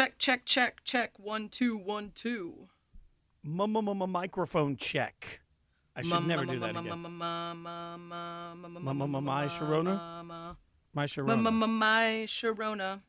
Check, 0.00 0.16
check, 0.16 0.46
check, 0.46 0.82
check. 0.82 1.10
One, 1.18 1.50
two, 1.50 1.76
one, 1.76 2.12
two. 2.14 2.68
Microphone 3.44 4.78
check. 4.78 5.40
I 5.94 6.00
should 6.00 6.26
never 6.26 6.46
do 6.46 6.58
that 6.58 6.70
again. 6.70 7.02
My 7.02 7.54
Sharona? 9.46 10.56
My 10.94 11.04
Sharona. 11.04 11.68
My 11.68 12.24
Sharona. 12.26 13.02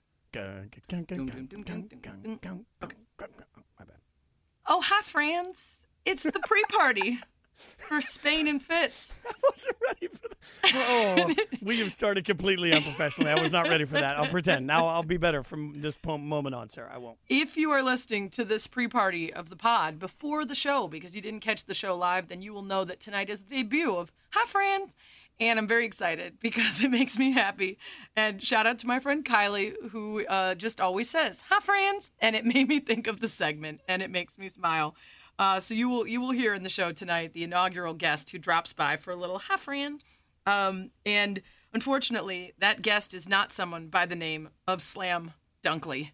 Oh, 4.68 4.82
hi, 4.82 5.02
friends. 5.04 5.88
It's 6.04 6.24
the 6.24 6.42
pre-party 6.46 7.20
for 7.62 8.02
Spain 8.02 8.48
and 8.48 8.62
Fitz. 8.62 9.14
I 9.28 9.34
wasn't 9.50 9.76
ready 9.82 10.08
for 10.08 10.28
that. 10.30 10.38
Oh, 10.74 11.36
we 11.62 11.80
have 11.80 11.92
started 11.92 12.26
completely 12.26 12.74
unprofessionally. 12.74 13.32
I 13.32 13.42
was 13.42 13.52
not 13.52 13.68
ready 13.68 13.86
for 13.86 13.96
that. 13.96 14.18
I'll 14.18 14.28
pretend. 14.28 14.68
Now 14.68 14.88
I'll 14.88 15.04
be 15.04 15.18
better 15.18 15.44
from 15.44 15.82
this 15.82 15.98
moment 16.06 16.56
on, 16.56 16.70
Sarah. 16.70 16.92
I 16.94 16.98
won't. 16.98 17.18
If 17.30 17.58
you 17.58 17.72
are 17.72 17.84
listening 17.84 18.30
to 18.32 18.46
this 18.46 18.68
pre-party 18.68 19.34
of 19.34 19.50
the 19.50 19.56
pod 19.56 20.00
before 20.00 20.46
the 20.46 20.56
show 20.56 20.88
because 20.88 21.16
you 21.16 21.22
didn't 21.22 21.42
catch 21.42 21.66
the 21.66 21.74
show 21.74 21.96
live, 21.96 22.28
then 22.28 22.42
you 22.42 22.54
will 22.54 22.62
know 22.62 22.84
that 22.86 23.00
tonight 23.00 23.30
is 23.30 23.44
the 23.44 23.56
debut 23.58 23.96
of 23.96 24.12
Hi 24.32 24.46
Friends. 24.46 24.96
And 25.42 25.58
I'm 25.58 25.68
very 25.68 25.88
excited 25.88 26.40
because 26.40 26.84
it 26.84 26.92
makes 26.92 27.18
me 27.18 27.32
happy. 27.32 27.80
And 28.16 28.44
shout 28.44 28.68
out 28.68 28.78
to 28.80 28.88
my 28.88 29.00
friend 29.00 29.26
Kylie, 29.26 29.74
who 29.90 30.24
uh, 30.28 30.54
just 30.54 30.80
always 30.80 31.10
says, 31.10 31.44
Hi 31.50 31.60
friends. 31.60 32.12
And 32.20 32.36
it 32.36 32.46
made 32.46 32.68
me 32.68 32.80
think 32.80 33.08
of 33.08 33.20
the 33.20 33.28
segment 33.28 33.82
and 33.88 34.04
it 34.04 34.12
makes 34.12 34.38
me 34.38 34.50
smile. 34.50 34.96
Uh, 35.42 35.60
so 35.60 35.74
you 35.74 35.90
will 35.90 36.06
you 36.06 36.22
will 36.22 36.30
hear 36.30 36.54
in 36.54 36.62
the 36.62 36.70
show 36.70 36.92
tonight 36.92 37.34
the 37.34 37.44
inaugural 37.44 37.96
guest 37.96 38.30
who 38.30 38.38
drops 38.38 38.74
by 38.74 38.96
for 38.96 39.10
a 39.10 39.16
little 39.16 39.40
friend. 39.58 40.04
Um, 40.46 40.92
and 41.04 41.42
unfortunately, 41.74 42.54
that 42.60 42.84
guest 42.84 43.16
is 43.16 43.28
not 43.28 43.52
someone 43.52 43.88
by 43.88 44.06
the 44.06 44.16
name 44.16 44.50
of 44.68 44.84
Slam 44.84 45.34
Dunkley. 45.64 46.12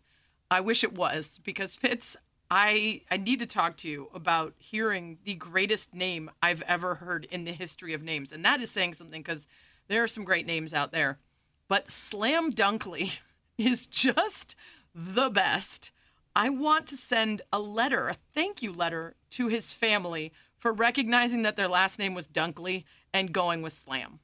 I 0.50 0.62
wish 0.62 0.82
it 0.82 0.94
was 0.94 1.42
because 1.44 1.76
Fitz, 1.76 2.16
I 2.50 3.02
I 3.12 3.18
need 3.18 3.40
to 3.40 3.46
talk 3.46 3.76
to 3.78 3.90
you 3.90 4.10
about 4.14 4.54
hearing 4.60 5.18
the 5.26 5.34
greatest 5.36 5.94
name 5.94 6.32
I've 6.42 6.62
ever 6.62 6.96
heard 6.96 7.28
in 7.30 7.44
the 7.44 7.52
history 7.52 7.94
of 7.94 8.02
names, 8.02 8.32
and 8.32 8.46
that 8.46 8.62
is 8.62 8.72
saying 8.72 8.94
something 8.94 9.22
because 9.22 9.46
there 9.90 10.02
are 10.02 10.08
some 10.08 10.24
great 10.24 10.46
names 10.46 10.74
out 10.74 10.94
there, 10.94 11.20
but 11.68 11.92
Slam 11.92 12.54
Dunkley 12.54 13.20
is 13.58 13.88
just 13.88 14.56
the 14.96 15.30
best. 15.30 15.92
I 16.38 16.50
want 16.50 16.86
to 16.90 16.98
send 16.98 17.42
a 17.52 17.60
letter, 17.60 18.10
a 18.10 18.16
thank 18.36 18.62
you 18.62 18.72
letter 18.72 19.16
to 19.32 19.48
his 19.48 19.74
family 19.74 20.32
for 20.60 20.72
recognizing 20.72 21.42
that 21.42 21.56
their 21.56 21.68
last 21.68 21.98
name 21.98 22.14
was 22.14 22.28
Dunkley 22.28 22.84
and 23.12 23.34
going 23.34 23.64
with 23.64 23.74
Slam. 23.74 24.20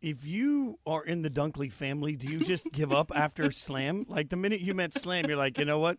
If 0.00 0.24
you 0.24 0.78
are 0.86 1.04
in 1.04 1.22
the 1.22 1.28
Dunkley 1.28 1.72
family, 1.72 2.14
do 2.14 2.28
you 2.28 2.38
just 2.38 2.70
give 2.72 2.92
up 2.92 3.10
after 3.12 3.50
Slam? 3.50 4.06
Like 4.08 4.28
the 4.28 4.36
minute 4.36 4.60
you 4.60 4.74
met 4.74 4.94
Slam, 4.94 5.24
you're 5.26 5.36
like, 5.36 5.58
you 5.58 5.64
know 5.64 5.80
what? 5.80 5.98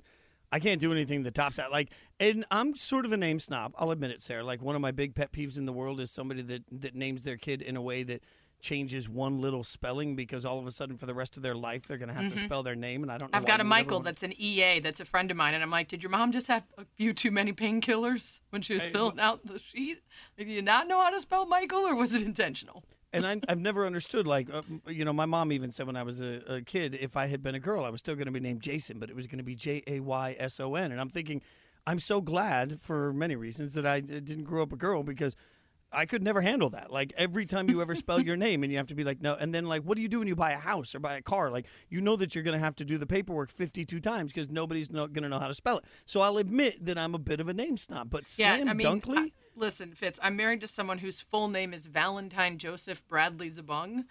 I 0.54 0.60
can't 0.60 0.80
do 0.80 0.94
anything 0.94 1.24
that 1.24 1.34
tops 1.34 1.58
that. 1.58 1.70
Like, 1.70 1.90
and 2.18 2.46
I'm 2.50 2.74
sort 2.74 3.06
of 3.06 3.12
a 3.12 3.18
name 3.18 3.38
snob. 3.38 3.74
I'll 3.78 3.92
admit 3.92 4.12
it, 4.12 4.22
Sarah. 4.22 4.46
Like 4.46 4.62
one 4.62 4.76
of 4.76 4.82
my 4.82 4.92
big 4.92 5.16
pet 5.16 5.34
peeves 5.34 5.58
in 5.58 5.66
the 5.66 5.74
world 5.74 6.00
is 6.00 6.12
somebody 6.12 6.44
that 6.44 6.64
that 6.72 6.96
names 6.96 7.24
their 7.24 7.38
kid 7.38 7.62
in 7.62 7.76
a 7.76 7.82
way 7.82 8.04
that 8.04 8.24
changes 8.62 9.09
one 9.09 9.42
little 9.42 9.64
spelling 9.64 10.16
because 10.16 10.45
all 10.45 10.59
of 10.59 10.67
a 10.67 10.72
sudden 10.72 10.98
for 10.98 11.06
the 11.06 11.14
rest 11.14 11.36
of 11.38 11.44
their 11.44 11.56
life 11.56 11.88
they're 11.88 11.98
going 11.98 12.09
to 12.09 12.16
have 12.16 12.31
to 12.31 12.38
spell 12.38 12.64
their 12.64 12.76
name 12.76 13.04
and 13.04 13.12
I 13.12 13.17
don't 13.17 13.31
know 13.31 13.38
Mm-hmm. 13.38 13.44
I've 13.44 13.48
got 13.48 13.62
a 13.62 13.64
Michael 13.64 14.00
that's 14.02 14.23
an 14.23 14.34
EA 14.38 14.80
that's 14.80 15.00
a 15.00 15.06
friend 15.06 15.31
of 15.31 15.38
mine, 15.38 15.54
and 15.54 15.64
I'm 15.64 15.72
like, 15.72 15.88
did 15.88 16.04
your 16.04 16.09
mom 16.09 16.31
just 16.31 16.48
have 16.48 16.64
a 16.78 16.86
few 16.98 17.14
too 17.14 17.32
many 17.32 17.54
painkillers 17.54 18.39
when 18.50 18.62
she 18.62 18.73
was 18.73 18.84
filling 18.84 19.20
out 19.20 19.45
the 19.45 19.59
sheet? 19.59 20.00
Did 20.38 20.48
you 20.48 20.62
not 20.62 20.88
know 20.88 21.02
how 21.02 21.09
to 21.09 21.20
spell 21.22 21.45
Michael, 21.45 21.80
or 21.88 21.95
was 21.95 22.14
it 22.14 22.22
intentional? 22.22 22.84
and 23.14 23.28
I, 23.28 23.42
I've 23.50 23.59
never 23.59 23.86
understood. 23.86 24.26
Like, 24.28 24.48
uh, 24.54 24.62
you 24.88 25.06
know, 25.06 25.14
my 25.14 25.26
mom 25.26 25.52
even 25.52 25.72
said 25.72 25.88
when 25.88 25.95
I 25.95 26.04
was 26.04 26.22
a, 26.22 26.42
a 26.48 26.62
kid, 26.62 26.98
if 27.00 27.17
I 27.17 27.28
had 27.28 27.44
been 27.44 27.56
a 27.56 27.59
girl, 27.59 27.84
I 27.84 27.89
was 27.89 28.00
still 28.00 28.16
going 28.16 28.28
to 28.28 28.32
be 28.32 28.39
named 28.39 28.62
Jason, 28.62 29.00
but 29.00 29.09
it 29.09 29.16
was 29.16 29.28
going 29.28 29.39
to 29.39 29.44
be 29.44 29.56
J 29.56 29.84
A 29.88 30.00
Y 30.00 30.36
S 30.39 30.59
O 30.59 30.76
N. 30.76 30.92
And 30.92 31.02
I'm 31.02 31.09
thinking, 31.09 31.42
I'm 31.86 32.00
so 32.00 32.22
glad 32.22 32.80
for 32.80 33.12
many 33.12 33.36
reasons 33.36 33.73
that 33.73 33.86
I 33.86 34.00
didn't 34.00 34.44
grow 34.44 34.64
up 34.64 34.72
a 34.72 34.78
girl 34.78 35.04
because 35.04 35.36
I 35.92 36.06
could 36.06 36.23
never 36.23 36.42
handle 36.42 36.70
that. 36.72 36.92
Like 36.92 37.14
every 37.17 37.45
time 37.45 37.70
you 37.70 37.82
ever 37.82 37.95
spell 37.95 38.20
your 38.21 38.38
name, 38.38 38.64
and 38.64 38.71
you 38.71 38.77
have 38.77 38.88
to 38.88 38.95
be 38.95 39.04
like, 39.04 39.21
no. 39.21 39.36
And 39.36 39.54
then 39.54 39.66
like, 39.66 39.83
what 39.83 39.95
do 39.95 40.02
you 40.02 40.08
do 40.08 40.20
when 40.20 40.27
you 40.27 40.36
buy 40.36 40.52
a 40.52 40.58
house 40.58 40.95
or 40.95 40.99
buy 40.99 41.16
a 41.16 41.21
car? 41.21 41.52
Like, 41.52 41.66
you 41.89 42.02
know 42.02 42.16
that 42.16 42.33
you're 42.33 42.43
going 42.43 42.58
to 42.58 42.64
have 42.64 42.76
to 42.77 42.86
do 42.86 42.98
the 42.98 43.05
paperwork 43.05 43.49
52 43.49 43.99
times 43.99 44.32
because 44.32 44.49
nobody's 44.49 44.92
not 44.92 45.14
going 45.14 45.23
to 45.23 45.30
know 45.30 45.39
how 45.39 45.48
to 45.48 45.54
spell 45.54 45.77
it. 45.80 45.86
So 46.05 46.21
I'll 46.21 46.38
admit 46.38 46.86
that 46.86 46.98
I'm 46.98 47.14
a 47.14 47.20
bit 47.20 47.39
of 47.39 47.48
a 47.48 47.54
name 47.54 47.77
snob. 47.77 48.10
But 48.10 48.26
Slam 48.27 48.70
I 48.70 48.73
mean, 48.73 48.88
Dunkley. 48.88 49.17
I- 49.17 49.32
listen, 49.55 49.93
Fitz, 49.93 50.20
I'm 50.23 50.36
married 50.36 50.61
to 50.61 50.67
someone 50.67 50.99
whose 50.99 51.21
full 51.21 51.48
name 51.48 51.73
is 51.73 51.86
Valentine 51.86 52.58
Joseph 52.58 53.05
Bradley 53.08 53.49
Zabung, 53.49 54.05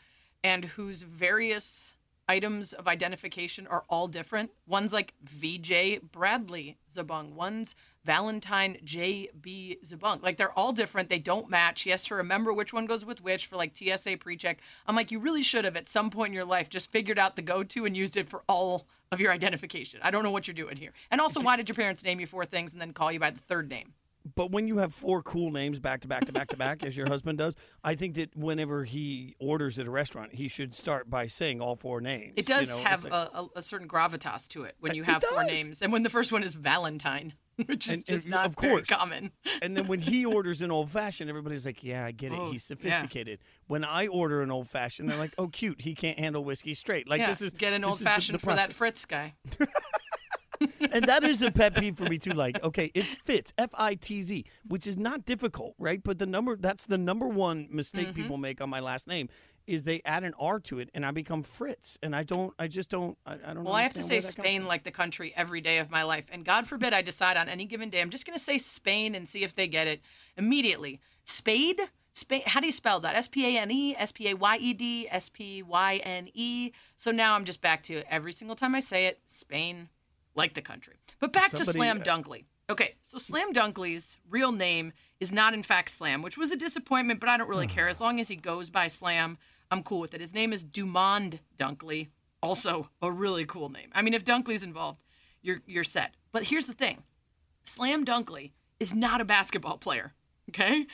and 0.44 0.64
whose 0.64 1.02
various 1.02 1.92
items 2.28 2.72
of 2.72 2.86
identification 2.86 3.66
are 3.66 3.84
all 3.88 4.06
different. 4.06 4.52
One's 4.66 4.92
like 4.92 5.14
VJ 5.24 6.00
Bradley 6.12 6.78
Zabung. 6.94 7.32
One's 7.32 7.74
Valentine 8.04 8.78
JB 8.84 9.84
Zabung. 9.86 10.22
Like 10.22 10.36
they're 10.36 10.56
all 10.58 10.72
different. 10.72 11.08
They 11.08 11.18
don't 11.18 11.50
match. 11.50 11.82
He 11.82 11.90
has 11.90 12.04
to 12.04 12.14
remember 12.14 12.52
which 12.52 12.72
one 12.72 12.86
goes 12.86 13.04
with 13.04 13.22
which 13.22 13.46
for 13.46 13.56
like 13.56 13.76
TSA 13.76 14.16
pre-check. 14.18 14.58
I'm 14.86 14.96
like, 14.96 15.10
you 15.10 15.18
really 15.18 15.42
should 15.42 15.64
have 15.64 15.76
at 15.76 15.88
some 15.88 16.10
point 16.10 16.28
in 16.28 16.34
your 16.34 16.44
life 16.44 16.68
just 16.68 16.90
figured 16.90 17.18
out 17.18 17.36
the 17.36 17.42
go-to 17.42 17.84
and 17.84 17.96
used 17.96 18.16
it 18.16 18.28
for 18.28 18.42
all 18.48 18.86
of 19.12 19.20
your 19.20 19.32
identification. 19.32 20.00
I 20.02 20.10
don't 20.10 20.22
know 20.22 20.30
what 20.30 20.46
you're 20.46 20.54
doing 20.54 20.76
here. 20.76 20.92
And 21.10 21.20
also, 21.20 21.40
why 21.40 21.56
did 21.56 21.68
your 21.68 21.76
parents 21.76 22.04
name 22.04 22.20
you 22.20 22.26
four 22.26 22.44
things 22.44 22.72
and 22.72 22.80
then 22.80 22.92
call 22.92 23.10
you 23.12 23.20
by 23.20 23.30
the 23.30 23.40
third 23.40 23.68
name? 23.68 23.94
But 24.34 24.50
when 24.50 24.68
you 24.68 24.78
have 24.78 24.92
four 24.92 25.22
cool 25.22 25.50
names 25.50 25.78
back 25.78 26.02
to 26.02 26.08
back 26.08 26.26
to 26.26 26.32
back 26.32 26.48
to 26.48 26.56
back, 26.56 26.84
as 26.84 26.96
your 26.96 27.08
husband 27.08 27.38
does, 27.38 27.56
I 27.82 27.94
think 27.94 28.16
that 28.16 28.36
whenever 28.36 28.84
he 28.84 29.34
orders 29.38 29.78
at 29.78 29.86
a 29.86 29.90
restaurant, 29.90 30.34
he 30.34 30.48
should 30.48 30.74
start 30.74 31.08
by 31.08 31.26
saying 31.26 31.60
all 31.60 31.74
four 31.74 32.00
names. 32.00 32.34
It 32.36 32.48
you 32.48 32.54
does 32.54 32.68
know? 32.68 32.78
have 32.78 33.02
like- 33.02 33.12
a, 33.12 33.46
a, 33.56 33.62
certain 33.62 33.88
gravitas 33.88 34.46
to 34.48 34.64
it 34.64 34.76
when 34.80 34.92
uh, 34.92 34.94
you 34.94 35.02
It 35.02 35.06
have 35.06 35.24
four 35.24 35.44
names, 35.44 35.80
and 35.80 35.92
when 35.92 36.02
the 36.02 36.10
first 36.10 36.32
one 36.32 36.44
is 36.44 36.54
Valentine, 36.54 37.32
which 37.66 37.88
is 37.88 38.04
And- 38.06 38.16
and 38.20 38.26
not 38.28 38.46
of 38.46 38.56
very 38.56 38.72
course. 38.74 38.88
common. 38.88 39.32
and 39.62 39.76
then 39.76 39.86
when 39.86 40.00
he 40.00 40.24
orders 40.24 40.62
an 40.62 40.70
old 40.70 40.90
fashioned, 40.90 41.28
everybody's 41.30 41.64
like, 41.66 41.82
"Yeah, 41.84 42.04
I 42.06 42.12
get 42.12 42.32
it. 42.32 42.38
Oh, 42.38 42.50
He's 42.52 42.68
yeah. 42.70 42.76
sophisticated." 42.76 43.38
When 43.66 43.84
I 43.84 44.06
order 44.08 44.42
an 44.42 44.50
old 44.50 44.68
fashioned, 44.68 45.08
they're 45.08 45.16
like, 45.18 45.34
"Oh, 45.38 45.48
cute. 45.48 45.80
He 45.80 45.94
can't 45.94 46.18
handle 46.18 46.44
whiskey 46.44 46.74
straight." 46.74 47.08
Like 47.08 47.20
yeah, 47.20 47.28
this 47.28 47.40
is 47.42 47.52
get 47.52 47.72
an 47.72 47.84
old 47.84 47.94
is 47.94 47.98
the- 48.00 48.04
fashioned 48.06 48.34
the 48.38 48.40
for 48.40 48.54
that. 48.54 48.72
Fritz 48.72 49.04
guy. 49.04 49.34
and 50.92 51.04
that 51.06 51.24
is 51.24 51.40
a 51.40 51.50
pet 51.50 51.74
peeve 51.74 51.96
for 51.96 52.04
me 52.04 52.18
too. 52.18 52.32
Like, 52.32 52.62
okay, 52.62 52.90
it's 52.94 53.14
Fitz, 53.14 53.52
F 53.56 53.70
I 53.74 53.94
T 53.94 54.20
Z, 54.22 54.44
which 54.68 54.86
is 54.86 54.98
not 54.98 55.24
difficult, 55.24 55.74
right? 55.78 56.02
But 56.02 56.18
the 56.18 56.26
number 56.26 56.56
that's 56.56 56.84
the 56.84 56.98
number 56.98 57.26
one 57.26 57.68
mistake 57.70 58.08
Mm-hmm. 58.08 58.22
people 58.22 58.36
make 58.36 58.60
on 58.60 58.68
my 58.70 58.80
last 58.80 59.06
name 59.06 59.28
is 59.70 59.84
they 59.84 60.02
add 60.04 60.24
an 60.24 60.34
R 60.38 60.58
to 60.60 60.78
it, 60.80 60.90
and 60.94 61.06
I 61.06 61.10
become 61.12 61.42
Fritz, 61.42 61.98
and 62.02 62.14
I 62.14 62.22
don't, 62.22 62.52
I 62.58 62.66
just 62.66 62.90
don't, 62.90 63.16
I, 63.24 63.34
I 63.34 63.54
don't. 63.54 63.64
Well, 63.64 63.74
I 63.74 63.82
have 63.82 63.94
to 63.94 64.02
say 64.02 64.16
where 64.16 64.20
that 64.20 64.36
comes 64.36 64.46
Spain 64.46 64.66
like 64.66 64.84
the 64.84 64.90
country 64.90 65.32
every 65.36 65.60
day 65.60 65.78
of 65.78 65.90
my 65.90 66.02
life. 66.02 66.26
And 66.30 66.44
God 66.44 66.66
forbid 66.66 66.92
I 66.92 67.02
decide 67.02 67.36
on 67.36 67.48
any 67.48 67.66
given 67.66 67.90
day, 67.90 68.00
I'm 68.00 68.10
just 68.10 68.26
going 68.26 68.38
to 68.38 68.44
say 68.44 68.58
Spain 68.58 69.14
and 69.14 69.28
see 69.28 69.44
if 69.44 69.54
they 69.54 69.68
get 69.68 69.86
it 69.86 70.00
immediately. 70.36 71.00
Spade? 71.24 71.80
Spain, 72.12 72.42
how 72.44 72.58
do 72.58 72.66
you 72.66 72.72
spell 72.72 73.00
that? 73.00 73.14
S 73.14 73.28
P 73.28 73.56
A 73.56 73.60
N 73.60 73.70
E, 73.70 73.94
S 73.96 74.12
P 74.12 74.28
A 74.28 74.34
Y 74.34 74.56
E 74.56 74.72
D, 74.74 75.08
S 75.10 75.28
P 75.28 75.62
Y 75.62 75.96
N 76.02 76.28
E. 76.34 76.72
So 76.96 77.10
now 77.10 77.34
I'm 77.34 77.44
just 77.44 77.62
back 77.62 77.82
to 77.84 78.02
every 78.12 78.32
single 78.32 78.56
time 78.56 78.74
I 78.74 78.80
say 78.80 79.06
it, 79.06 79.20
Spain, 79.26 79.88
like 80.34 80.54
the 80.54 80.62
country. 80.62 80.94
But 81.20 81.32
back 81.32 81.50
to 81.52 81.64
Slam 81.64 82.00
uh, 82.00 82.04
Dunkley. 82.04 82.44
Okay, 82.68 82.94
so 83.02 83.18
Slam 83.18 83.52
Dunkley's 83.52 84.16
real 84.28 84.52
name 84.52 84.92
is 85.18 85.32
not 85.32 85.54
in 85.54 85.62
fact 85.62 85.90
Slam, 85.90 86.22
which 86.22 86.38
was 86.38 86.52
a 86.52 86.56
disappointment, 86.56 87.18
but 87.18 87.28
I 87.28 87.36
don't 87.36 87.48
really 87.48 87.66
hmm. 87.66 87.74
care. 87.74 87.88
As 87.88 88.00
long 88.00 88.20
as 88.20 88.28
he 88.28 88.36
goes 88.36 88.70
by 88.70 88.86
Slam, 88.88 89.38
I'm 89.70 89.82
cool 89.82 90.00
with 90.00 90.14
it. 90.14 90.20
His 90.20 90.34
name 90.34 90.52
is 90.52 90.64
Dumond 90.64 91.38
Dunkley, 91.58 92.08
also 92.42 92.88
a 93.02 93.10
really 93.10 93.44
cool 93.44 93.68
name. 93.68 93.90
I 93.92 94.02
mean, 94.02 94.14
if 94.14 94.24
Dunkley's 94.24 94.62
involved, 94.62 95.04
you're 95.42 95.60
you're 95.66 95.84
set. 95.84 96.14
But 96.32 96.44
here's 96.44 96.66
the 96.66 96.74
thing. 96.74 97.02
Slam 97.64 98.04
Dunkley 98.04 98.52
is 98.78 98.94
not 98.94 99.20
a 99.20 99.24
basketball 99.24 99.78
player, 99.78 100.12
okay? 100.48 100.86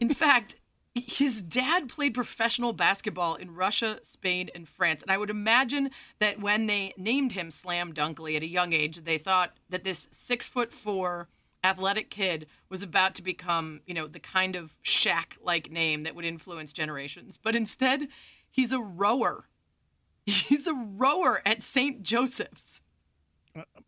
In 0.00 0.08
fact, 0.14 0.56
his 0.94 1.42
dad 1.42 1.88
played 1.88 2.14
professional 2.14 2.72
basketball 2.72 3.34
in 3.34 3.54
Russia, 3.54 3.98
Spain, 4.02 4.48
and 4.54 4.68
France. 4.68 5.02
And 5.02 5.10
I 5.10 5.18
would 5.18 5.30
imagine 5.30 5.90
that 6.20 6.40
when 6.40 6.66
they 6.66 6.94
named 6.96 7.32
him 7.32 7.50
Slam 7.50 7.92
Dunkley 7.92 8.36
at 8.36 8.42
a 8.42 8.48
young 8.48 8.72
age, 8.72 9.04
they 9.04 9.18
thought 9.18 9.56
that 9.70 9.84
this 9.84 10.08
six 10.12 10.48
foot 10.48 10.72
four 10.72 11.28
athletic 11.64 12.10
kid 12.10 12.46
was 12.68 12.82
about 12.82 13.14
to 13.16 13.22
become, 13.22 13.80
you 13.86 13.94
know, 13.94 14.06
the 14.06 14.20
kind 14.20 14.54
of 14.54 14.76
Shaq 14.84 15.38
like 15.42 15.70
name 15.70 16.04
that 16.04 16.14
would 16.14 16.24
influence 16.24 16.72
generations. 16.72 17.38
But 17.42 17.56
instead, 17.56 18.08
he's 18.50 18.72
a 18.72 18.80
rower. 18.80 19.48
He's 20.26 20.66
a 20.66 20.72
rower 20.72 21.42
at 21.44 21.62
St. 21.62 22.02
Joseph's. 22.02 22.80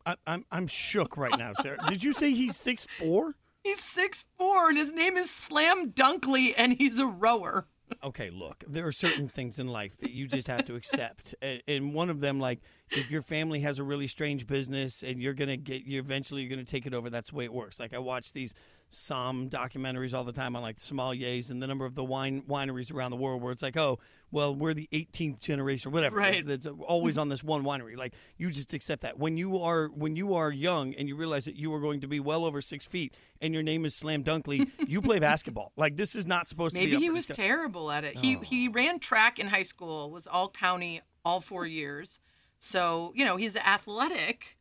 I, 0.05 0.17
I'm, 0.26 0.44
I'm 0.52 0.67
shook 0.67 1.17
right 1.17 1.37
now, 1.38 1.55
Sarah. 1.55 1.78
Did 1.88 2.05
you 2.05 2.12
say 2.12 2.31
he's 2.31 2.56
six 2.56 2.87
four? 2.99 3.37
He's 3.64 3.81
six 3.81 4.26
four, 4.37 4.69
and 4.69 4.76
his 4.76 4.93
name 4.93 5.17
is 5.17 5.31
Slam 5.31 5.93
Dunkley, 5.93 6.52
and 6.55 6.75
he's 6.75 6.99
a 6.99 7.06
rower. 7.06 7.67
Okay, 8.03 8.31
look, 8.31 8.65
there 8.67 8.87
are 8.87 8.93
certain 8.93 9.29
things 9.29 9.59
in 9.59 9.67
life 9.67 9.97
that 9.99 10.11
you 10.11 10.27
just 10.27 10.49
have 10.49 10.65
to 10.67 10.75
accept, 10.75 11.35
and, 11.43 11.94
one 11.94 12.11
of 12.11 12.21
them, 12.21 12.41
like, 12.41 12.61
if 12.91 13.11
your 13.11 13.23
family 13.23 13.61
has 13.61 13.79
a 13.79 13.85
really 13.85 14.06
strange 14.06 14.47
business 14.47 15.03
and 15.03 15.21
you're 15.21 15.35
gonna 15.35 15.56
get, 15.56 15.85
you 15.85 15.99
eventually 15.99 16.43
you're 16.43 16.50
gonna 16.50 16.65
take 16.65 16.87
it 16.87 16.94
over. 16.94 17.11
That's 17.11 17.31
the 17.31 17.37
way 17.37 17.44
it 17.44 17.53
works. 17.53 17.81
Like, 17.81 17.94
I 17.94 17.99
watch 17.99 18.33
these 18.33 18.55
some 18.88 19.50
documentaries 19.50 20.15
all 20.15 20.25
the 20.25 20.33
time 20.33 20.55
on 20.55 20.62
like 20.62 20.77
sommeliers 20.77 21.50
and 21.50 21.62
the 21.62 21.67
number 21.67 21.85
of 21.85 21.94
the 21.94 22.05
wine 22.05 22.43
wineries 22.49 22.93
around 22.93 23.11
the 23.11 23.17
world 23.17 23.43
where 23.43 23.53
it's 23.53 23.62
like, 23.62 23.77
oh, 23.77 23.99
well, 24.31 24.55
we're 24.55 24.75
the 24.75 24.88
18th 24.93 25.41
generation, 25.41 25.93
whatever. 25.93 26.17
Right. 26.17 26.47
It's, 26.47 26.67
it's 26.67 26.79
always 26.87 27.19
on 27.19 27.29
this 27.29 27.43
one 27.43 27.65
winery. 27.65 27.97
Like 27.97 28.15
you 28.37 28.50
just 28.50 28.73
accept 28.75 29.03
that. 29.03 29.19
When 29.19 29.37
you 29.37 29.59
are 29.59 29.87
when 29.88 30.17
you 30.17 30.35
are 30.35 30.50
young 30.50 30.94
and 30.94 31.09
you 31.09 31.17
realize 31.17 31.44
that 31.44 31.56
you 31.56 31.73
are 31.75 31.81
going 31.81 32.00
to 32.00 32.06
be 32.06 32.21
well 32.21 32.44
over 32.44 32.61
six 32.61 32.85
feet 32.85 33.15
and 33.41 33.55
your 33.55 33.62
name 33.62 33.85
is 33.85 33.94
Slam 33.94 34.25
Dunkley, 34.25 34.71
you 34.88 35.00
play 35.00 35.19
basketball. 35.19 35.73
Like 35.77 35.97
this 35.97 36.15
is 36.15 36.27
not 36.27 36.49
supposed 36.49 36.75
to 36.75 36.81
be. 36.81 36.87
A 36.87 36.91
Maybe 36.91 37.03
he 37.03 37.11
was 37.11 37.27
terrible 37.27 37.91
at 37.91 38.05
it. 38.05 38.19
He 38.19 38.37
oh. 38.37 38.41
he 38.41 38.69
ran 38.69 38.99
track 38.99 39.38
in 39.38 39.47
high 39.47 39.62
school, 39.62 40.11
was 40.11 40.27
all 40.27 40.50
county 40.50 41.03
all 41.25 41.41
four 41.41 41.67
years. 41.67 42.21
So 42.59 43.12
you 43.15 43.25
know 43.25 43.37
he's 43.37 43.56
athletic, 43.56 44.56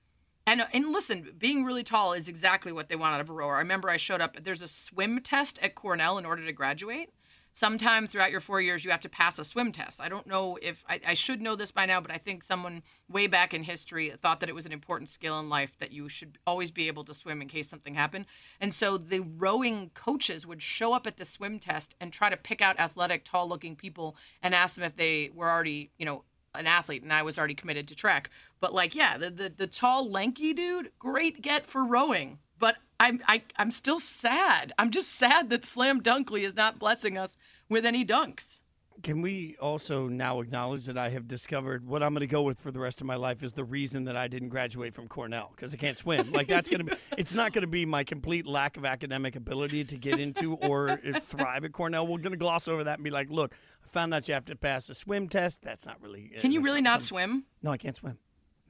and 0.48 0.62
uh, 0.62 0.68
and 0.74 0.92
listen, 0.92 1.34
being 1.38 1.64
really 1.64 1.84
tall 1.84 2.14
is 2.14 2.28
exactly 2.28 2.72
what 2.72 2.90
they 2.90 2.96
want 2.96 3.16
out 3.16 3.22
of 3.22 3.30
a 3.30 3.34
rower. 3.34 3.56
I 3.56 3.60
remember 3.60 3.90
I 3.90 3.98
showed 3.98 4.22
up. 4.22 4.38
There's 4.44 4.62
a 4.62 4.68
swim 4.68 5.22
test 5.22 5.60
at 5.62 5.76
Cornell 5.76 6.18
in 6.18 6.26
order 6.26 6.46
to 6.46 6.54
graduate. 6.54 7.12
Sometime 7.58 8.06
throughout 8.06 8.32
your 8.32 8.42
four 8.42 8.60
years, 8.60 8.84
you 8.84 8.92
have 8.92 9.00
to 9.00 9.08
pass 9.08 9.40
a 9.40 9.46
swim 9.46 9.72
test. 9.72 10.02
I 10.02 10.10
don't 10.10 10.28
know 10.28 10.60
if 10.62 10.84
I, 10.90 11.00
I 11.08 11.14
should 11.14 11.42
know 11.42 11.56
this 11.56 11.72
by 11.72 11.86
now, 11.86 12.02
but 12.02 12.12
I 12.12 12.18
think 12.18 12.44
someone 12.44 12.84
way 13.08 13.28
back 13.28 13.54
in 13.54 13.64
history 13.64 14.10
thought 14.10 14.42
that 14.42 14.50
it 14.50 14.56
was 14.56 14.66
an 14.66 14.74
important 14.74 15.08
skill 15.08 15.40
in 15.40 15.48
life 15.48 15.72
that 15.80 15.94
you 15.94 16.10
should 16.10 16.38
always 16.46 16.70
be 16.70 16.88
able 16.88 17.06
to 17.06 17.14
swim 17.14 17.42
in 17.42 17.48
case 17.48 17.70
something 17.70 17.96
happened. 17.96 18.26
And 18.60 18.74
so 18.74 18.98
the 18.98 19.22
rowing 19.22 19.92
coaches 19.94 20.46
would 20.46 20.62
show 20.62 20.92
up 20.92 21.08
at 21.08 21.16
the 21.16 21.24
swim 21.24 21.60
test 21.60 21.96
and 22.02 22.12
try 22.12 22.30
to 22.30 22.36
pick 22.36 22.60
out 22.60 22.78
athletic, 22.78 23.24
tall 23.24 23.48
looking 23.48 23.78
people 23.78 24.18
and 24.44 24.54
ask 24.54 24.76
them 24.76 24.84
if 24.84 24.98
they 24.98 25.32
were 25.34 25.50
already, 25.50 25.92
you 25.98 26.06
know, 26.06 26.26
an 26.60 26.68
athlete 26.68 27.04
and 27.04 27.14
I 27.14 27.24
was 27.24 27.38
already 27.38 27.56
committed 27.56 27.88
to 27.88 27.96
track. 27.96 28.30
But 28.60 28.74
like, 28.74 28.96
yeah, 28.96 29.18
the 29.18 29.30
the, 29.30 29.54
the 29.56 29.68
tall, 29.68 30.10
lanky 30.10 30.54
dude, 30.54 30.92
great 31.00 31.42
get 31.42 31.66
for 31.66 31.84
rowing. 31.86 32.40
But 32.60 32.78
I'm 33.00 33.22
I, 33.28 33.44
I'm 33.58 33.72
still 33.72 34.00
sad. 34.00 34.74
I'm 34.78 34.92
just 34.92 35.12
sad 35.16 35.50
that 35.50 35.66
Slam 35.66 36.02
Dunkley 36.02 36.42
is 36.42 36.56
not 36.56 36.80
blessing 36.80 37.18
us 37.18 37.38
with 37.70 37.86
any 37.86 38.06
dunks. 38.06 38.60
Can 39.04 39.22
we 39.22 39.56
also 39.62 40.08
now 40.08 40.40
acknowledge 40.40 40.86
that 40.86 40.98
I 40.98 41.10
have 41.10 41.28
discovered 41.28 41.86
what 41.86 42.02
I'm 42.02 42.14
going 42.14 42.22
to 42.22 42.28
go 42.28 42.42
with 42.42 42.60
for 42.60 42.72
the 42.72 42.80
rest 42.80 43.02
of 43.02 43.08
my 43.08 43.16
life 43.16 43.44
is 43.44 43.54
the 43.54 43.64
reason 43.64 44.06
that 44.06 44.16
I 44.16 44.28
didn't 44.28 44.50
graduate 44.50 44.94
from 44.94 45.08
Cornell 45.08 45.52
because 45.56 45.74
I 45.74 45.78
can't 45.78 45.98
swim. 45.98 46.32
Like 46.32 46.48
that's 46.48 46.70
going 46.70 46.80
to 46.80 46.86
be. 46.86 46.98
It's 47.18 47.34
not 47.34 47.54
going 47.54 47.62
to 47.62 47.68
be 47.68 47.86
my 47.86 48.04
complete 48.04 48.46
lack 48.46 48.78
of 48.78 48.86
academic 48.86 49.36
ability 49.36 49.84
to 49.86 49.98
get 49.98 50.20
into 50.20 50.54
or 50.56 50.98
thrive 51.22 51.66
at 51.66 51.72
Cornell. 51.72 52.08
We're 52.08 52.20
going 52.20 52.32
to 52.32 52.38
gloss 52.38 52.68
over 52.68 52.84
that 52.86 52.98
and 52.98 53.04
be 53.04 53.10
like, 53.10 53.30
look, 53.30 53.54
I 53.84 53.88
found 53.88 54.14
out 54.14 54.28
you 54.28 54.34
have 54.34 54.46
to 54.46 54.56
pass 54.56 54.90
a 54.90 54.94
swim 54.94 55.28
test. 55.30 55.62
That's 55.62 55.86
not 55.86 56.02
really. 56.02 56.32
Can 56.40 56.52
uh, 56.52 56.54
you 56.54 56.62
really 56.62 56.82
not 56.82 57.04
something- 57.04 57.08
swim? 57.30 57.46
No, 57.62 57.72
I 57.72 57.78
can't 57.78 57.96
swim. 57.96 58.18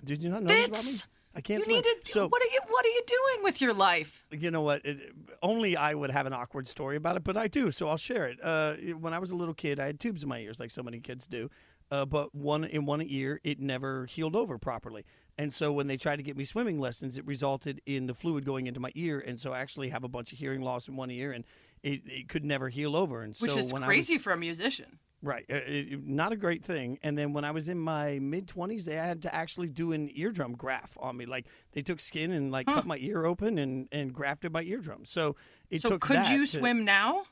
Did 0.03 0.21
you 0.21 0.29
not 0.29 0.43
know 0.43 0.53
this 0.53 0.67
about 0.67 0.85
me? 0.85 1.14
I 1.35 1.41
can't 1.41 1.59
You 1.59 1.65
swim. 1.65 1.75
need 1.77 1.83
to. 1.83 2.11
so 2.11 2.27
what 2.27 2.41
are 2.41 2.45
you 2.51 2.59
What 2.67 2.85
are 2.85 2.89
you 2.89 3.01
doing 3.05 3.43
with 3.43 3.61
your 3.61 3.73
life? 3.73 4.23
you 4.31 4.51
know 4.51 4.61
what? 4.61 4.85
It, 4.85 5.11
only 5.43 5.75
I 5.75 5.93
would 5.93 6.09
have 6.11 6.25
an 6.25 6.33
awkward 6.33 6.67
story 6.67 6.95
about 6.95 7.17
it, 7.17 7.23
but 7.23 7.35
I 7.37 7.47
do, 7.47 7.71
so 7.71 7.87
I'll 7.89 7.97
share 7.97 8.27
it. 8.27 8.39
Uh, 8.43 8.75
when 8.97 9.13
I 9.13 9.19
was 9.19 9.31
a 9.31 9.35
little 9.35 9.53
kid, 9.53 9.79
I 9.79 9.85
had 9.87 9.99
tubes 9.99 10.23
in 10.23 10.29
my 10.29 10.39
ears, 10.39 10.59
like 10.59 10.71
so 10.71 10.81
many 10.81 10.99
kids 10.99 11.27
do. 11.27 11.49
Uh, 11.91 12.05
but 12.05 12.33
one 12.33 12.63
in 12.63 12.85
one 12.85 13.01
ear, 13.03 13.39
it 13.43 13.59
never 13.59 14.05
healed 14.07 14.35
over 14.35 14.57
properly, 14.57 15.05
and 15.37 15.53
so 15.53 15.71
when 15.71 15.85
they 15.85 15.97
tried 15.97 16.15
to 16.15 16.23
get 16.23 16.35
me 16.35 16.43
swimming 16.43 16.79
lessons, 16.79 17.15
it 17.15 17.25
resulted 17.27 17.79
in 17.85 18.07
the 18.07 18.13
fluid 18.15 18.43
going 18.43 18.65
into 18.65 18.79
my 18.79 18.91
ear, 18.95 19.19
and 19.19 19.39
so 19.39 19.53
I 19.53 19.59
actually 19.59 19.89
have 19.89 20.03
a 20.03 20.07
bunch 20.07 20.31
of 20.31 20.39
hearing 20.39 20.61
loss 20.61 20.87
in 20.87 20.95
one 20.95 21.11
ear, 21.11 21.31
and 21.31 21.43
it, 21.83 22.01
it 22.07 22.27
could 22.27 22.43
never 22.43 22.69
heal 22.69 22.95
over. 22.95 23.21
And 23.21 23.35
Which 23.35 23.51
so 23.51 23.57
is 23.59 23.71
crazy 23.71 24.15
was, 24.15 24.23
for 24.23 24.31
a 24.31 24.37
musician. 24.37 24.97
Right. 25.25 25.45
Uh, 25.49 25.55
it- 25.55 25.93
it- 25.93 26.03
not 26.07 26.31
a 26.31 26.35
great 26.35 26.63
thing. 26.63 26.99
And 27.01 27.17
then 27.17 27.33
when 27.33 27.43
I 27.43 27.51
was 27.51 27.67
in 27.67 27.79
my 27.79 28.19
mid 28.19 28.47
20s, 28.47 28.85
they 28.85 28.95
had 28.95 29.21
to 29.23 29.33
actually 29.33 29.69
do 29.69 29.91
an 29.91 30.09
eardrum 30.15 30.53
graft 30.55 30.97
on 31.01 31.17
me. 31.17 31.25
Like 31.25 31.47
they 31.71 31.81
took 31.81 31.99
skin 31.99 32.31
and 32.31 32.51
like 32.51 32.67
cut 32.67 32.85
my 32.85 32.97
ear 32.99 33.25
open 33.25 33.57
and, 33.57 33.87
and 33.91 34.13
grafted 34.13 34.53
my 34.53 34.61
eardrum. 34.61 35.03
So 35.03 35.35
it 35.71 35.81
So 35.81 35.89
took 35.89 36.01
could 36.01 36.27
you 36.27 36.45
to- 36.45 36.59
swim 36.59 36.85
now? 36.85 37.23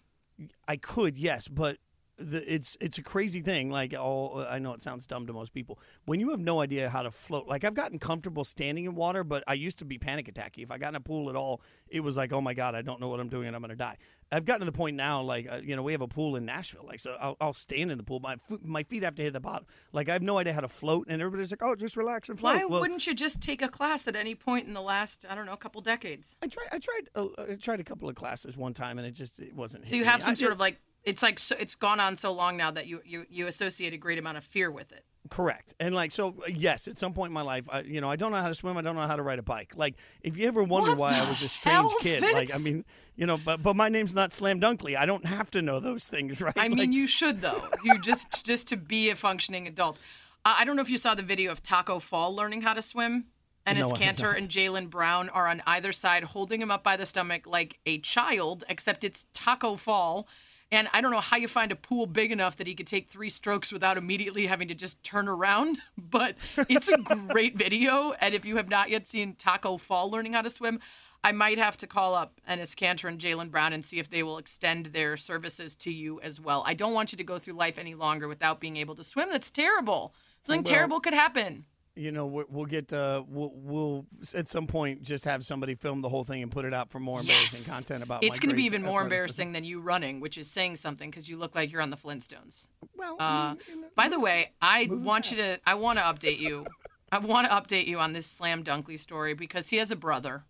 I 0.68 0.78
could, 0.78 1.18
yes, 1.18 1.48
but 1.48 1.78
the, 2.18 2.54
it's 2.54 2.78
it's 2.80 2.98
a 2.98 3.04
crazy 3.04 3.42
thing. 3.42 3.70
Like 3.72 3.94
all, 3.98 4.46
I 4.48 4.60
know 4.60 4.74
it 4.74 4.82
sounds 4.82 5.08
dumb 5.08 5.26
to 5.28 5.34
most 5.34 5.54
people. 5.54 5.80
When 6.06 6.20
you 6.20 6.30
have 6.32 6.40
no 6.40 6.62
idea 6.62 6.90
how 6.90 7.02
to 7.02 7.12
float, 7.12 7.48
like 7.48 7.64
I've 7.64 7.74
gotten 7.74 8.00
comfortable 8.00 8.44
standing 8.44 8.86
in 8.86 8.96
water, 8.96 9.24
but 9.24 9.44
I 9.48 9.54
used 9.56 9.80
to 9.80 9.86
be 9.86 9.98
panic 9.98 10.34
attacky. 10.34 10.60
If 10.64 10.72
I 10.72 10.78
got 10.78 10.90
in 10.90 10.96
a 10.96 11.02
pool 11.02 11.30
at 11.30 11.36
all, 11.36 11.62
it 11.88 12.02
was 12.02 12.16
like, 12.16 12.32
oh 12.32 12.42
my 12.42 12.54
god, 12.54 12.76
I 12.76 12.82
don't 12.82 13.00
know 13.00 13.10
what 13.10 13.20
I'm 13.20 13.30
doing 13.30 13.48
and 13.48 13.56
I'm 13.56 13.62
gonna 13.62 13.76
die. 13.76 13.98
I've 14.32 14.46
gotten 14.46 14.62
to 14.62 14.66
the 14.66 14.72
point 14.72 14.96
now, 14.96 15.22
like 15.22 15.48
uh, 15.52 15.58
you 15.64 15.76
know, 15.76 15.84
we 15.84 15.92
have 15.92 16.02
a 16.02 16.08
pool 16.08 16.36
in 16.36 16.46
Nashville, 16.46 16.86
like 16.86 17.00
so 17.00 17.16
I'll, 17.20 17.38
I'll 17.42 17.54
stand 17.54 17.92
in 17.92 17.98
the 17.98 18.04
pool, 18.04 18.20
my 18.20 18.36
my 18.64 18.84
feet 18.84 19.04
have 19.04 19.16
to 19.16 19.24
hit 19.24 19.34
the 19.34 19.40
bottom. 19.40 19.66
Like 19.92 20.10
I 20.10 20.14
have 20.14 20.22
no 20.24 20.38
idea 20.38 20.54
how 20.54 20.62
to 20.62 20.68
float, 20.68 21.08
and 21.10 21.22
everybody's 21.22 21.52
like, 21.52 21.64
oh, 21.64 21.76
just 21.76 21.98
relax 21.98 22.30
and 22.30 22.40
float. 22.40 22.56
Why 22.58 22.66
well, 22.66 22.82
wouldn't 22.82 23.06
you 23.08 23.14
just 23.16 23.42
take 23.42 23.62
a 23.62 23.70
class 23.70 24.08
at 24.08 24.16
any 24.16 24.36
point 24.36 24.68
in 24.68 24.74
the 24.74 24.82
last, 24.82 25.26
I 25.28 25.36
don't 25.36 25.46
know, 25.46 25.54
a 25.54 25.58
couple 25.58 25.82
decades? 25.82 26.36
I 26.42 26.48
tried, 26.48 26.68
I 26.72 26.80
tried, 26.80 27.10
uh, 27.16 27.28
I 27.52 27.56
tried 27.56 27.80
a 27.80 27.84
couple 27.84 28.08
of 28.10 28.16
classes 28.16 28.56
one 28.58 28.74
time, 28.74 28.98
and 28.98 29.08
it 29.08 29.12
just 29.12 29.40
it 29.40 29.56
wasn't. 29.56 29.88
So 29.88 29.96
you 29.96 30.06
have 30.06 30.20
me. 30.22 30.26
some 30.26 30.32
I- 30.32 30.36
sort 30.36 30.52
it- 30.52 30.54
of 30.54 30.60
like 30.60 30.80
it's 31.04 31.22
like 31.22 31.40
so, 31.40 31.56
it's 31.60 31.76
gone 31.76 32.00
on 32.00 32.18
so 32.18 32.32
long 32.32 32.58
now 32.58 32.72
that 32.72 32.88
you, 32.88 33.02
you 33.06 33.26
you 33.30 33.48
associate 33.48 33.94
a 33.94 33.98
great 33.98 34.18
amount 34.18 34.38
of 34.38 34.44
fear 34.44 34.72
with 34.72 34.92
it. 34.92 35.06
Correct. 35.30 35.74
And 35.80 35.96
like 35.96 36.12
so 36.12 36.36
yes, 36.48 36.88
at 36.88 36.98
some 36.98 37.14
point 37.14 37.30
in 37.30 37.34
my 37.34 37.42
life, 37.42 37.68
I, 37.72 37.82
you 37.82 38.02
know, 38.02 38.10
I 38.10 38.16
don't 38.16 38.32
know 38.32 38.42
how 38.42 38.48
to 38.48 38.56
swim, 38.56 38.78
I 38.78 38.82
don't 38.82 38.96
know 38.96 39.08
how 39.08 39.16
to 39.16 39.24
ride 39.24 39.40
a 39.40 39.44
bike. 39.44 39.74
Like 39.76 39.96
if 40.22 40.38
you 40.38 40.48
ever 40.48 40.64
wonder 40.64 40.92
What 40.92 41.14
why 41.14 41.20
I 41.20 41.30
was 41.30 41.42
a 41.42 41.48
strange 41.48 41.92
kid, 42.02 42.22
like 42.22 42.54
I 42.54 42.58
mean, 42.58 42.84
you 43.16 43.26
know, 43.26 43.38
but 43.38 43.62
but 43.62 43.76
my 43.76 43.90
name's 43.90 44.14
not 44.14 44.34
Slam 44.34 44.60
Dunkley. 44.60 44.98
I 44.98 45.06
don't 45.06 45.26
have 45.26 45.50
to 45.52 45.62
know 45.62 45.80
those 45.80 46.06
things, 46.06 46.42
right? 46.42 46.54
I 46.58 46.68
mean, 46.68 46.92
you 46.92 47.08
should 47.08 47.42
though. 47.42 47.64
You 47.84 48.00
just 48.00 48.46
just 48.46 48.68
to 48.68 48.78
be 48.78 49.10
a 49.10 49.16
functioning 49.16 49.68
adult. 49.68 49.98
Uh, 50.46 50.56
I 50.58 50.66
don't 50.66 50.76
know 50.76 50.82
if 50.82 50.90
you 50.90 50.98
saw 50.98 51.16
the 51.16 51.24
video 51.24 51.52
of 51.52 51.64
Taco 51.64 52.00
Fall 52.00 52.36
learning 52.36 52.62
how 52.62 52.74
to 52.74 52.82
swim. 52.82 53.26
Enes 53.66 53.80
No, 53.80 53.90
Kanter 53.92 54.36
and 54.36 54.50
Jaylen 54.50 54.90
Brown 54.90 55.30
are 55.30 55.48
on 55.48 55.64
either 55.66 55.94
side, 55.94 56.24
holding 56.26 56.62
him 56.62 56.70
up 56.70 56.84
by 56.84 56.98
the 56.98 57.06
stomach 57.06 57.48
like 57.48 57.80
a 57.86 58.00
child, 58.00 58.66
except 58.68 59.06
it's 59.06 59.26
Taco 59.34 59.78
Fall. 59.78 60.28
And 60.74 60.90
I 60.92 61.02
don't 61.02 61.12
know 61.12 61.20
how 61.20 61.38
you 61.38 61.48
find 61.48 61.72
a 61.72 61.76
pool 61.76 62.08
big 62.08 62.32
enough 62.32 62.58
that 62.58 62.66
he 62.66 62.74
could 62.74 62.88
take 62.88 63.08
three 63.08 63.30
strokes 63.30 63.72
without 63.72 63.96
immediately 63.96 64.48
having 64.48 64.68
to 64.70 64.74
just 64.74 65.04
turn 65.04 65.28
around. 65.28 65.78
But 66.14 66.36
it's 66.70 66.88
a 66.90 66.98
great 66.98 67.58
video. 67.58 68.14
And 68.20 68.36
if 68.36 68.46
you 68.46 68.58
have 68.58 68.70
not 68.70 68.92
yet 68.92 69.08
seen 69.08 69.34
Taco 69.34 69.78
Fall 69.78 70.12
learning 70.12 70.34
how 70.34 70.44
to 70.44 70.50
swim, 70.50 70.80
I 71.24 71.32
might 71.32 71.58
have 71.58 71.76
to 71.78 71.88
call 71.88 72.14
up 72.14 72.40
Enes 72.48 72.76
Kanter 72.76 73.08
and 73.08 73.20
Jaylen 73.20 73.50
Brown 73.50 73.74
and 73.74 73.84
see 73.84 73.98
if 73.98 74.12
they 74.12 74.22
will 74.22 74.38
extend 74.38 74.88
their 74.88 75.18
services 75.18 75.76
to 75.78 75.92
you 75.92 76.20
as 76.22 76.40
well. 76.40 76.64
I 76.68 76.76
don't 76.76 76.94
want 76.94 77.12
you 77.12 77.18
to 77.18 77.24
go 77.24 77.40
through 77.40 77.56
life 77.56 77.80
any 77.80 77.96
longer 77.96 78.28
without 78.28 78.60
being 78.60 78.78
able 78.78 78.96
to 78.96 79.04
swim. 79.04 79.30
That's 79.32 79.50
terrible. 79.50 80.14
Something 80.44 80.64
terrible 80.64 81.00
could 81.00 81.14
happen. 81.16 81.66
You 81.96 82.12
know, 82.12 82.26
we'll, 82.26 82.66
get 82.66 82.92
uh, 82.92 83.24
we'll, 83.28 83.52
we'll 83.54 84.06
at 84.34 84.48
some 84.48 84.66
point 84.66 85.04
just 85.04 85.26
have 85.26 85.46
somebody 85.46 85.76
film 85.76 86.02
the 86.02 86.10
whole 86.10 86.24
thing 86.24 86.42
and 86.42 86.52
put 86.52 86.66
it 86.66 86.74
out 86.74 86.90
for 86.90 87.00
more 87.00 87.20
embarrassing 87.20 87.72
content 87.72 88.04
about. 88.04 88.24
It's 88.24 88.40
going 88.40 88.50
to 88.50 88.56
be 88.56 88.64
even 88.64 88.82
more 88.82 89.02
embarrassing 89.02 89.52
than 89.54 89.64
you 89.64 89.80
running, 89.80 90.20
which 90.20 90.38
is 90.38 90.50
saying 90.50 90.78
something 90.78 91.10
because 91.10 91.30
you 91.30 91.38
look 91.38 91.54
like 91.54 91.72
you're 91.72 91.82
on 91.82 91.92
the 91.92 91.98
Flintstones. 91.98 92.68
Well, 92.98 93.16
Uh, 93.20 93.24
I 93.24 93.50
mean, 93.50 93.58
you 93.68 93.82
know, 93.82 93.88
By 93.96 94.10
the 94.10 94.20
way, 94.20 94.54
I 94.62 94.88
want 94.90 95.30
you 95.30 95.38
to 95.38 95.60
I 95.66 95.76
want 95.76 96.00
to 96.00 96.04
update 96.04 96.40
you. 96.40 96.66
I 97.12 97.20
want 97.20 97.48
to 97.48 97.54
update 97.54 97.86
you 97.86 98.00
on 98.00 98.14
this 98.14 98.26
Slam 98.26 98.64
Dunkley 98.64 99.00
story 99.00 99.36
because 99.36 99.70
he 99.70 99.78
has 99.78 99.92
a 99.92 99.96
brother 99.96 100.46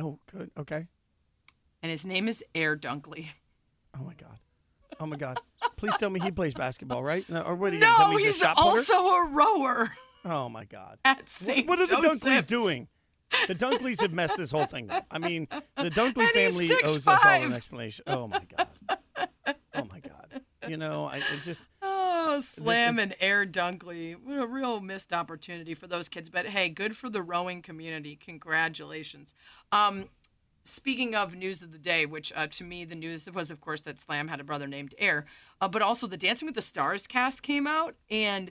oh, 0.00 0.18
good, 0.32 0.50
okay. 0.56 0.86
and 1.82 1.92
his 1.92 2.06
name 2.06 2.26
is 2.26 2.42
Air 2.54 2.74
Dunkley. 2.74 3.26
Oh 3.98 4.02
my 4.02 4.14
god, 4.14 4.38
oh 4.98 5.04
my 5.06 5.16
god. 5.16 5.40
Please 5.76 5.94
tell 5.98 6.08
me 6.08 6.20
he 6.20 6.30
plays 6.30 6.54
basketball, 6.54 7.02
right? 7.02 7.28
No, 7.28 7.42
Or 7.42 7.54
what? 7.54 7.72
Are 7.72 7.74
you 7.74 7.80
gonna 7.82 7.96
tell 7.96 8.08
No, 8.12 8.16
me 8.16 8.24
he's 8.24 8.36
a 8.36 8.38
shot 8.38 8.56
putter? 8.56 8.78
also 8.78 8.94
a 8.94 9.26
rower 9.28 9.90
Oh 10.26 10.48
my 10.48 10.64
god. 10.64 10.98
at 11.04 11.18
What, 11.18 11.28
St. 11.28 11.68
what 11.68 11.78
are 11.78 11.86
the 11.86 11.96
Dunkleys 11.96 12.46
doing? 12.46 12.88
The 13.46 13.54
Dunkleys 13.54 14.00
have 14.00 14.12
messed 14.12 14.36
this 14.36 14.50
whole 14.50 14.66
thing 14.66 14.90
up. 14.90 15.06
I 15.10 15.18
mean, 15.18 15.46
the 15.76 15.90
Dunkley 15.90 16.30
family 16.32 16.70
owes 16.84 17.06
us 17.06 17.24
all 17.24 17.42
an 17.42 17.52
explanation. 17.52 18.04
Oh 18.06 18.26
my 18.26 18.42
god. 18.56 18.68
Oh 19.74 19.84
my 19.84 20.00
god. 20.00 20.42
You 20.66 20.76
know, 20.76 21.06
I 21.06 21.18
it 21.18 21.42
just 21.42 21.62
Oh, 22.28 22.40
Slam 22.40 22.98
and 22.98 23.14
Air 23.20 23.46
Dunkley. 23.46 24.16
What 24.20 24.42
a 24.42 24.46
real 24.46 24.80
missed 24.80 25.12
opportunity 25.12 25.74
for 25.74 25.86
those 25.86 26.08
kids. 26.08 26.28
But 26.28 26.46
hey, 26.46 26.68
good 26.68 26.96
for 26.96 27.08
the 27.08 27.22
rowing 27.22 27.62
community. 27.62 28.16
Congratulations. 28.16 29.32
Um, 29.70 30.06
speaking 30.64 31.14
of 31.14 31.36
news 31.36 31.62
of 31.62 31.70
the 31.70 31.78
day, 31.78 32.04
which 32.04 32.32
uh, 32.34 32.48
to 32.48 32.64
me 32.64 32.84
the 32.84 32.96
news 32.96 33.28
was, 33.32 33.52
of 33.52 33.60
course, 33.60 33.82
that 33.82 34.00
Slam 34.00 34.26
had 34.26 34.40
a 34.40 34.44
brother 34.44 34.66
named 34.66 34.94
Air, 34.98 35.26
uh, 35.60 35.68
but 35.68 35.82
also 35.82 36.08
the 36.08 36.16
Dancing 36.16 36.46
with 36.46 36.56
the 36.56 36.62
Stars 36.62 37.06
cast 37.06 37.42
came 37.42 37.66
out, 37.66 37.94
and 38.10 38.50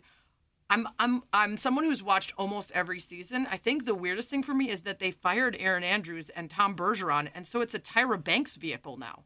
I'm 0.70 0.88
I'm 1.00 1.24
I'm 1.32 1.58
someone 1.58 1.86
who's 1.86 2.02
watched 2.02 2.34
almost 2.38 2.72
every 2.74 3.00
season. 3.00 3.48
I 3.52 3.58
think 3.58 3.86
the 3.86 3.96
weirdest 3.96 4.30
thing 4.30 4.44
for 4.44 4.54
me 4.54 4.70
is 4.70 4.82
that 4.82 5.00
they 5.00 5.12
fired 5.12 5.56
Erin 5.60 5.84
Andrews 5.84 6.30
and 6.30 6.50
Tom 6.50 6.76
Bergeron, 6.76 7.30
and 7.36 7.46
so 7.46 7.62
it's 7.62 7.74
a 7.76 7.80
Tyra 7.80 8.22
Banks 8.22 8.56
vehicle 8.56 8.98
now. 8.98 9.24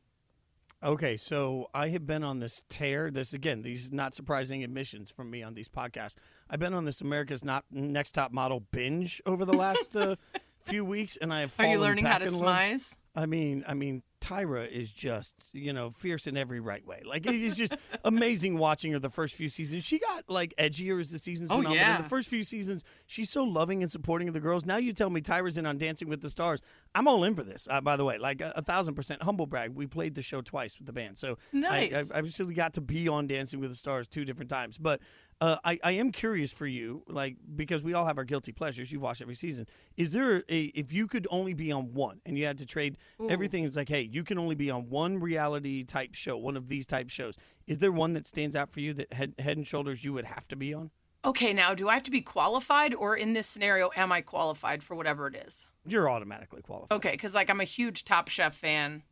Okay, 0.82 1.18
so 1.18 1.70
I 1.74 1.90
have 1.90 2.06
been 2.08 2.24
on 2.24 2.40
this 2.40 2.64
tear. 2.70 3.12
This 3.12 3.34
again, 3.34 3.62
these 3.62 3.92
not 3.92 4.14
surprising 4.14 4.64
admissions 4.64 5.12
from 5.12 5.30
me 5.30 5.44
on 5.44 5.54
these 5.54 5.68
podcasts. 5.68 6.16
I've 6.50 6.60
been 6.60 6.74
on 6.74 6.86
this 6.86 7.02
America's 7.02 7.44
Not 7.44 7.66
Next 7.70 8.12
Top 8.14 8.32
Model 8.32 8.62
binge 8.72 9.22
over 9.26 9.44
the 9.44 9.54
last 9.54 9.96
uh, 9.98 10.16
few 10.62 10.86
weeks, 10.86 11.18
and 11.18 11.34
I 11.34 11.42
have 11.42 11.54
Are 11.60 11.66
you 11.66 11.80
learning 11.80 12.06
how 12.06 12.20
to 12.20 12.28
in 12.28 12.34
love. 12.38 12.56
smize? 12.56 12.96
I 13.14 13.26
mean, 13.26 13.66
I 13.68 13.74
mean, 13.74 14.04
Tyra 14.22 14.70
is 14.70 14.92
just, 14.92 15.34
you 15.54 15.72
know, 15.74 15.90
fierce 15.90 16.28
in 16.28 16.36
every 16.38 16.60
right 16.60 16.86
way. 16.86 17.02
Like 17.06 17.26
it 17.26 17.36
is 17.36 17.56
just 17.58 17.76
amazing 18.04 18.58
watching 18.58 18.92
her 18.94 19.00
the 19.00 19.10
first 19.10 19.36
few 19.36 19.50
seasons. 19.50 19.84
She 19.84 20.00
got 20.00 20.26
like 20.28 20.54
edgier 20.60 21.00
as 21.00 21.10
the 21.12 21.18
seasons 21.20 21.50
Oh, 21.52 21.56
went 21.58 21.68
on. 21.70 21.76
But 21.78 21.96
in 21.98 22.04
the 22.04 22.10
first 22.10 22.28
few 22.30 22.44
seasons, 22.44 22.84
she's 23.08 23.30
so 23.30 23.44
loving 23.44 23.82
and 23.82 23.92
supporting 23.92 24.28
of 24.28 24.34
the 24.34 24.40
girls. 24.40 24.66
Now 24.66 24.78
you 24.78 24.94
tell 24.94 25.10
me 25.10 25.22
Tyra's 25.22 25.58
in 25.58 25.66
on 25.66 25.78
Dancing 25.78 26.10
with 26.10 26.22
the 26.22 26.30
Stars. 26.30 26.62
I'm 26.94 27.08
all 27.08 27.24
in 27.24 27.36
for 27.36 27.44
this. 27.44 27.68
Uh, 27.70 27.82
by 27.82 27.96
the 27.96 28.06
way, 28.06 28.18
like 28.18 28.42
a, 28.42 28.52
a 28.56 28.62
thousand 28.62 28.96
percent 28.96 29.24
humble 29.24 29.46
brag. 29.46 29.72
We 29.74 29.88
played 29.88 30.16
the 30.16 30.22
show 30.22 30.42
twice 30.42 30.78
with 30.78 30.86
the 30.88 30.94
band, 30.94 31.18
so 31.18 31.38
Nice. 31.54 31.94
I, 31.94 31.98
I, 32.00 32.00
I've 32.20 32.26
actually 32.26 32.54
got 32.56 32.74
to 32.74 32.82
be 32.82 33.08
on 33.08 33.28
Dancing 33.28 33.60
with 33.60 33.70
the 33.72 33.78
Stars 33.78 34.08
two 34.08 34.26
different 34.26 34.50
times. 34.50 34.78
But 34.78 35.00
uh, 35.42 35.58
I, 35.64 35.80
I 35.84 35.92
am 35.92 36.12
curious 36.12 36.52
for 36.52 36.68
you, 36.68 37.04
like 37.08 37.38
because 37.56 37.84
we 37.84 37.94
all 37.94 38.06
have 38.06 38.18
our 38.18 38.24
guilty 38.24 38.52
pleasures. 38.52 38.92
You 38.92 39.00
watch 39.00 39.22
every 39.22 39.36
season. 39.36 39.68
Is 39.96 40.12
there 40.12 40.44
a 40.50 40.64
if 40.76 40.92
you 40.92 41.08
could 41.08 41.28
only 41.30 41.54
be 41.54 41.72
on 41.72 41.94
one 41.94 42.20
and 42.26 42.38
you 42.38 42.46
had 42.46 42.58
to 42.58 42.66
trade 42.66 42.98
everything? 43.30 43.64
It's 43.64 43.76
like, 43.76 43.90
hey, 43.90 44.02
you 44.02 44.24
can 44.24 44.38
only 44.38 44.56
be 44.56 44.70
on 44.70 44.90
one 44.90 45.20
reality 45.20 45.84
type 45.84 46.14
show, 46.14 46.38
one 46.38 46.58
of 46.58 46.68
these 46.68 46.86
type 46.86 47.10
shows. 47.10 47.36
Is 47.68 47.78
there 47.78 47.92
one 47.92 48.14
that 48.14 48.28
stands 48.28 48.56
out 48.56 48.72
for 48.72 48.82
you 48.82 48.94
that 48.94 49.14
head 49.14 49.34
head 49.40 49.58
and 49.58 49.66
shoulders 49.66 50.04
you 50.04 50.14
would 50.14 50.26
have 50.26 50.48
to 50.50 50.56
be 50.56 50.74
on? 50.74 50.92
Okay, 51.24 51.52
now 51.54 51.74
do 51.74 51.90
I 51.90 51.96
have 51.96 52.04
to 52.04 52.12
be 52.12 52.22
qualified, 52.22 52.94
or 52.94 53.16
in 53.16 53.34
this 53.34 53.46
scenario, 53.46 53.92
am 53.96 54.12
I 54.12 54.22
qualified 54.22 54.84
for 54.84 54.96
whatever 54.96 55.28
it 55.28 55.36
is? 55.36 55.66
You're 55.86 56.10
automatically 56.10 56.62
qualified. 56.62 56.96
Okay, 56.96 57.12
because 57.12 57.34
like 57.34 57.50
I'm 57.50 57.62
a 57.62 57.66
huge 57.66 58.06
Top 58.06 58.30
Chef 58.30 58.56
fan. 58.56 59.04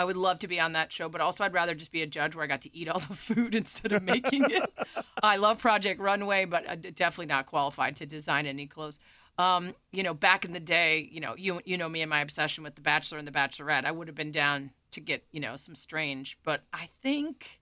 I 0.00 0.04
would 0.04 0.16
love 0.16 0.38
to 0.38 0.48
be 0.48 0.58
on 0.58 0.72
that 0.72 0.90
show, 0.90 1.10
but 1.10 1.20
also 1.20 1.44
I'd 1.44 1.52
rather 1.52 1.74
just 1.74 1.92
be 1.92 2.00
a 2.00 2.06
judge 2.06 2.34
where 2.34 2.42
I 2.42 2.46
got 2.46 2.62
to 2.62 2.74
eat 2.74 2.88
all 2.88 3.00
the 3.00 3.14
food 3.14 3.54
instead 3.54 3.92
of 3.92 4.02
making 4.02 4.50
it. 4.50 4.72
I 5.22 5.36
love 5.36 5.58
Project 5.58 6.00
Runway, 6.00 6.46
but 6.46 6.64
I'm 6.66 6.80
definitely 6.80 7.26
not 7.26 7.44
qualified 7.44 7.96
to 7.96 8.06
design 8.06 8.46
any 8.46 8.66
clothes. 8.66 8.98
Um, 9.36 9.74
you 9.92 10.02
know, 10.02 10.14
back 10.14 10.46
in 10.46 10.54
the 10.54 10.60
day, 10.60 11.06
you 11.12 11.20
know, 11.20 11.34
you 11.36 11.60
you 11.66 11.76
know 11.76 11.90
me 11.90 12.00
and 12.00 12.08
my 12.08 12.22
obsession 12.22 12.64
with 12.64 12.76
The 12.76 12.80
Bachelor 12.80 13.18
and 13.18 13.28
The 13.28 13.32
Bachelorette. 13.32 13.84
I 13.84 13.90
would 13.90 14.08
have 14.08 14.14
been 14.14 14.32
down 14.32 14.70
to 14.92 15.02
get 15.02 15.22
you 15.32 15.40
know 15.40 15.56
some 15.56 15.74
strange, 15.74 16.38
but 16.44 16.62
I 16.72 16.88
think, 17.02 17.60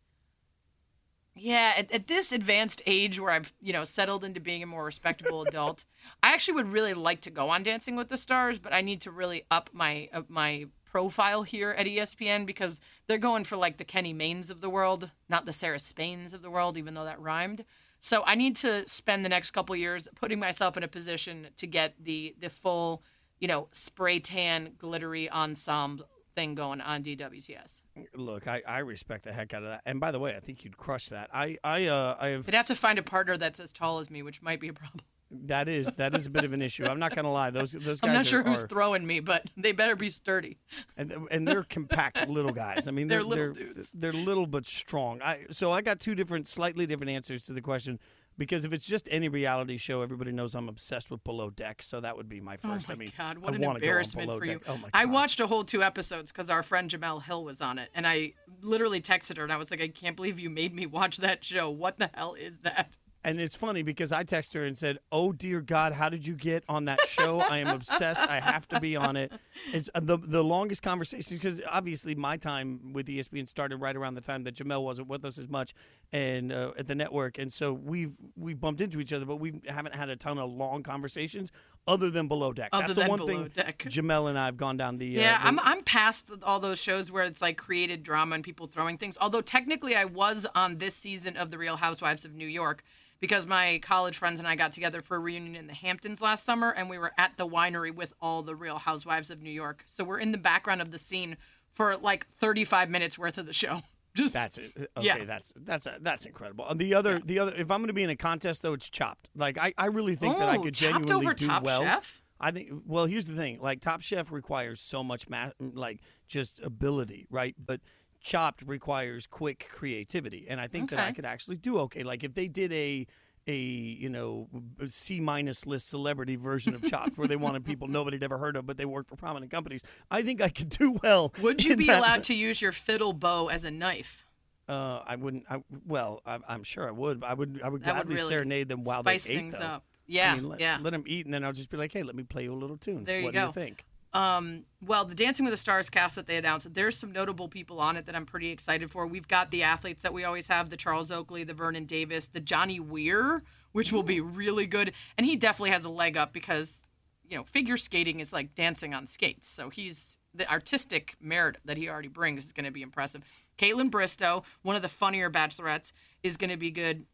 yeah, 1.34 1.74
at, 1.76 1.90
at 1.90 2.06
this 2.06 2.30
advanced 2.30 2.82
age 2.86 3.18
where 3.18 3.32
I've 3.32 3.52
you 3.60 3.72
know 3.72 3.82
settled 3.82 4.22
into 4.22 4.38
being 4.38 4.62
a 4.62 4.66
more 4.66 4.84
respectable 4.84 5.42
adult, 5.42 5.84
I 6.22 6.32
actually 6.34 6.54
would 6.54 6.72
really 6.72 6.94
like 6.94 7.20
to 7.22 7.30
go 7.30 7.50
on 7.50 7.64
Dancing 7.64 7.96
with 7.96 8.10
the 8.10 8.16
Stars, 8.16 8.60
but 8.60 8.72
I 8.72 8.80
need 8.80 9.00
to 9.00 9.10
really 9.10 9.44
up 9.50 9.70
my 9.72 10.08
up 10.12 10.30
my 10.30 10.66
profile 10.98 11.44
here 11.44 11.70
at 11.70 11.86
ESPN 11.86 12.44
because 12.44 12.80
they're 13.06 13.18
going 13.18 13.44
for 13.44 13.56
like 13.56 13.76
the 13.76 13.84
Kenny 13.84 14.12
Maynes 14.12 14.50
of 14.50 14.60
the 14.60 14.68
world, 14.68 15.12
not 15.28 15.46
the 15.46 15.52
Sarah 15.52 15.78
Spains 15.78 16.34
of 16.34 16.42
the 16.42 16.50
world, 16.50 16.76
even 16.76 16.94
though 16.94 17.04
that 17.04 17.20
rhymed. 17.20 17.64
So 18.00 18.24
I 18.26 18.34
need 18.34 18.56
to 18.56 18.82
spend 18.88 19.24
the 19.24 19.28
next 19.28 19.52
couple 19.52 19.76
years 19.76 20.08
putting 20.16 20.40
myself 20.40 20.76
in 20.76 20.82
a 20.82 20.88
position 20.88 21.50
to 21.56 21.68
get 21.68 21.94
the 22.02 22.34
the 22.40 22.50
full, 22.50 23.04
you 23.38 23.46
know, 23.46 23.68
spray 23.70 24.18
tan 24.18 24.72
glittery 24.76 25.30
ensemble 25.30 26.04
thing 26.34 26.56
going 26.56 26.80
on 26.80 27.04
DWTS. 27.04 27.80
Look, 28.16 28.48
I, 28.48 28.62
I 28.66 28.78
respect 28.80 29.22
the 29.22 29.32
heck 29.32 29.54
out 29.54 29.62
of 29.62 29.68
that. 29.68 29.82
And 29.86 30.00
by 30.00 30.10
the 30.10 30.18
way, 30.18 30.34
I 30.34 30.40
think 30.40 30.64
you'd 30.64 30.76
crush 30.76 31.10
that. 31.10 31.30
I 31.32 31.58
I 31.62 31.86
uh 31.86 32.16
I 32.18 32.28
have 32.28 32.44
They'd 32.44 32.56
have 32.56 32.66
to 32.66 32.74
find 32.74 32.98
a 32.98 33.04
partner 33.04 33.36
that's 33.36 33.60
as 33.60 33.70
tall 33.72 34.00
as 34.00 34.10
me, 34.10 34.24
which 34.24 34.42
might 34.42 34.58
be 34.58 34.66
a 34.66 34.72
problem. 34.72 35.04
That 35.30 35.68
is 35.68 35.86
that 35.98 36.14
is 36.14 36.24
a 36.26 36.30
bit 36.30 36.44
of 36.44 36.52
an 36.54 36.62
issue. 36.62 36.86
I'm 36.86 36.98
not 36.98 37.14
gonna 37.14 37.30
lie. 37.32 37.50
Those 37.50 37.72
those 37.72 38.00
guys 38.00 38.08
I'm 38.08 38.14
not 38.14 38.24
are, 38.24 38.28
sure 38.28 38.42
who's 38.42 38.62
are- 38.62 38.66
throwing 38.68 39.06
me, 39.06 39.20
but 39.20 39.44
they 39.58 39.72
better 39.72 39.94
be 39.94 40.10
sturdy. 40.10 40.56
and 40.96 41.12
and 41.30 41.46
they're 41.46 41.64
compact 41.64 42.28
little 42.28 42.52
guys. 42.52 42.88
I 42.88 42.92
mean, 42.92 43.08
They're 43.08 43.18
they're 43.20 43.28
little 43.28 43.54
they're, 43.54 43.64
dudes. 43.74 43.90
they're 43.92 44.12
little 44.12 44.46
but 44.46 44.66
strong. 44.66 45.20
I 45.22 45.44
so 45.50 45.70
I 45.70 45.82
got 45.82 46.00
two 46.00 46.14
different, 46.14 46.46
slightly 46.48 46.86
different 46.86 47.10
answers 47.10 47.44
to 47.46 47.52
the 47.52 47.60
question 47.60 47.98
because 48.38 48.64
if 48.64 48.72
it's 48.72 48.86
just 48.86 49.06
any 49.10 49.28
reality 49.28 49.76
show, 49.76 50.00
everybody 50.00 50.32
knows 50.32 50.54
I'm 50.54 50.68
obsessed 50.68 51.10
with 51.10 51.22
Below 51.24 51.50
Deck. 51.50 51.82
So 51.82 52.00
that 52.00 52.16
would 52.16 52.28
be 52.28 52.40
my 52.40 52.56
first. 52.56 52.64
Oh 52.66 52.74
first. 52.74 52.88
my 52.88 52.94
I 52.94 52.96
mean, 52.96 53.12
God, 53.18 53.36
I 53.36 53.40
what 53.40 53.54
an 53.54 53.60
go 53.60 53.68
on 53.68 53.76
embarrassment 53.76 54.30
for 54.30 54.44
you. 54.46 54.60
Oh 54.66 54.76
my 54.76 54.82
God. 54.82 54.90
I 54.94 55.04
watched 55.04 55.40
a 55.40 55.46
whole 55.46 55.64
two 55.64 55.82
episodes 55.82 56.32
because 56.32 56.48
our 56.48 56.62
friend 56.62 56.88
Jemele 56.90 57.22
Hill 57.22 57.44
was 57.44 57.60
on 57.60 57.78
it, 57.78 57.90
and 57.94 58.06
I 58.06 58.32
literally 58.62 59.02
texted 59.02 59.36
her 59.36 59.42
and 59.42 59.52
I 59.52 59.58
was 59.58 59.70
like, 59.70 59.82
I 59.82 59.88
can't 59.88 60.16
believe 60.16 60.38
you 60.40 60.48
made 60.48 60.74
me 60.74 60.86
watch 60.86 61.18
that 61.18 61.44
show. 61.44 61.68
What 61.68 61.98
the 61.98 62.08
hell 62.14 62.32
is 62.32 62.60
that? 62.60 62.96
And 63.24 63.40
it's 63.40 63.56
funny 63.56 63.82
because 63.82 64.12
I 64.12 64.22
texted 64.22 64.54
her 64.54 64.64
and 64.64 64.78
said, 64.78 64.98
"Oh 65.10 65.32
dear 65.32 65.60
God, 65.60 65.92
how 65.92 66.08
did 66.08 66.26
you 66.26 66.34
get 66.34 66.62
on 66.68 66.84
that 66.84 67.00
show? 67.06 67.40
I 67.40 67.58
am 67.58 67.68
obsessed. 67.68 68.22
I 68.22 68.40
have 68.40 68.68
to 68.68 68.80
be 68.80 68.96
on 68.96 69.16
it." 69.16 69.32
It's 69.72 69.90
uh, 69.94 70.00
the 70.00 70.18
the 70.18 70.44
longest 70.44 70.82
conversation 70.82 71.36
because 71.36 71.60
obviously 71.68 72.14
my 72.14 72.36
time 72.36 72.92
with 72.92 73.06
ESPN 73.06 73.48
started 73.48 73.78
right 73.78 73.96
around 73.96 74.14
the 74.14 74.20
time 74.20 74.44
that 74.44 74.54
Jemele 74.54 74.82
wasn't 74.82 75.08
with 75.08 75.24
us 75.24 75.36
as 75.36 75.48
much, 75.48 75.74
and 76.12 76.52
uh, 76.52 76.72
at 76.78 76.86
the 76.86 76.94
network, 76.94 77.38
and 77.38 77.52
so 77.52 77.72
we've 77.72 78.16
we 78.36 78.54
bumped 78.54 78.80
into 78.80 79.00
each 79.00 79.12
other, 79.12 79.24
but 79.24 79.36
we 79.36 79.60
haven't 79.66 79.94
had 79.94 80.08
a 80.08 80.16
ton 80.16 80.38
of 80.38 80.50
long 80.50 80.82
conversations 80.84 81.50
other 81.88 82.10
than 82.10 82.28
Below 82.28 82.52
Deck. 82.52 82.68
Other 82.72 82.86
That's 82.88 82.96
than 82.96 83.04
the 83.06 83.10
one 83.10 83.18
Below 83.18 83.44
thing 83.44 83.52
Deck. 83.54 83.78
Jemele 83.88 84.28
and 84.28 84.38
I 84.38 84.44
have 84.44 84.56
gone 84.56 84.76
down 84.76 84.98
the 84.98 85.18
uh, 85.18 85.20
Yeah, 85.20 85.38
the- 85.40 85.48
I'm 85.48 85.58
I'm 85.60 85.82
past 85.82 86.30
all 86.42 86.60
those 86.60 86.78
shows 86.78 87.10
where 87.10 87.24
it's 87.24 87.40
like 87.42 87.56
created 87.56 88.02
drama 88.02 88.34
and 88.36 88.44
people 88.44 88.66
throwing 88.66 88.98
things. 88.98 89.16
Although 89.20 89.40
technically 89.40 89.96
I 89.96 90.04
was 90.04 90.46
on 90.54 90.78
this 90.78 90.94
season 90.94 91.36
of 91.36 91.50
The 91.50 91.58
Real 91.58 91.76
Housewives 91.76 92.24
of 92.24 92.34
New 92.34 92.46
York 92.46 92.84
because 93.20 93.46
my 93.46 93.80
college 93.82 94.16
friends 94.18 94.38
and 94.38 94.46
I 94.46 94.54
got 94.54 94.72
together 94.72 95.02
for 95.02 95.16
a 95.16 95.20
reunion 95.20 95.56
in 95.56 95.66
the 95.66 95.74
Hamptons 95.74 96.20
last 96.20 96.44
summer 96.44 96.70
and 96.70 96.88
we 96.88 96.98
were 96.98 97.12
at 97.18 97.32
the 97.36 97.48
winery 97.48 97.92
with 97.92 98.12
all 98.20 98.42
the 98.42 98.54
Real 98.54 98.78
Housewives 98.78 99.30
of 99.30 99.42
New 99.42 99.50
York. 99.50 99.84
So 99.88 100.04
we're 100.04 100.20
in 100.20 100.30
the 100.30 100.38
background 100.38 100.80
of 100.80 100.92
the 100.92 100.98
scene 100.98 101.36
for 101.74 101.96
like 101.96 102.26
35 102.40 102.90
minutes 102.90 103.18
worth 103.18 103.38
of 103.38 103.46
the 103.46 103.52
show. 103.52 103.82
Just 104.18 104.34
That's 104.34 104.58
uh, 104.58 104.62
uh, 104.62 104.82
it. 104.82 104.90
Okay, 104.96 105.06
Yeah. 105.06 105.24
that's 105.24 105.52
that's 105.56 105.86
uh, 105.86 105.98
that's 106.00 106.26
incredible. 106.26 106.66
The 106.74 106.94
other 106.94 107.18
the 107.20 107.38
other 107.38 107.52
if 107.54 107.70
I'm 107.70 107.78
going 107.80 107.86
to 107.88 107.92
be 107.92 108.02
in 108.02 108.10
a 108.10 108.16
contest 108.16 108.62
though, 108.62 108.72
it's 108.74 108.90
Chopped. 108.90 109.28
Like 109.34 109.56
I, 109.58 109.72
I 109.78 109.86
really 109.86 110.16
think 110.16 110.38
that 110.38 110.48
I 110.48 110.56
Oh, 110.56 110.62
could 110.62 110.74
genuinely 110.74 111.34
do 111.34 111.46
Top 111.46 111.62
well. 111.62 111.82
Chef? 111.82 112.22
I 112.40 112.50
think. 112.50 112.70
Well, 112.86 113.06
here's 113.06 113.26
the 113.26 113.34
thing. 113.34 113.58
Like 113.60 113.80
Top 113.80 114.00
Chef 114.00 114.30
requires 114.32 114.80
so 114.80 115.02
much 115.04 115.28
ma- 115.28 115.50
like 115.60 116.00
just 116.26 116.60
ability, 116.60 117.26
right? 117.30 117.54
But 117.64 117.80
Chopped 118.20 118.62
requires 118.66 119.26
quick 119.26 119.68
creativity, 119.72 120.46
and 120.48 120.60
I 120.60 120.66
think 120.66 120.90
that 120.90 120.98
I 120.98 121.12
could 121.12 121.24
actually 121.24 121.56
do 121.56 121.78
okay. 121.80 122.02
Like 122.02 122.24
if 122.24 122.34
they 122.34 122.48
did 122.48 122.72
a 122.72 123.06
a 123.48 123.56
you 123.56 124.08
know 124.08 124.48
C 124.88 125.20
minus 125.20 125.66
list 125.66 125.88
celebrity 125.88 126.36
version 126.36 126.74
of 126.74 126.82
Chopped, 126.84 127.16
where 127.18 127.28
they 127.28 127.36
wanted 127.36 127.64
people 127.64 127.88
nobody'd 127.88 128.22
ever 128.22 128.38
heard 128.38 128.56
of, 128.56 128.66
but 128.66 128.76
they 128.76 128.84
worked 128.84 129.08
for 129.08 129.16
prominent 129.16 129.50
companies, 129.50 129.82
I 130.10 130.22
think 130.22 130.40
I 130.40 130.48
could 130.48 130.68
do 130.68 130.98
well. 131.02 131.32
Would 131.42 131.64
you 131.64 131.76
be 131.76 131.86
that. 131.86 131.98
allowed 131.98 132.24
to 132.24 132.34
use 132.34 132.60
your 132.60 132.72
fiddle 132.72 133.12
bow 133.12 133.48
as 133.48 133.64
a 133.64 133.70
knife? 133.70 134.26
Uh, 134.68 135.02
I 135.06 135.16
wouldn't. 135.16 135.44
I, 135.48 135.62
well, 135.86 136.20
I, 136.26 136.38
I'm 136.46 136.62
sure 136.62 136.86
I 136.86 136.90
would. 136.90 137.24
I 137.24 137.32
would. 137.32 137.60
I 137.62 137.68
would 137.68 137.82
That 137.84 137.96
would 137.96 138.06
gladly 138.06 138.14
really 138.16 138.28
serenade 138.28 138.68
them 138.68 138.82
while 138.82 139.00
spice 139.00 139.24
they 139.24 139.32
ate, 139.32 139.36
things 139.36 139.54
though. 139.54 139.60
up. 139.60 139.84
Yeah, 140.06 140.32
I 140.32 140.36
mean, 140.36 140.48
let, 140.48 140.60
yeah. 140.60 140.78
let 140.80 140.90
them 140.90 141.04
eat, 141.06 141.26
and 141.26 141.34
then 141.34 141.44
I'll 141.44 141.52
just 141.52 141.70
be 141.70 141.76
like, 141.76 141.92
"Hey, 141.92 142.02
let 142.02 142.14
me 142.14 142.22
play 142.22 142.42
you 142.42 142.52
a 142.52 142.56
little 142.56 142.76
tune." 142.76 143.04
There 143.04 143.18
you 143.18 143.24
what 143.24 143.32
do 143.32 143.40
go. 143.40 143.46
you 143.46 143.52
think? 143.52 143.84
Um, 144.14 144.64
well, 144.80 145.04
the 145.04 145.14
Dancing 145.14 145.44
with 145.44 145.52
the 145.52 145.58
Stars 145.58 145.90
cast 145.90 146.14
that 146.14 146.26
they 146.26 146.36
announced, 146.36 146.72
there's 146.72 146.96
some 146.96 147.12
notable 147.12 147.48
people 147.48 147.78
on 147.78 147.96
it 147.96 148.06
that 148.06 148.16
I'm 148.16 148.26
pretty 148.26 148.50
excited 148.50 148.90
for. 148.90 149.06
We've 149.06 149.28
got 149.28 149.50
the 149.50 149.62
athletes 149.62 150.02
that 150.02 150.14
we 150.14 150.24
always 150.24 150.46
have 150.46 150.70
the 150.70 150.76
Charles 150.76 151.10
Oakley, 151.10 151.44
the 151.44 151.54
Vernon 151.54 151.84
Davis, 151.84 152.26
the 152.26 152.40
Johnny 152.40 152.80
Weir, 152.80 153.42
which 153.72 153.92
will 153.92 154.02
be 154.02 154.20
really 154.20 154.66
good. 154.66 154.92
And 155.16 155.26
he 155.26 155.36
definitely 155.36 155.70
has 155.70 155.84
a 155.84 155.90
leg 155.90 156.16
up 156.16 156.32
because, 156.32 156.84
you 157.28 157.36
know, 157.36 157.44
figure 157.44 157.76
skating 157.76 158.20
is 158.20 158.32
like 158.32 158.54
dancing 158.54 158.94
on 158.94 159.06
skates. 159.06 159.50
So 159.50 159.68
he's 159.68 160.16
the 160.34 160.50
artistic 160.50 161.16
merit 161.20 161.58
that 161.64 161.76
he 161.76 161.88
already 161.88 162.08
brings 162.08 162.46
is 162.46 162.52
going 162.52 162.64
to 162.64 162.70
be 162.70 162.82
impressive. 162.82 163.22
Kaitlyn 163.58 163.90
Bristowe, 163.90 164.44
one 164.62 164.76
of 164.76 164.82
the 164.82 164.88
funnier 164.88 165.30
bachelorettes, 165.30 165.92
is 166.22 166.36
going 166.36 166.50
to 166.50 166.56
be 166.56 166.70
good. 166.70 167.04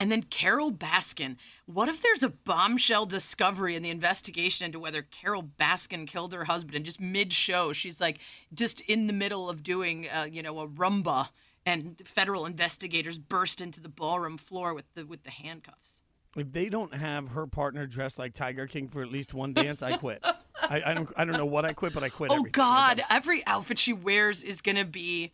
And 0.00 0.10
then 0.10 0.22
Carole 0.22 0.72
Baskin. 0.72 1.36
What 1.66 1.90
if 1.90 2.00
there's 2.00 2.22
a 2.22 2.30
bombshell 2.30 3.04
discovery 3.04 3.76
in 3.76 3.82
the 3.82 3.90
investigation 3.90 4.64
into 4.64 4.80
whether 4.80 5.02
Carole 5.02 5.44
Baskin 5.60 6.06
killed 6.06 6.32
her 6.32 6.44
husband 6.44 6.74
and 6.74 6.84
just 6.84 7.00
mid 7.00 7.32
show 7.32 7.72
she's 7.74 8.00
like 8.00 8.18
just 8.54 8.80
in 8.80 9.06
the 9.06 9.12
middle 9.12 9.50
of 9.50 9.62
doing 9.62 10.08
uh, 10.08 10.26
you 10.30 10.42
know 10.42 10.58
a 10.60 10.66
rumba 10.66 11.28
and 11.66 12.00
federal 12.06 12.46
investigators 12.46 13.18
burst 13.18 13.60
into 13.60 13.80
the 13.80 13.88
ballroom 13.88 14.38
floor 14.38 14.72
with 14.74 14.86
the 14.94 15.04
with 15.04 15.22
the 15.24 15.30
handcuffs. 15.30 16.00
If 16.36 16.52
they 16.52 16.68
don't 16.68 16.94
have 16.94 17.30
her 17.30 17.46
partner 17.46 17.86
dressed 17.86 18.18
like 18.18 18.34
Tiger 18.34 18.66
King 18.66 18.88
for 18.88 19.02
at 19.02 19.10
least 19.10 19.34
one 19.34 19.52
dance, 19.52 19.82
I 19.82 19.96
quit. 19.96 20.24
I, 20.62 20.82
I 20.86 20.94
don't. 20.94 21.08
I 21.16 21.24
don't 21.24 21.36
know 21.36 21.46
what 21.46 21.64
I 21.64 21.72
quit, 21.72 21.92
but 21.92 22.02
I 22.04 22.08
quit. 22.08 22.30
Oh 22.32 22.34
everything. 22.36 22.52
God! 22.52 23.02
Every 23.10 23.44
outfit 23.46 23.78
she 23.78 23.92
wears 23.92 24.42
is 24.42 24.60
gonna 24.60 24.84
be, 24.84 25.32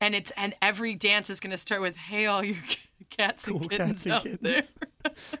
and 0.00 0.14
it's 0.14 0.32
and 0.36 0.54
every 0.62 0.94
dance 0.94 1.30
is 1.30 1.40
gonna 1.40 1.58
start 1.58 1.80
with 1.80 1.96
"Hey, 1.96 2.26
all 2.26 2.42
you 2.44 2.56
cats 3.10 3.46
and 3.46 3.58
Cool 3.60 3.68
kittens 3.68 4.04
cats 4.04 4.06
and 4.06 4.14
out 4.14 4.22
kittens. 4.22 4.74
there." 5.02 5.12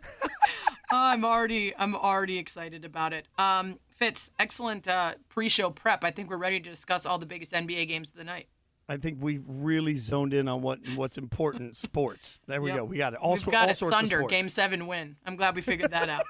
Oh, 0.92 0.96
I'm 0.96 1.24
already 1.24 1.72
I'm 1.76 1.94
already 1.94 2.36
excited 2.38 2.84
about 2.84 3.12
it. 3.12 3.28
Um, 3.38 3.78
Fitz, 3.96 4.32
excellent 4.40 4.88
uh, 4.88 5.14
pre-show 5.28 5.70
prep. 5.70 6.02
I 6.02 6.10
think 6.10 6.28
we're 6.28 6.36
ready 6.36 6.58
to 6.58 6.68
discuss 6.68 7.06
all 7.06 7.16
the 7.18 7.26
biggest 7.26 7.52
NBA 7.52 7.86
games 7.86 8.10
of 8.10 8.16
the 8.16 8.24
night. 8.24 8.48
I 8.88 8.96
think 8.96 9.18
we've 9.20 9.44
really 9.46 9.94
zoned 9.94 10.34
in 10.34 10.48
on 10.48 10.62
what 10.62 10.80
what's 10.96 11.16
important. 11.16 11.76
sports. 11.76 12.40
There 12.48 12.60
we 12.60 12.70
Yep. 12.70 12.76
go. 12.78 12.84
We 12.86 12.96
got 12.96 13.12
it. 13.12 13.20
All, 13.20 13.34
We've 13.34 13.44
got 13.46 13.66
all 13.66 13.70
it. 13.70 13.76
sorts 13.76 13.94
Thunder 13.94 14.16
of 14.16 14.20
sports. 14.22 14.32
game 14.34 14.48
seven 14.48 14.88
win. 14.88 15.14
I'm 15.24 15.36
glad 15.36 15.54
we 15.54 15.60
figured 15.60 15.92
that 15.92 16.08
out. 16.08 16.24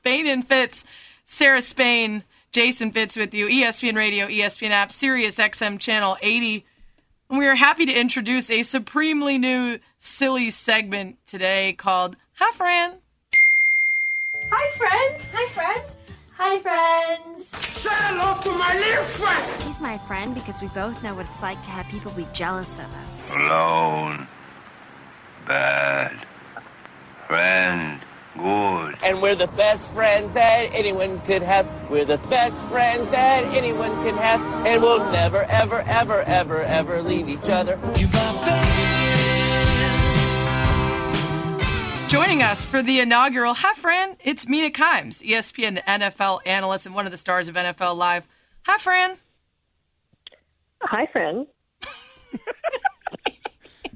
Spain 0.00 0.28
and 0.28 0.46
Fitz, 0.46 0.84
Sarah 1.24 1.60
Spain, 1.60 2.22
Jason 2.52 2.92
Fitz 2.92 3.16
with 3.16 3.34
you. 3.34 3.48
ESPN 3.48 3.96
Radio, 3.96 4.28
ESPN 4.28 4.70
app, 4.70 4.92
Sirius 4.92 5.36
XM 5.36 5.80
channel 5.80 6.16
80. 6.22 6.64
And 7.28 7.38
we 7.38 7.46
are 7.46 7.54
happy 7.54 7.84
to 7.84 7.92
introduce 7.92 8.50
a 8.50 8.62
supremely 8.62 9.36
new 9.36 9.78
silly 9.98 10.50
segment 10.50 11.18
today 11.26 11.74
called 11.74 12.16
Hi 12.36 12.50
Fran. 12.52 12.94
Hi, 14.50 14.70
friend. 14.78 15.28
Hi, 15.34 15.48
friend. 15.52 15.82
Hi, 16.38 16.58
friends. 16.60 17.48
Say 17.76 17.90
hello 17.92 18.40
to 18.40 18.50
my 18.58 18.74
little 18.74 19.04
friend. 19.04 19.62
He's 19.62 19.80
my 19.80 19.98
friend 19.98 20.34
because 20.34 20.62
we 20.62 20.68
both 20.68 21.02
know 21.02 21.14
what 21.14 21.26
it's 21.26 21.42
like 21.42 21.62
to 21.64 21.70
have 21.70 21.86
people 21.86 22.12
be 22.12 22.26
jealous 22.32 22.70
of 22.78 22.86
us. 22.86 23.30
Alone. 23.30 24.26
Bad. 25.46 26.12
Friend. 27.26 28.00
Good. 28.38 28.98
And 29.02 29.20
we're 29.20 29.34
the 29.34 29.48
best 29.48 29.92
friends 29.92 30.32
that 30.34 30.70
anyone 30.72 31.20
could 31.22 31.42
have. 31.42 31.68
We're 31.90 32.04
the 32.04 32.18
best 32.18 32.56
friends 32.68 33.08
that 33.10 33.44
anyone 33.46 33.90
can 34.04 34.16
have. 34.16 34.40
And 34.64 34.80
we'll 34.80 35.10
never, 35.10 35.42
ever, 35.44 35.80
ever, 35.82 36.22
ever, 36.22 36.62
ever 36.62 37.02
leave 37.02 37.28
each 37.28 37.48
other. 37.48 37.76
Joining 42.08 42.42
us 42.42 42.64
for 42.64 42.80
the 42.80 43.00
inaugural 43.00 43.54
Hi 43.54 43.74
Fran, 43.74 44.16
it's 44.20 44.48
Mina 44.48 44.70
Kimes, 44.70 45.22
ESPN 45.22 45.82
NFL 45.84 46.40
analyst 46.46 46.86
and 46.86 46.94
one 46.94 47.06
of 47.06 47.12
the 47.12 47.18
stars 47.18 47.48
of 47.48 47.56
NFL 47.56 47.96
Live. 47.96 48.26
Hi 48.62 48.78
Fran. 48.78 49.18
Hi, 50.80 51.06
friend. 51.06 51.46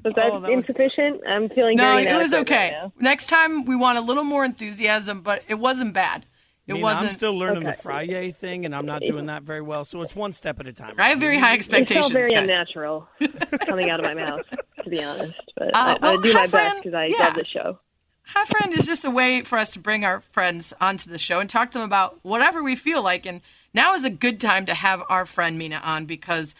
Was 0.05 0.15
that, 0.15 0.33
Oh, 0.33 0.41
that 0.41 0.51
was- 0.51 0.69
insufficient? 0.69 1.21
I'm 1.27 1.49
feeling 1.49 1.77
No, 1.77 1.93
very 1.97 2.07
it 2.07 2.17
was 2.17 2.35
okay. 2.35 2.77
right. 2.83 2.91
Next 2.99 3.27
time 3.27 3.65
we 3.65 3.77
want 3.77 3.99
a 3.99 4.01
little 4.01 4.25
more 4.25 4.45
enthusiasm, 4.45 5.21
but 5.23 5.43
it 5.49 5.55
wasn't 5.55 5.95
bad. 5.95 6.27
It 6.67 6.73
I 6.73 6.75
mean, 6.75 6.83
wasn't. 6.83 7.07
I'm 7.07 7.13
still 7.13 7.37
learning 7.37 7.65
the 7.65 7.71
Okay. 7.71 7.81
Friday 7.83 8.31
thing, 8.33 8.65
and 8.65 8.75
I'm 8.75 8.87
not 8.87 9.03
doing 9.03 9.27
that 9.27 9.43
very 9.43 9.61
well. 9.63 9.85
So 9.85 10.01
it's 10.03 10.15
one 10.15 10.33
step 10.33 10.61
at 10.61 10.67
a 10.69 10.73
time. 10.73 10.95
I 10.99 11.09
have 11.09 11.19
very 11.19 11.37
high 11.39 11.53
It 11.53 11.57
expectations. 11.57 12.05
felt 12.07 12.13
very 12.13 12.31
guys. 12.31 12.43
unnatural 12.43 13.09
coming 13.67 13.91
out 13.91 13.99
of 13.99 14.07
my 14.07 14.15
mouth, 14.15 14.43
to 14.85 14.89
be 14.91 15.03
honest. 15.03 15.35
But 15.57 15.75
Uh, 15.75 15.79
I, 15.79 15.99
well, 16.01 16.19
I 16.19 16.23
do 16.23 16.33
my 16.33 16.47
friend. 16.47 16.75
best 16.75 16.85
because 16.85 16.95
I 16.95 17.07
Yeah. 17.07 17.19
love 17.19 17.35
the 17.35 17.45
show. 17.47 17.79
Hi 18.27 18.45
Friend 18.45 18.73
is 18.73 18.87
just 18.87 19.05
a 19.05 19.11
way 19.11 19.43
for 19.43 19.59
us 19.59 19.73
to 19.73 19.81
bring 19.81 20.05
our 20.05 20.21
friends 20.33 20.73
onto 20.81 21.11
the 21.11 21.19
show 21.19 21.41
and 21.41 21.51
talk 21.51 21.73
to 21.73 21.79
them 21.79 21.85
about 21.85 22.21
whatever 22.23 22.63
we 22.63 22.77
feel 22.77 23.03
like. 23.03 23.27
And 23.27 23.41
now 23.75 23.95
is 23.95 24.05
a 24.05 24.11
good 24.11 24.41
time 24.41 24.65
to 24.67 24.75
have 24.75 25.03
our 25.09 25.27
friend 25.27 25.59
Mina 25.59 25.81
on 25.85 26.07
because 26.07 26.55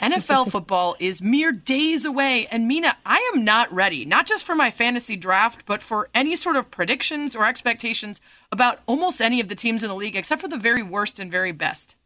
NFL 0.00 0.50
football 0.52 0.96
is 0.98 1.22
mere 1.22 1.52
days 1.52 2.04
away. 2.04 2.46
And 2.50 2.68
Mina, 2.68 2.96
I 3.04 3.30
am 3.34 3.44
not 3.44 3.72
ready, 3.72 4.04
not 4.04 4.26
just 4.26 4.44
for 4.44 4.54
my 4.54 4.70
fantasy 4.70 5.16
draft, 5.16 5.64
but 5.66 5.82
for 5.82 6.08
any 6.14 6.36
sort 6.36 6.56
of 6.56 6.70
predictions 6.70 7.34
or 7.36 7.44
expectations 7.44 8.20
about 8.52 8.80
almost 8.86 9.20
any 9.20 9.40
of 9.40 9.48
the 9.48 9.54
teams 9.54 9.82
in 9.82 9.88
the 9.88 9.94
league, 9.94 10.16
except 10.16 10.40
for 10.40 10.48
the 10.48 10.56
very 10.56 10.82
worst 10.82 11.18
and 11.18 11.30
very 11.30 11.52
best. 11.52 11.96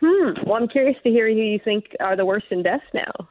Hmm. 0.00 0.32
Well, 0.44 0.56
I'm 0.56 0.68
curious 0.68 0.96
to 1.02 1.10
hear 1.10 1.28
who 1.28 1.40
you 1.40 1.58
think 1.62 1.96
are 2.00 2.16
the 2.16 2.26
worst 2.26 2.46
and 2.50 2.62
best 2.62 2.84
now. 2.92 3.28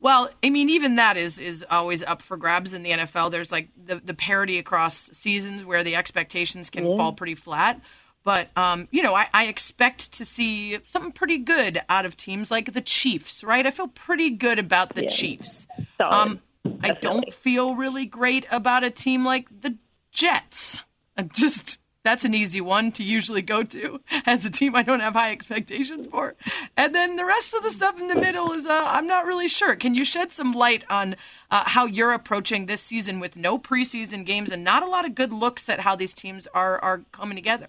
Well, 0.00 0.30
I 0.42 0.48
mean, 0.48 0.70
even 0.70 0.96
that 0.96 1.18
is 1.18 1.38
is 1.38 1.64
always 1.70 2.02
up 2.02 2.22
for 2.22 2.38
grabs 2.38 2.72
in 2.72 2.82
the 2.82 2.90
NFL. 2.90 3.30
There's 3.30 3.52
like 3.52 3.68
the 3.76 3.96
the 3.96 4.14
parity 4.14 4.58
across 4.58 4.96
seasons 4.96 5.64
where 5.64 5.84
the 5.84 5.94
expectations 5.94 6.70
can 6.70 6.84
fall 6.96 7.12
pretty 7.12 7.34
flat. 7.34 7.80
But 8.22 8.48
um, 8.56 8.88
you 8.90 9.02
know, 9.02 9.14
I, 9.14 9.28
I 9.32 9.46
expect 9.46 10.12
to 10.12 10.24
see 10.24 10.78
something 10.88 11.12
pretty 11.12 11.38
good 11.38 11.80
out 11.88 12.04
of 12.04 12.16
teams 12.16 12.50
like 12.50 12.72
the 12.72 12.80
Chiefs, 12.80 13.42
right? 13.42 13.66
I 13.66 13.70
feel 13.70 13.88
pretty 13.88 14.30
good 14.30 14.58
about 14.58 14.94
the 14.94 15.04
Yeah. 15.04 15.10
Chiefs. 15.10 15.66
Um, 15.98 16.40
I 16.82 16.90
don't 16.90 17.32
feel 17.32 17.74
really 17.74 18.04
great 18.04 18.46
about 18.50 18.84
a 18.84 18.90
team 18.90 19.24
like 19.24 19.48
the 19.62 19.76
Jets. 20.12 20.80
I'm 21.16 21.30
just 21.32 21.78
that's 22.02 22.24
an 22.24 22.34
easy 22.34 22.60
one 22.62 22.92
to 22.92 23.02
usually 23.02 23.42
go 23.42 23.62
to 23.62 24.00
as 24.24 24.44
a 24.46 24.50
team 24.50 24.74
I 24.74 24.82
don't 24.82 25.00
have 25.00 25.12
high 25.12 25.32
expectations 25.32 26.06
for. 26.06 26.34
And 26.76 26.94
then 26.94 27.16
the 27.16 27.26
rest 27.26 27.52
of 27.52 27.62
the 27.62 27.70
stuff 27.70 28.00
in 28.00 28.08
the 28.08 28.14
middle 28.14 28.52
is 28.52 28.66
uh, 28.66 28.84
I'm 28.86 29.06
not 29.06 29.26
really 29.26 29.48
sure. 29.48 29.76
Can 29.76 29.94
you 29.94 30.04
shed 30.04 30.32
some 30.32 30.52
light 30.52 30.84
on 30.88 31.16
uh, 31.50 31.64
how 31.66 31.84
you're 31.86 32.12
approaching 32.12 32.66
this 32.66 32.80
season 32.80 33.20
with 33.20 33.36
no 33.36 33.58
preseason 33.58 34.24
games 34.24 34.50
and 34.50 34.64
not 34.64 34.82
a 34.82 34.88
lot 34.88 35.04
of 35.04 35.14
good 35.14 35.32
looks 35.32 35.68
at 35.68 35.80
how 35.80 35.94
these 35.96 36.14
teams 36.14 36.46
are 36.54 36.78
are 36.80 37.02
coming 37.12 37.36
together? 37.36 37.68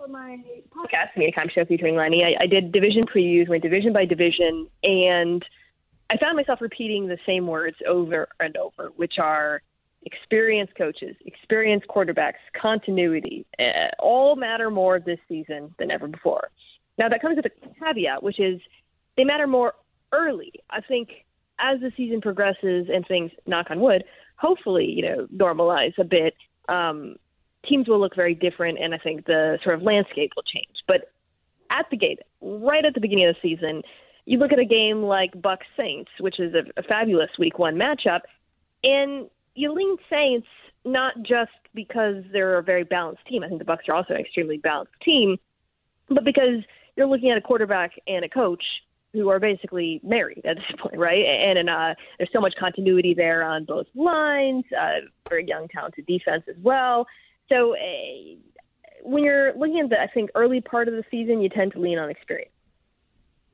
For 0.00 0.08
my 0.08 0.38
podcast, 0.74 1.34
Time 1.34 1.50
Show 1.54 1.66
featuring 1.66 1.94
Lenny, 1.94 2.24
I, 2.24 2.44
I 2.44 2.46
did 2.46 2.72
division 2.72 3.02
previews, 3.02 3.50
went 3.50 3.62
division 3.62 3.92
by 3.92 4.06
division, 4.06 4.66
and 4.82 5.44
I 6.08 6.16
found 6.16 6.36
myself 6.36 6.62
repeating 6.62 7.06
the 7.06 7.18
same 7.26 7.46
words 7.46 7.76
over 7.86 8.28
and 8.38 8.56
over, 8.56 8.92
which 8.96 9.18
are 9.18 9.60
experienced 10.04 10.74
coaches, 10.74 11.16
experienced 11.26 11.86
quarterbacks, 11.88 12.40
continuity, 12.58 13.44
uh, 13.58 13.88
all 13.98 14.36
matter 14.36 14.70
more 14.70 15.00
this 15.00 15.18
season 15.28 15.74
than 15.78 15.90
ever 15.90 16.08
before. 16.08 16.48
Now, 16.96 17.10
that 17.10 17.20
comes 17.20 17.36
with 17.36 17.44
a 17.44 17.84
caveat, 17.84 18.22
which 18.22 18.40
is 18.40 18.58
they 19.18 19.24
matter 19.24 19.46
more 19.46 19.74
early. 20.12 20.52
I 20.70 20.80
think 20.80 21.10
as 21.58 21.78
the 21.80 21.92
season 21.94 22.22
progresses 22.22 22.88
and 22.90 23.06
things, 23.06 23.32
knock 23.46 23.66
on 23.68 23.80
wood, 23.80 24.04
hopefully, 24.36 24.86
you 24.86 25.02
know, 25.02 25.26
normalize 25.26 25.98
a 25.98 26.04
bit, 26.04 26.34
um, 26.70 27.16
teams 27.66 27.88
will 27.88 28.00
look 28.00 28.14
very 28.14 28.34
different, 28.34 28.78
and 28.78 28.94
I 28.94 28.98
think 28.98 29.26
the 29.26 29.58
sort 29.62 29.74
of 29.74 29.82
landscape 29.82 30.32
will 30.36 30.42
change. 30.42 30.84
But 30.86 31.12
at 31.70 31.86
the 31.90 31.96
gate, 31.96 32.20
right 32.40 32.84
at 32.84 32.94
the 32.94 33.00
beginning 33.00 33.26
of 33.26 33.36
the 33.36 33.48
season, 33.48 33.82
you 34.26 34.38
look 34.38 34.52
at 34.52 34.58
a 34.58 34.64
game 34.64 35.02
like 35.02 35.40
Bucks 35.40 35.66
Saints, 35.76 36.10
which 36.18 36.38
is 36.38 36.54
a, 36.54 36.64
a 36.78 36.82
fabulous 36.82 37.30
Week 37.38 37.58
One 37.58 37.76
matchup, 37.76 38.20
and 38.84 39.28
you 39.54 39.72
lean 39.72 39.96
Saints 40.08 40.46
not 40.84 41.14
just 41.22 41.50
because 41.74 42.24
they're 42.32 42.58
a 42.58 42.62
very 42.62 42.84
balanced 42.84 43.26
team. 43.26 43.42
I 43.42 43.48
think 43.48 43.58
the 43.58 43.64
Bucks 43.64 43.84
are 43.90 43.96
also 43.96 44.14
an 44.14 44.20
extremely 44.20 44.56
balanced 44.56 44.94
team, 45.02 45.36
but 46.08 46.24
because 46.24 46.62
you're 46.96 47.06
looking 47.06 47.30
at 47.30 47.38
a 47.38 47.42
quarterback 47.42 47.92
and 48.06 48.24
a 48.24 48.28
coach 48.28 48.62
who 49.12 49.28
are 49.28 49.40
basically 49.40 50.00
married 50.02 50.42
at 50.44 50.56
this 50.56 50.64
point, 50.78 50.96
right? 50.96 51.24
And, 51.24 51.58
and 51.58 51.70
uh, 51.70 51.94
there's 52.18 52.30
so 52.32 52.40
much 52.40 52.54
continuity 52.58 53.14
there 53.14 53.42
on 53.42 53.64
both 53.64 53.86
lines. 53.94 54.64
Uh, 54.78 55.00
very 55.28 55.46
young, 55.46 55.68
talented 55.68 56.06
defense 56.06 56.44
as 56.48 56.56
well. 56.62 57.06
So 57.50 57.74
uh, 57.74 57.78
when 59.02 59.24
you're 59.24 59.52
looking 59.54 59.80
at 59.80 59.90
the, 59.90 60.00
I 60.00 60.06
think, 60.06 60.30
early 60.34 60.60
part 60.60 60.88
of 60.88 60.94
the 60.94 61.04
season, 61.10 61.40
you 61.40 61.48
tend 61.48 61.72
to 61.72 61.80
lean 61.80 61.98
on 61.98 62.10
experience. 62.10 62.52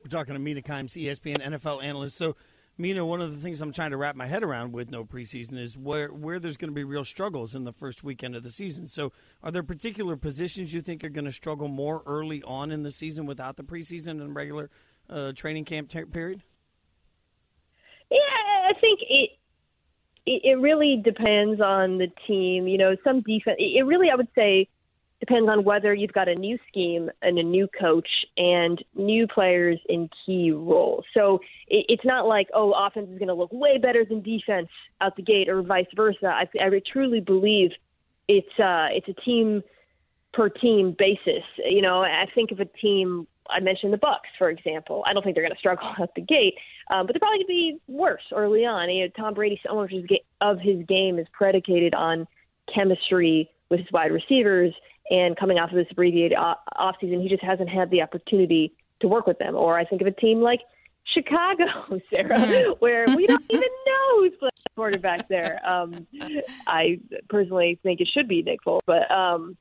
We're 0.03 0.09
talking 0.09 0.33
to 0.33 0.39
Mina 0.39 0.61
Kimes, 0.61 0.95
ESPN 0.95 1.41
NFL 1.43 1.83
analyst. 1.83 2.15
So, 2.15 2.35
Mina, 2.77 3.03
one 3.03 3.21
of 3.21 3.35
the 3.35 3.41
things 3.41 3.59
I'm 3.59 3.71
trying 3.71 3.91
to 3.91 3.97
wrap 3.97 4.15
my 4.15 4.27
head 4.27 4.43
around 4.43 4.71
with 4.71 4.91
no 4.91 5.03
preseason 5.03 5.57
is 5.57 5.75
where 5.75 6.09
where 6.09 6.39
there's 6.39 6.57
going 6.57 6.69
to 6.69 6.75
be 6.75 6.83
real 6.83 7.03
struggles 7.03 7.55
in 7.55 7.63
the 7.63 7.73
first 7.73 8.03
weekend 8.03 8.35
of 8.35 8.43
the 8.43 8.51
season. 8.51 8.87
So, 8.87 9.11
are 9.41 9.51
there 9.51 9.63
particular 9.63 10.15
positions 10.15 10.73
you 10.73 10.81
think 10.81 11.03
are 11.03 11.09
going 11.09 11.25
to 11.25 11.31
struggle 11.31 11.67
more 11.67 12.03
early 12.05 12.43
on 12.43 12.71
in 12.71 12.83
the 12.83 12.91
season 12.91 13.25
without 13.25 13.57
the 13.57 13.63
preseason 13.63 14.21
and 14.21 14.35
regular 14.35 14.69
uh, 15.09 15.31
training 15.33 15.65
camp 15.65 15.89
ter- 15.89 16.05
period? 16.05 16.43
Yeah, 18.11 18.17
I 18.69 18.73
think 18.79 18.99
it, 19.09 19.31
it 20.27 20.41
it 20.43 20.59
really 20.59 21.01
depends 21.03 21.61
on 21.61 21.97
the 21.97 22.11
team. 22.27 22.67
You 22.67 22.77
know, 22.77 22.95
some 23.03 23.21
defense. 23.21 23.57
It 23.59 23.85
really, 23.85 24.09
I 24.11 24.15
would 24.15 24.27
say, 24.35 24.67
depends 25.19 25.49
on 25.49 25.63
whether 25.63 25.93
you've 25.93 26.13
got 26.13 26.27
a 26.27 26.35
new 26.35 26.59
scheme 26.67 27.09
and 27.21 27.39
a 27.39 27.43
new 27.43 27.67
coach 27.79 28.09
and 28.37 28.83
new 28.95 29.25
players 29.27 29.79
in 29.89 30.09
key 30.25 30.51
roles. 30.51 31.05
So 31.13 31.39
it, 31.67 31.85
it's 31.89 32.05
not 32.05 32.27
like 32.27 32.47
oh, 32.53 32.73
offense 32.73 33.09
is 33.09 33.17
going 33.17 33.29
to 33.29 33.33
look 33.33 33.51
way 33.51 33.77
better 33.77 34.05
than 34.05 34.21
defense 34.21 34.69
out 35.01 35.15
the 35.15 35.23
gate, 35.23 35.49
or 35.49 35.61
vice 35.61 35.87
versa. 35.95 36.27
I, 36.27 36.47
I 36.61 36.81
truly 36.91 37.21
believe 37.21 37.71
it's 38.27 38.59
uh, 38.59 38.89
it's 38.91 39.07
a 39.07 39.21
team 39.21 39.63
per 40.33 40.49
team 40.49 40.95
basis. 40.97 41.43
You 41.65 41.81
know, 41.81 42.01
I 42.01 42.25
think 42.35 42.51
of 42.51 42.59
a 42.59 42.65
team. 42.65 43.27
I 43.49 43.59
mentioned 43.59 43.93
the 43.93 43.97
Bucks, 43.97 44.29
for 44.37 44.49
example. 44.49 45.03
I 45.05 45.13
don't 45.13 45.23
think 45.23 45.35
they're 45.35 45.43
going 45.43 45.53
to 45.53 45.59
struggle 45.59 45.87
out 45.99 46.13
the 46.15 46.21
gate, 46.21 46.55
um, 46.91 47.05
but 47.05 47.13
they're 47.13 47.19
probably 47.19 47.39
going 47.39 47.47
to 47.47 47.47
be 47.47 47.79
worse 47.87 48.23
early 48.33 48.65
on. 48.65 48.89
You 48.89 49.05
know, 49.05 49.11
Tom 49.17 49.33
Brady, 49.33 49.59
so 49.65 49.75
much 49.75 49.91
of 49.91 50.01
his, 50.01 50.05
ga- 50.07 50.25
of 50.41 50.59
his 50.59 50.85
game 50.87 51.19
is 51.19 51.27
predicated 51.31 51.95
on 51.95 52.27
chemistry 52.73 53.49
with 53.69 53.79
his 53.79 53.91
wide 53.91 54.11
receivers, 54.11 54.73
and 55.09 55.37
coming 55.37 55.57
off 55.57 55.69
of 55.69 55.75
this 55.75 55.87
abbreviated 55.91 56.37
offseason, 56.37 57.21
he 57.21 57.29
just 57.29 57.43
hasn't 57.43 57.69
had 57.69 57.89
the 57.91 58.01
opportunity 58.01 58.73
to 58.99 59.07
work 59.07 59.27
with 59.27 59.39
them. 59.39 59.55
Or 59.55 59.77
I 59.77 59.85
think 59.85 60.01
of 60.01 60.07
a 60.07 60.11
team 60.11 60.41
like 60.41 60.61
Chicago, 61.05 61.65
Sarah, 62.13 62.73
where 62.79 63.05
we 63.15 63.27
don't 63.27 63.43
even 63.49 63.69
know 63.85 64.19
who's 64.19 64.33
playing 64.39 64.51
quarterback 64.75 65.27
there. 65.27 65.59
Um, 65.67 66.05
I 66.67 66.99
personally 67.29 67.79
think 67.83 68.01
it 68.01 68.09
should 68.13 68.27
be 68.27 68.41
Nick 68.41 68.59
Foles, 68.65 68.81
but 68.85 69.09
um, 69.11 69.57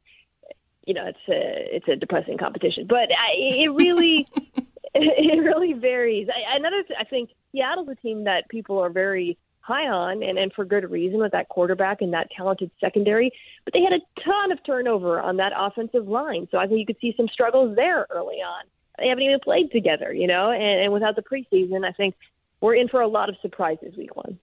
you 0.86 0.94
know, 0.94 1.04
it's 1.06 1.18
a 1.28 1.76
it's 1.76 1.88
a 1.88 1.96
depressing 1.96 2.38
competition. 2.38 2.86
But 2.86 3.10
I, 3.10 3.34
it 3.36 3.72
really 3.72 4.26
it 4.94 5.42
really 5.42 5.74
varies. 5.74 6.28
I, 6.28 6.56
another, 6.56 6.82
th- 6.82 6.98
I 6.98 7.04
think 7.04 7.30
Seattle's 7.52 7.88
a 7.88 7.94
team 7.96 8.24
that 8.24 8.48
people 8.48 8.78
are 8.78 8.90
very 8.90 9.36
high 9.60 9.88
on, 9.88 10.22
and, 10.22 10.38
and 10.38 10.52
for 10.52 10.64
good 10.64 10.88
reason 10.90 11.18
with 11.18 11.32
that 11.32 11.48
quarterback 11.48 12.00
and 12.00 12.12
that 12.12 12.28
talented 12.36 12.70
secondary. 12.80 13.32
But 13.64 13.74
they 13.74 13.82
had 13.82 13.92
a 13.92 14.00
ton 14.22 14.52
of 14.52 14.64
turnover 14.64 15.20
on 15.20 15.36
that 15.38 15.52
offensive 15.56 16.06
line, 16.06 16.46
so 16.50 16.58
I 16.58 16.66
think 16.66 16.78
you 16.78 16.86
could 16.86 17.00
see 17.00 17.14
some 17.16 17.28
struggles 17.28 17.74
there 17.74 18.06
early 18.10 18.36
on. 18.36 18.64
They 18.98 19.08
haven't 19.08 19.24
even 19.24 19.40
played 19.40 19.72
together, 19.72 20.12
you 20.12 20.26
know, 20.26 20.50
and, 20.50 20.62
and 20.62 20.92
without 20.92 21.16
the 21.16 21.22
preseason, 21.22 21.84
I 21.84 21.92
think 21.92 22.14
we're 22.60 22.76
in 22.76 22.88
for 22.88 23.00
a 23.00 23.08
lot 23.08 23.28
of 23.28 23.36
surprises 23.42 23.96
week 23.96 24.14
one. 24.16 24.38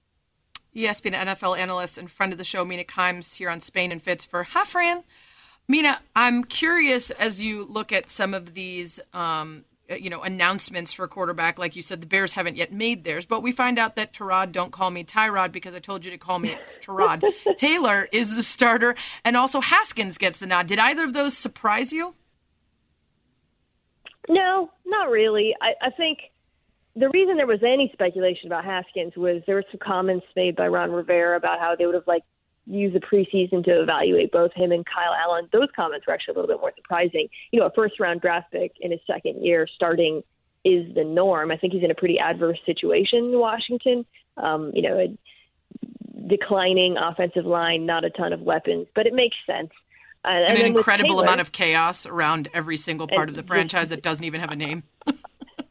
ESPN 0.75 1.13
NFL 1.13 1.57
analyst 1.57 1.97
and 1.97 2.11
friend 2.11 2.33
of 2.33 2.37
the 2.37 2.43
show, 2.43 2.65
Mina 2.65 2.83
Kimes, 2.83 3.35
here 3.35 3.49
on 3.49 3.61
Spain 3.61 3.91
and 3.91 4.01
Fitz 4.01 4.25
for 4.25 4.43
Hi 4.43 4.65
Fran. 4.65 5.03
Mina, 5.67 5.99
I'm 6.15 6.43
curious 6.43 7.11
as 7.11 7.41
you 7.41 7.63
look 7.63 7.91
at 7.91 8.09
some 8.09 8.33
of 8.33 8.53
these 8.53 8.99
um, 9.13 9.65
uh, 9.91 9.95
you 9.95 10.09
know, 10.09 10.21
announcements 10.21 10.93
for 10.93 11.07
quarterback. 11.09 11.59
Like 11.59 11.75
you 11.75 11.81
said, 11.81 11.99
the 11.99 12.07
Bears 12.07 12.31
haven't 12.31 12.55
yet 12.55 12.71
made 12.71 13.03
theirs, 13.03 13.25
but 13.25 13.43
we 13.43 13.51
find 13.51 13.77
out 13.77 13.97
that 13.97 14.13
Tyrod, 14.13 14.53
don't 14.53 14.71
call 14.71 14.89
me 14.89 15.03
Tyrod 15.03 15.51
because 15.51 15.75
I 15.75 15.79
told 15.79 16.05
you 16.05 16.11
to 16.11 16.17
call 16.17 16.39
me 16.39 16.51
it's 16.51 16.77
Tyrod. 16.77 17.23
Taylor 17.57 18.07
is 18.13 18.33
the 18.33 18.43
starter, 18.43 18.95
and 19.25 19.35
also 19.35 19.59
Haskins 19.59 20.17
gets 20.17 20.39
the 20.39 20.45
nod. 20.45 20.67
Did 20.67 20.79
either 20.79 21.03
of 21.03 21.11
those 21.11 21.35
surprise 21.35 21.91
you? 21.91 22.15
No, 24.29 24.71
not 24.85 25.09
really. 25.09 25.53
I, 25.61 25.87
I 25.87 25.89
think 25.89 26.19
the 26.95 27.09
reason 27.09 27.35
there 27.35 27.45
was 27.45 27.61
any 27.61 27.89
speculation 27.91 28.47
about 28.47 28.63
Haskins 28.63 29.17
was 29.17 29.41
there 29.45 29.55
were 29.55 29.65
some 29.69 29.81
comments 29.83 30.25
made 30.35 30.55
by 30.55 30.67
Ron 30.69 30.91
Rivera 30.91 31.35
about 31.35 31.59
how 31.59 31.75
they 31.75 31.85
would 31.85 31.95
have 31.95 32.07
like 32.07 32.23
used 32.65 32.95
the 32.95 32.99
preseason 32.99 33.63
to 33.65 33.81
evaluate 33.81 34.31
both 34.31 34.53
him 34.53 34.71
and 34.71 34.85
Kyle 34.85 35.13
Allen. 35.13 35.49
Those 35.51 35.67
comments 35.75 36.07
were 36.07 36.13
actually 36.13 36.33
a 36.33 36.39
little 36.39 36.55
bit 36.55 36.61
more 36.61 36.73
surprising. 36.75 37.27
You 37.51 37.59
know, 37.59 37.65
a 37.65 37.71
first 37.71 37.99
round 37.99 38.21
draft 38.21 38.51
pick 38.51 38.73
in 38.79 38.91
his 38.91 39.01
second 39.05 39.43
year 39.43 39.67
starting 39.67 40.23
is 40.63 40.93
the 40.95 41.03
norm. 41.03 41.51
I 41.51 41.57
think 41.57 41.73
he's 41.73 41.83
in 41.83 41.91
a 41.91 41.95
pretty 41.95 42.19
adverse 42.19 42.59
situation 42.65 43.25
in 43.25 43.39
Washington. 43.39 44.05
Um, 44.37 44.71
you 44.73 44.81
know, 44.81 44.97
a 44.97 45.17
declining 46.27 46.97
offensive 46.97 47.45
line, 47.45 47.85
not 47.85 48.05
a 48.05 48.09
ton 48.09 48.33
of 48.33 48.41
weapons, 48.41 48.87
but 48.95 49.05
it 49.05 49.13
makes 49.13 49.35
sense. 49.45 49.71
Uh, 50.25 50.29
and, 50.29 50.51
and 50.51 50.59
an 50.59 50.65
incredible 50.77 51.09
Taylor- 51.09 51.23
amount 51.23 51.41
of 51.41 51.51
chaos 51.51 52.05
around 52.05 52.49
every 52.53 52.77
single 52.77 53.07
part 53.07 53.27
of 53.27 53.35
the 53.35 53.43
franchise 53.43 53.89
that 53.89 54.01
doesn't 54.01 54.23
even 54.23 54.39
have 54.39 54.51
a 54.51 54.55
name. 54.55 54.83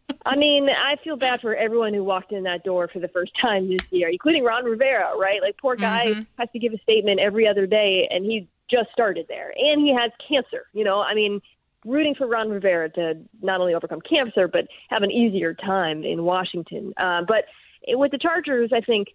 I 0.27 0.37
mean, 0.37 0.69
I 0.69 0.97
feel 1.03 1.17
bad 1.17 1.41
for 1.41 1.55
everyone 1.55 1.95
who 1.95 2.05
walked 2.05 2.33
in 2.33 2.45
that 2.45 2.65
door 2.65 2.89
for 2.93 3.01
the 3.01 3.09
first 3.09 3.33
time 3.41 3.69
this 3.69 3.83
year, 3.91 4.09
including 4.09 4.45
Ron 4.45 4.65
Rivera, 4.65 5.17
right? 5.19 5.41
Like, 5.43 5.57
poor 5.59 5.77
guy 5.77 6.07
Mhm. 6.15 6.27
has 6.39 6.49
to 6.53 6.59
give 6.59 6.73
a 6.73 6.79
statement 6.79 7.21
every 7.21 7.47
other 7.47 7.67
day, 7.67 8.09
and 8.11 8.25
he 8.25 8.49
just 8.71 8.91
started 8.93 9.27
there, 9.29 9.53
and 9.57 9.81
he 9.81 9.93
has 9.95 10.11
cancer. 10.27 10.67
You 10.73 10.85
know, 10.85 11.01
I 11.01 11.15
mean, 11.15 11.41
rooting 11.85 12.15
for 12.15 12.27
Ron 12.27 12.51
Rivera 12.51 12.89
to 12.91 13.19
not 13.43 13.61
only 13.61 13.75
overcome 13.75 14.01
cancer 14.01 14.47
but 14.47 14.67
have 14.89 15.03
an 15.03 15.11
easier 15.11 15.53
time 15.55 16.05
in 16.05 16.25
Washington. 16.25 16.95
Uh, 16.97 17.23
but 17.27 17.47
with 17.89 18.13
the 18.13 18.19
Chargers, 18.19 18.71
I 18.73 18.81
think 18.81 19.09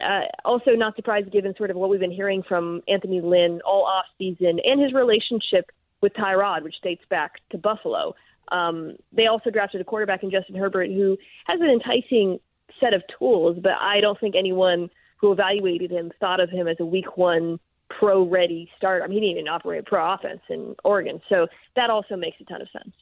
uh, 0.00 0.22
also 0.44 0.70
not 0.70 0.96
surprised 0.96 1.30
given 1.30 1.54
sort 1.56 1.70
of 1.70 1.76
what 1.76 1.90
we've 1.90 2.00
been 2.00 2.10
hearing 2.12 2.42
from 2.42 2.80
Anthony 2.88 3.20
Lynn 3.20 3.60
all 3.64 3.84
off 3.84 4.06
season 4.18 4.58
and 4.64 4.80
his 4.80 4.92
relationship 4.92 5.70
with 6.00 6.12
Tyrod, 6.14 6.62
which 6.62 6.80
dates 6.82 7.04
back 7.10 7.32
to 7.50 7.58
Buffalo. 7.58 8.14
Um, 8.50 8.96
they 9.12 9.26
also 9.26 9.50
drafted 9.50 9.80
a 9.80 9.84
quarterback 9.84 10.22
in 10.22 10.30
Justin 10.30 10.56
Herbert 10.56 10.90
who 10.90 11.16
has 11.46 11.60
an 11.60 11.68
enticing 11.68 12.38
set 12.80 12.94
of 12.94 13.02
tools, 13.18 13.58
but 13.62 13.72
I 13.80 14.00
don't 14.00 14.18
think 14.18 14.34
anyone 14.36 14.90
who 15.18 15.32
evaluated 15.32 15.90
him 15.90 16.12
thought 16.20 16.40
of 16.40 16.50
him 16.50 16.66
as 16.66 16.76
a 16.80 16.84
week 16.84 17.16
one 17.16 17.58
pro 17.88 18.26
ready 18.28 18.70
starter. 18.76 19.04
I 19.04 19.06
mean, 19.06 19.22
he 19.22 19.28
didn't 19.28 19.38
even 19.38 19.48
operate 19.48 19.80
a 19.80 19.82
pro 19.82 20.12
offense 20.12 20.40
in 20.48 20.74
Oregon. 20.84 21.20
So 21.28 21.46
that 21.76 21.90
also 21.90 22.16
makes 22.16 22.40
a 22.40 22.44
ton 22.44 22.60
of 22.60 22.68
sense. 22.70 22.94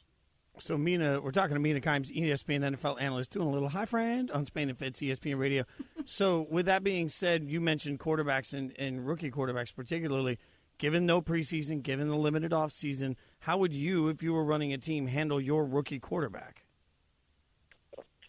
So 0.59 0.77
Mina, 0.77 1.21
we're 1.21 1.31
talking 1.31 1.55
to 1.55 1.59
Mina 1.59 1.79
Kimes, 1.79 2.15
ESPN 2.15 2.75
NFL 2.75 3.01
analyst, 3.01 3.31
doing 3.31 3.47
a 3.47 3.51
little 3.51 3.69
hi 3.69 3.85
friend 3.85 4.29
on 4.31 4.45
Spain 4.45 4.69
and 4.69 4.77
Fitz, 4.77 4.99
ESPN 4.99 5.39
Radio. 5.39 5.63
so 6.05 6.45
with 6.51 6.67
that 6.67 6.83
being 6.83 7.09
said, 7.09 7.45
you 7.45 7.59
mentioned 7.61 7.99
quarterbacks 7.99 8.53
and, 8.53 8.73
and 8.77 9.07
rookie 9.07 9.31
quarterbacks 9.31 9.73
particularly. 9.73 10.37
Given 10.81 11.05
no 11.05 11.21
preseason, 11.21 11.83
given 11.83 12.07
the 12.07 12.15
limited 12.15 12.53
offseason, 12.53 13.15
how 13.41 13.59
would 13.59 13.71
you, 13.71 14.07
if 14.09 14.23
you 14.23 14.33
were 14.33 14.43
running 14.43 14.73
a 14.73 14.79
team, 14.79 15.05
handle 15.05 15.39
your 15.39 15.63
rookie 15.63 15.99
quarterback? 15.99 16.63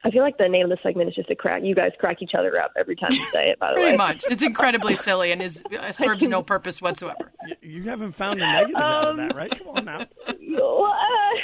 I 0.04 0.10
feel 0.10 0.22
like 0.22 0.36
the 0.36 0.50
name 0.50 0.64
of 0.64 0.68
the 0.70 0.76
segment 0.82 1.08
is 1.08 1.14
just 1.14 1.30
a 1.30 1.34
crack. 1.34 1.62
You 1.64 1.74
guys 1.74 1.92
crack 1.98 2.18
each 2.20 2.32
other 2.38 2.60
up 2.60 2.72
every 2.78 2.94
time 2.94 3.08
you 3.12 3.24
say 3.32 3.48
it. 3.48 3.58
By 3.58 3.70
the 3.72 3.76
way, 3.78 3.82
Pretty 3.84 3.96
much. 3.96 4.24
It's 4.28 4.42
incredibly 4.42 4.94
silly 5.08 5.32
and 5.32 5.40
is 5.40 5.62
uh, 5.80 5.92
serves 5.92 6.20
no 6.24 6.42
purpose 6.42 6.82
whatsoever. 6.82 7.32
You 7.62 7.84
haven't 7.84 8.12
found 8.12 8.42
a 8.42 8.44
negative 8.44 8.76
out 8.76 9.04
of 9.04 9.10
Um, 9.12 9.16
that, 9.16 9.34
right? 9.34 9.50
Come 9.58 9.68
on 9.68 9.84
now. 9.86 10.04
Well, 10.50 10.84
uh, 10.84 11.38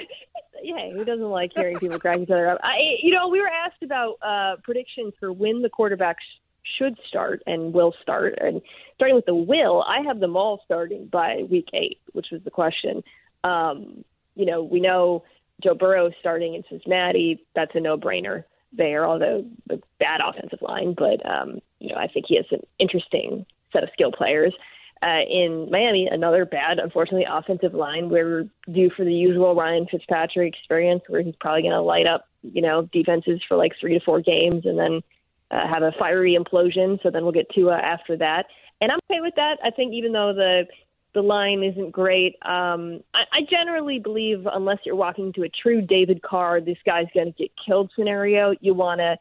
yeah, 0.62 0.90
who 0.92 1.02
doesn't 1.04 1.30
like 1.30 1.52
hearing 1.56 1.78
people 1.78 1.98
crack 1.98 2.18
each 2.18 2.28
other 2.28 2.50
up? 2.50 2.58
I, 2.62 2.74
you 3.02 3.14
know, 3.14 3.28
we 3.28 3.40
were 3.40 3.48
asked 3.48 3.82
about 3.82 4.16
uh, 4.20 4.56
predictions 4.62 5.14
for 5.18 5.32
when 5.32 5.62
the 5.62 5.70
quarterbacks 5.70 6.16
should 6.62 6.98
start 7.06 7.42
and 7.46 7.72
will 7.72 7.94
start. 8.02 8.38
And 8.40 8.60
starting 8.94 9.16
with 9.16 9.26
the 9.26 9.34
will, 9.34 9.82
I 9.82 10.00
have 10.02 10.20
them 10.20 10.36
all 10.36 10.60
starting 10.64 11.06
by 11.06 11.44
week 11.50 11.68
eight, 11.74 11.98
which 12.12 12.28
was 12.30 12.42
the 12.44 12.50
question. 12.50 13.02
Um, 13.44 14.04
you 14.34 14.46
know, 14.46 14.62
we 14.62 14.80
know 14.80 15.24
Joe 15.62 15.74
Burrow 15.74 16.10
starting 16.20 16.54
in 16.54 16.62
Cincinnati. 16.68 17.44
That's 17.54 17.74
a 17.74 17.80
no-brainer 17.80 18.44
there, 18.72 19.06
although 19.06 19.44
the 19.66 19.80
bad 19.98 20.20
offensive 20.26 20.62
line. 20.62 20.94
But 20.96 21.24
um, 21.28 21.60
you 21.78 21.88
know, 21.88 21.96
I 21.96 22.08
think 22.08 22.26
he 22.28 22.36
has 22.36 22.46
an 22.50 22.60
interesting 22.78 23.46
set 23.72 23.82
of 23.82 23.90
skill 23.92 24.12
players. 24.12 24.54
Uh, 25.00 25.20
in 25.30 25.68
Miami, 25.70 26.08
another 26.10 26.44
bad, 26.44 26.80
unfortunately, 26.80 27.26
offensive 27.28 27.72
line. 27.72 28.08
We're 28.08 28.48
due 28.72 28.90
for 28.90 29.04
the 29.04 29.14
usual 29.14 29.54
Ryan 29.54 29.86
Fitzpatrick 29.88 30.54
experience, 30.54 31.02
where 31.06 31.22
he's 31.22 31.36
probably 31.36 31.62
going 31.62 31.74
to 31.74 31.80
light 31.80 32.08
up, 32.08 32.26
you 32.42 32.60
know, 32.60 32.82
defenses 32.92 33.40
for 33.46 33.56
like 33.56 33.74
three 33.80 33.96
to 33.96 34.04
four 34.04 34.20
games, 34.20 34.66
and 34.66 34.76
then 34.76 35.02
uh, 35.50 35.66
have 35.68 35.82
a 35.82 35.92
fiery 35.98 36.38
implosion. 36.38 37.02
So 37.02 37.10
then 37.10 37.22
we'll 37.22 37.32
get 37.32 37.50
Tua 37.54 37.76
after 37.76 38.16
that, 38.16 38.46
and 38.80 38.92
I'm 38.92 38.98
okay 39.10 39.20
with 39.20 39.34
that. 39.36 39.58
I 39.64 39.70
think 39.70 39.92
even 39.94 40.12
though 40.12 40.32
the 40.32 40.66
the 41.14 41.22
line 41.22 41.62
isn't 41.62 41.90
great, 41.90 42.36
um, 42.42 43.02
I, 43.14 43.24
I 43.32 43.40
generally 43.50 43.98
believe 43.98 44.46
unless 44.46 44.78
you're 44.84 44.94
walking 44.94 45.26
into 45.26 45.42
a 45.42 45.48
true 45.48 45.80
David 45.80 46.22
Carr, 46.22 46.60
this 46.60 46.76
guy's 46.84 47.06
going 47.14 47.32
to 47.32 47.38
get 47.38 47.50
killed 47.66 47.90
scenario, 47.96 48.54
you 48.60 48.74
want 48.74 49.00
to 49.00 49.16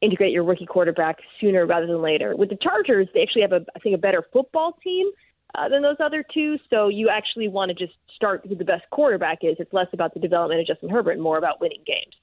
integrate 0.00 0.32
your 0.32 0.44
rookie 0.44 0.66
quarterback 0.66 1.18
sooner 1.40 1.66
rather 1.66 1.86
than 1.86 2.02
later. 2.02 2.36
With 2.36 2.50
the 2.50 2.56
Chargers, 2.56 3.08
they 3.14 3.22
actually 3.22 3.42
have 3.42 3.52
a 3.52 3.64
I 3.74 3.78
think 3.78 3.94
a 3.94 3.98
better 3.98 4.24
football 4.32 4.76
team 4.82 5.10
uh, 5.54 5.68
than 5.68 5.82
those 5.82 5.96
other 5.98 6.24
two, 6.32 6.58
so 6.68 6.88
you 6.88 7.08
actually 7.08 7.48
want 7.48 7.70
to 7.70 7.74
just 7.74 7.96
start 8.14 8.44
who 8.46 8.54
the 8.54 8.64
best 8.64 8.84
quarterback 8.90 9.38
is. 9.42 9.56
It's 9.58 9.72
less 9.72 9.88
about 9.92 10.14
the 10.14 10.20
development 10.20 10.60
of 10.60 10.66
Justin 10.66 10.90
Herbert 10.90 11.12
and 11.12 11.22
more 11.22 11.38
about 11.38 11.60
winning 11.60 11.82
games. 11.86 12.14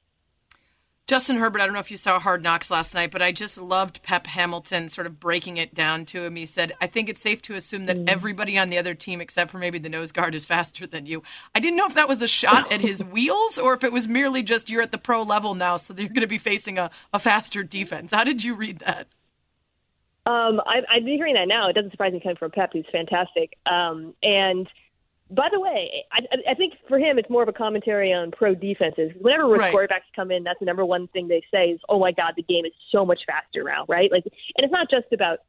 Justin 1.07 1.37
Herbert, 1.37 1.61
I 1.61 1.65
don't 1.65 1.73
know 1.73 1.79
if 1.79 1.89
you 1.89 1.95
saw 1.95 2.19
Hard 2.19 2.43
Knocks 2.43 2.69
last 2.69 2.93
night, 2.93 3.11
but 3.11 3.21
I 3.21 3.31
just 3.31 3.57
loved 3.57 4.03
Pep 4.03 4.27
Hamilton 4.27 4.89
sort 4.89 5.07
of 5.07 5.21
breaking 5.21 5.55
it 5.55 5.73
down 5.73 6.03
to 6.07 6.21
him. 6.21 6.35
He 6.35 6.45
said, 6.45 6.73
I 6.81 6.87
think 6.87 7.07
it's 7.07 7.21
safe 7.21 7.41
to 7.43 7.55
assume 7.55 7.85
that 7.85 7.97
everybody 8.07 8.57
on 8.57 8.69
the 8.69 8.77
other 8.77 8.93
team, 8.93 9.21
except 9.21 9.49
for 9.49 9.57
maybe 9.57 9.79
the 9.79 9.87
nose 9.87 10.11
guard, 10.11 10.35
is 10.35 10.45
faster 10.45 10.85
than 10.85 11.05
you. 11.05 11.23
I 11.55 11.61
didn't 11.61 11.77
know 11.77 11.85
if 11.85 11.93
that 11.93 12.09
was 12.09 12.21
a 12.21 12.27
shot 12.27 12.69
at 12.73 12.81
his 12.81 13.01
wheels 13.03 13.57
or 13.57 13.73
if 13.73 13.85
it 13.85 13.93
was 13.93 14.05
merely 14.05 14.43
just 14.43 14.69
you're 14.69 14.81
at 14.81 14.91
the 14.91 14.97
pro 14.97 15.23
level 15.23 15.55
now, 15.55 15.77
so 15.77 15.93
you're 15.97 16.09
going 16.09 16.21
to 16.21 16.27
be 16.27 16.37
facing 16.37 16.77
a, 16.77 16.91
a 17.13 17.19
faster 17.19 17.63
defense. 17.63 18.11
How 18.11 18.25
did 18.25 18.43
you 18.43 18.53
read 18.53 18.79
that? 18.79 19.07
Um, 20.25 20.59
I, 20.65 20.81
I've 20.89 21.05
been 21.05 21.15
hearing 21.15 21.35
that 21.35 21.47
now. 21.47 21.69
It 21.69 21.73
doesn't 21.73 21.91
surprise 21.91 22.11
me 22.11 22.19
coming 22.19 22.35
from 22.35 22.51
Pep, 22.51 22.71
who's 22.73 22.85
fantastic. 22.91 23.53
Um, 23.65 24.13
and 24.21 24.67
by 25.29 25.49
the 25.51 25.59
way, 25.59 26.05
I, 26.11 26.19
I 26.49 26.53
think 26.53 26.73
for 26.87 26.97
him, 26.97 27.19
it's 27.19 27.29
more 27.29 27.43
of 27.43 27.49
a 27.49 27.53
commentary 27.53 28.13
on 28.13 28.31
pro 28.31 28.55
defenses. 28.55 29.11
Whenever 29.19 29.47
Right. 29.47 29.73
quarterbacks 29.73 30.07
come 30.15 30.31
in, 30.31 30.43
that's 30.43 30.59
the 30.59 30.65
number 30.65 30.85
one 30.85 31.07
thing 31.09 31.27
they 31.27 31.41
say 31.53 31.71
is, 31.71 31.81
"Oh 31.89 31.99
my 31.99 32.11
God, 32.11 32.33
the 32.37 32.43
game 32.43 32.65
is 32.65 32.71
so 32.91 33.05
much 33.05 33.21
faster 33.25 33.63
now!" 33.63 33.85
Right? 33.87 34.11
Like, 34.11 34.23
and 34.25 34.63
it's 34.63 34.71
not 34.71 34.89
just 34.89 35.11
about 35.11 35.39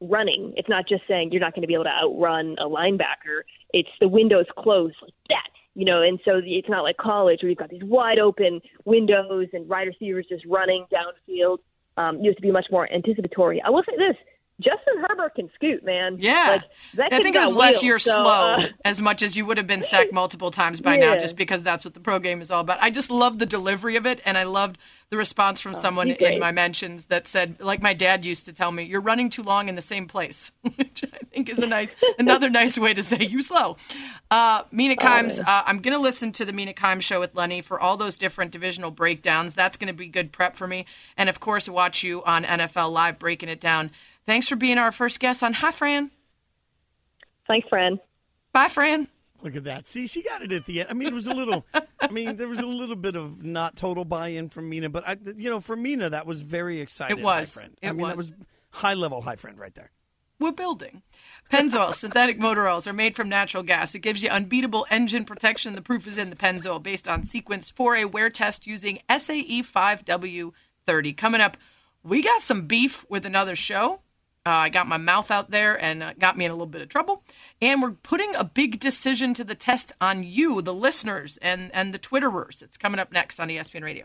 running. 0.00 0.52
It's 0.56 0.68
not 0.68 0.86
just 0.86 1.02
saying 1.08 1.32
you're 1.32 1.40
not 1.40 1.54
going 1.54 1.62
to 1.62 1.66
be 1.66 1.74
able 1.74 1.84
to 1.84 1.90
outrun 1.90 2.56
a 2.58 2.68
linebacker. 2.68 3.42
It's 3.72 3.88
the 4.00 4.08
windows 4.08 4.46
closed 4.58 4.96
like 5.00 5.14
that. 5.30 5.48
You 5.74 5.84
know, 5.84 6.02
and 6.02 6.18
so 6.24 6.40
it's 6.44 6.68
not 6.68 6.82
like 6.84 6.96
college 6.96 7.42
where 7.42 7.50
you've 7.50 7.58
got 7.58 7.70
these 7.70 7.84
wide 7.84 8.18
open 8.18 8.60
windows 8.84 9.48
and 9.52 9.68
wide 9.68 9.86
receivers 9.88 10.26
just 10.28 10.44
running 10.46 10.86
downfield. 10.92 11.58
Um, 11.98 12.18
you 12.20 12.30
have 12.30 12.36
to 12.36 12.42
be 12.42 12.50
much 12.50 12.66
more 12.70 12.90
anticipatory. 12.92 13.62
I 13.62 13.70
will 13.70 13.82
say 13.88 13.96
this: 13.96 14.16
Justin 14.60 14.94
Herbert 15.06 15.34
can 15.34 15.50
scoot, 15.54 15.84
man. 15.84 16.16
Yeah. 16.18 16.62
like, 16.96 17.12
I 17.12 17.20
think 17.20 17.36
it 17.36 17.40
was 17.40 17.54
less 17.54 17.82
you're 17.82 17.98
so, 17.98 18.12
slow 18.12 18.54
uh, 18.54 18.66
as 18.86 19.02
much 19.02 19.22
as 19.22 19.36
you 19.36 19.44
would 19.44 19.58
have 19.58 19.66
been 19.66 19.82
sacked 19.82 20.12
multiple 20.14 20.50
times 20.50 20.80
by 20.80 20.96
now, 20.96 21.18
just 21.18 21.36
because 21.36 21.62
that's 21.62 21.84
what 21.84 21.92
the 21.92 22.00
pro 22.00 22.18
game 22.18 22.40
is 22.40 22.50
all 22.50 22.62
about. 22.62 22.78
I 22.80 22.90
just 22.90 23.10
loved 23.10 23.38
the 23.38 23.46
delivery 23.46 23.96
of 23.96 24.06
it, 24.06 24.20
and 24.24 24.38
I 24.38 24.44
loved 24.44 24.78
the 25.10 25.16
response 25.16 25.60
from 25.60 25.74
someone 25.74 26.10
Oh, 26.10 26.14
he's 26.18 26.28
in 26.28 26.40
my 26.40 26.50
mentions 26.50 27.04
that 27.06 27.28
said, 27.28 27.60
like 27.60 27.80
my 27.80 27.94
dad 27.94 28.24
used 28.24 28.46
to 28.46 28.52
tell 28.52 28.72
me, 28.72 28.84
"You're 28.84 29.00
running 29.00 29.30
too 29.30 29.42
long 29.42 29.68
in 29.68 29.76
the 29.76 29.82
same 29.82 30.08
place," 30.08 30.50
which 30.76 31.04
I 31.04 31.18
think 31.26 31.48
is 31.48 31.58
a 31.58 31.66
nice, 31.66 31.90
another 32.18 32.48
nice 32.50 32.78
way 32.78 32.94
to 32.94 33.02
say 33.02 33.18
you 33.24 33.42
slow. 33.42 33.76
Uh, 34.30 34.62
Mina 34.72 34.96
Kimes, 34.96 35.38
uh, 35.38 35.62
I'm 35.66 35.80
going 35.80 35.94
to 35.94 36.00
listen 36.00 36.32
to 36.32 36.44
the 36.44 36.52
Mina 36.52 36.72
Kimes 36.72 37.02
show 37.02 37.20
with 37.20 37.34
Lenny 37.34 37.60
for 37.62 37.78
all 37.78 37.96
those 37.96 38.16
different 38.16 38.50
divisional 38.50 38.90
breakdowns. 38.90 39.54
That's 39.54 39.76
going 39.76 39.88
to 39.88 39.94
be 39.94 40.08
good 40.08 40.32
prep 40.32 40.56
for 40.56 40.66
me, 40.66 40.86
and 41.16 41.28
of 41.28 41.40
course, 41.40 41.68
watch 41.68 42.02
you 42.02 42.24
on 42.24 42.44
NFL 42.44 42.90
Live 42.90 43.18
breaking 43.18 43.50
it 43.50 43.60
down. 43.60 43.90
Thanks 44.26 44.48
for 44.48 44.56
being 44.56 44.78
our 44.78 44.92
first 44.92 45.20
guest 45.20 45.42
on 45.42 45.52
Hi 45.54 45.70
Fran. 45.70 46.10
Thanks, 47.46 47.68
Fran. 47.68 48.00
Bye, 48.52 48.68
Fran. 48.68 49.08
Look 49.42 49.54
at 49.54 49.64
that. 49.64 49.86
See, 49.86 50.06
she 50.06 50.22
got 50.22 50.42
it 50.42 50.50
at 50.50 50.66
the 50.66 50.80
end. 50.80 50.90
I 50.90 50.94
mean, 50.94 51.08
it 51.08 51.14
was 51.14 51.26
a 51.26 51.34
little. 51.34 51.64
I 52.00 52.08
mean, 52.10 52.36
there 52.36 52.48
was 52.48 52.58
a 52.58 52.66
little 52.66 52.96
bit 52.96 53.14
of 53.14 53.44
not 53.44 53.76
total 53.76 54.04
buy-in 54.04 54.48
from 54.48 54.68
Mina, 54.68 54.88
but 54.88 55.06
I, 55.06 55.16
you 55.36 55.50
know, 55.50 55.60
for 55.60 55.76
Mina, 55.76 56.10
that 56.10 56.26
was 56.26 56.40
very 56.40 56.80
exciting. 56.80 57.18
It 57.18 57.22
was. 57.22 57.54
High 57.54 57.60
friend. 57.60 57.78
It 57.82 57.88
I 57.88 57.92
mean, 57.92 58.08
that 58.08 58.16
was. 58.16 58.30
was 58.30 58.38
high 58.70 58.94
level 58.94 59.20
high 59.20 59.36
friend 59.36 59.58
right 59.58 59.74
there. 59.74 59.90
We're 60.38 60.52
building. 60.52 61.02
Pennzoil 61.50 61.94
synthetic 61.94 62.38
motor 62.38 62.66
oils 62.68 62.86
are 62.86 62.92
made 62.92 63.14
from 63.14 63.28
natural 63.28 63.62
gas. 63.62 63.94
It 63.94 64.00
gives 64.00 64.22
you 64.22 64.28
unbeatable 64.28 64.86
engine 64.90 65.24
protection. 65.24 65.74
The 65.74 65.82
proof 65.82 66.06
is 66.06 66.18
in 66.18 66.30
the 66.30 66.36
Pennzoil, 66.36 66.82
based 66.82 67.06
on 67.06 67.24
sequence 67.24 67.70
for 67.70 67.94
a 67.94 68.04
wear 68.06 68.30
test 68.30 68.66
using 68.66 69.00
SAE 69.08 69.62
5W30. 69.62 71.16
Coming 71.16 71.40
up, 71.40 71.56
we 72.02 72.22
got 72.22 72.42
some 72.42 72.66
beef 72.66 73.06
with 73.08 73.24
another 73.24 73.54
show. 73.56 74.00
Uh, 74.46 74.50
I 74.50 74.68
got 74.68 74.86
my 74.86 74.96
mouth 74.96 75.32
out 75.32 75.50
there 75.50 75.74
and 75.82 76.04
uh, 76.04 76.12
got 76.16 76.38
me 76.38 76.44
in 76.44 76.52
a 76.52 76.54
little 76.54 76.68
bit 76.68 76.80
of 76.80 76.88
trouble. 76.88 77.24
And 77.60 77.82
we're 77.82 77.90
putting 77.90 78.32
a 78.36 78.44
big 78.44 78.78
decision 78.78 79.34
to 79.34 79.42
the 79.42 79.56
test 79.56 79.92
on 80.00 80.22
you, 80.22 80.62
the 80.62 80.72
listeners, 80.72 81.36
and, 81.42 81.74
and 81.74 81.92
the 81.92 81.98
Twitterers. 81.98 82.62
It's 82.62 82.76
coming 82.76 83.00
up 83.00 83.10
next 83.10 83.40
on 83.40 83.48
ESPN 83.48 83.82
Radio. 83.82 84.04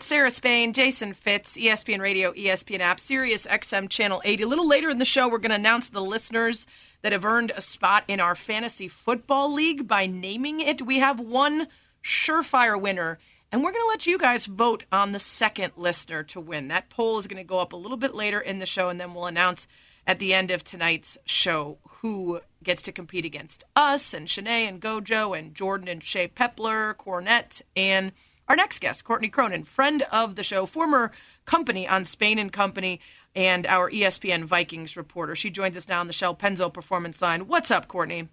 Sarah 0.00 0.30
Spain, 0.30 0.74
Jason 0.74 1.14
Fitz, 1.14 1.56
ESPN 1.56 2.00
Radio, 2.00 2.32
ESPN 2.32 2.80
app, 2.80 3.00
Sirius 3.00 3.46
XM 3.46 3.88
Channel 3.88 4.20
80. 4.24 4.42
A 4.42 4.46
little 4.46 4.68
later 4.68 4.90
in 4.90 4.98
the 4.98 5.04
show, 5.06 5.26
we're 5.28 5.38
going 5.38 5.50
to 5.50 5.56
announce 5.56 5.88
the 5.88 6.02
listeners 6.02 6.66
that 7.00 7.12
have 7.12 7.24
earned 7.24 7.52
a 7.56 7.62
spot 7.62 8.04
in 8.08 8.20
our 8.20 8.34
fantasy 8.34 8.88
football 8.88 9.52
league 9.54 9.88
by 9.88 10.06
naming 10.06 10.60
it. 10.60 10.82
We 10.82 10.98
have 10.98 11.18
one 11.18 11.68
surefire 12.04 12.78
winner, 12.78 13.18
and 13.52 13.62
we're 13.62 13.70
going 13.70 13.84
to 13.84 13.88
let 13.88 14.06
you 14.06 14.16
guys 14.16 14.46
vote 14.46 14.84
on 14.90 15.12
the 15.12 15.18
second 15.18 15.74
listener 15.76 16.22
to 16.24 16.40
win. 16.40 16.68
That 16.68 16.88
poll 16.88 17.18
is 17.18 17.26
going 17.26 17.36
to 17.36 17.44
go 17.46 17.58
up 17.58 17.74
a 17.74 17.76
little 17.76 17.98
bit 17.98 18.14
later 18.14 18.40
in 18.40 18.58
the 18.58 18.66
show, 18.66 18.88
and 18.88 18.98
then 18.98 19.12
we'll 19.12 19.26
announce 19.26 19.66
at 20.06 20.18
the 20.18 20.32
end 20.32 20.50
of 20.50 20.64
tonight's 20.64 21.18
show 21.26 21.78
who 22.00 22.40
gets 22.64 22.80
to 22.82 22.92
compete 22.92 23.26
against 23.26 23.62
us 23.76 24.14
and 24.14 24.26
Shanae 24.26 24.66
and 24.66 24.80
Gojo 24.80 25.38
and 25.38 25.54
Jordan 25.54 25.86
and 25.86 26.02
Shay 26.02 26.28
Pepler, 26.28 26.94
Cornette, 26.94 27.60
and 27.76 28.12
our 28.48 28.56
next 28.56 28.80
guest, 28.80 29.04
Courtney 29.04 29.28
Cronin, 29.28 29.64
friend 29.64 30.02
of 30.10 30.34
the 30.34 30.42
show, 30.42 30.64
former 30.66 31.12
company 31.44 31.86
on 31.86 32.04
Spain 32.06 32.38
and 32.38 32.52
Company, 32.52 33.00
and 33.36 33.66
our 33.66 33.90
ESPN 33.90 34.44
Vikings 34.44 34.96
reporter. 34.96 35.36
She 35.36 35.50
joins 35.50 35.76
us 35.76 35.88
now 35.88 36.00
on 36.00 36.06
the 36.06 36.12
Shell 36.12 36.36
Pennzoil 36.36 36.72
Performance 36.72 37.20
Line. 37.20 37.46
What's 37.46 37.70
up, 37.70 37.86
Courtney? 37.86 38.28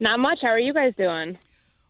Not 0.00 0.18
much. 0.18 0.38
How 0.42 0.48
are 0.48 0.58
you 0.58 0.74
guys 0.74 0.92
doing? 0.98 1.38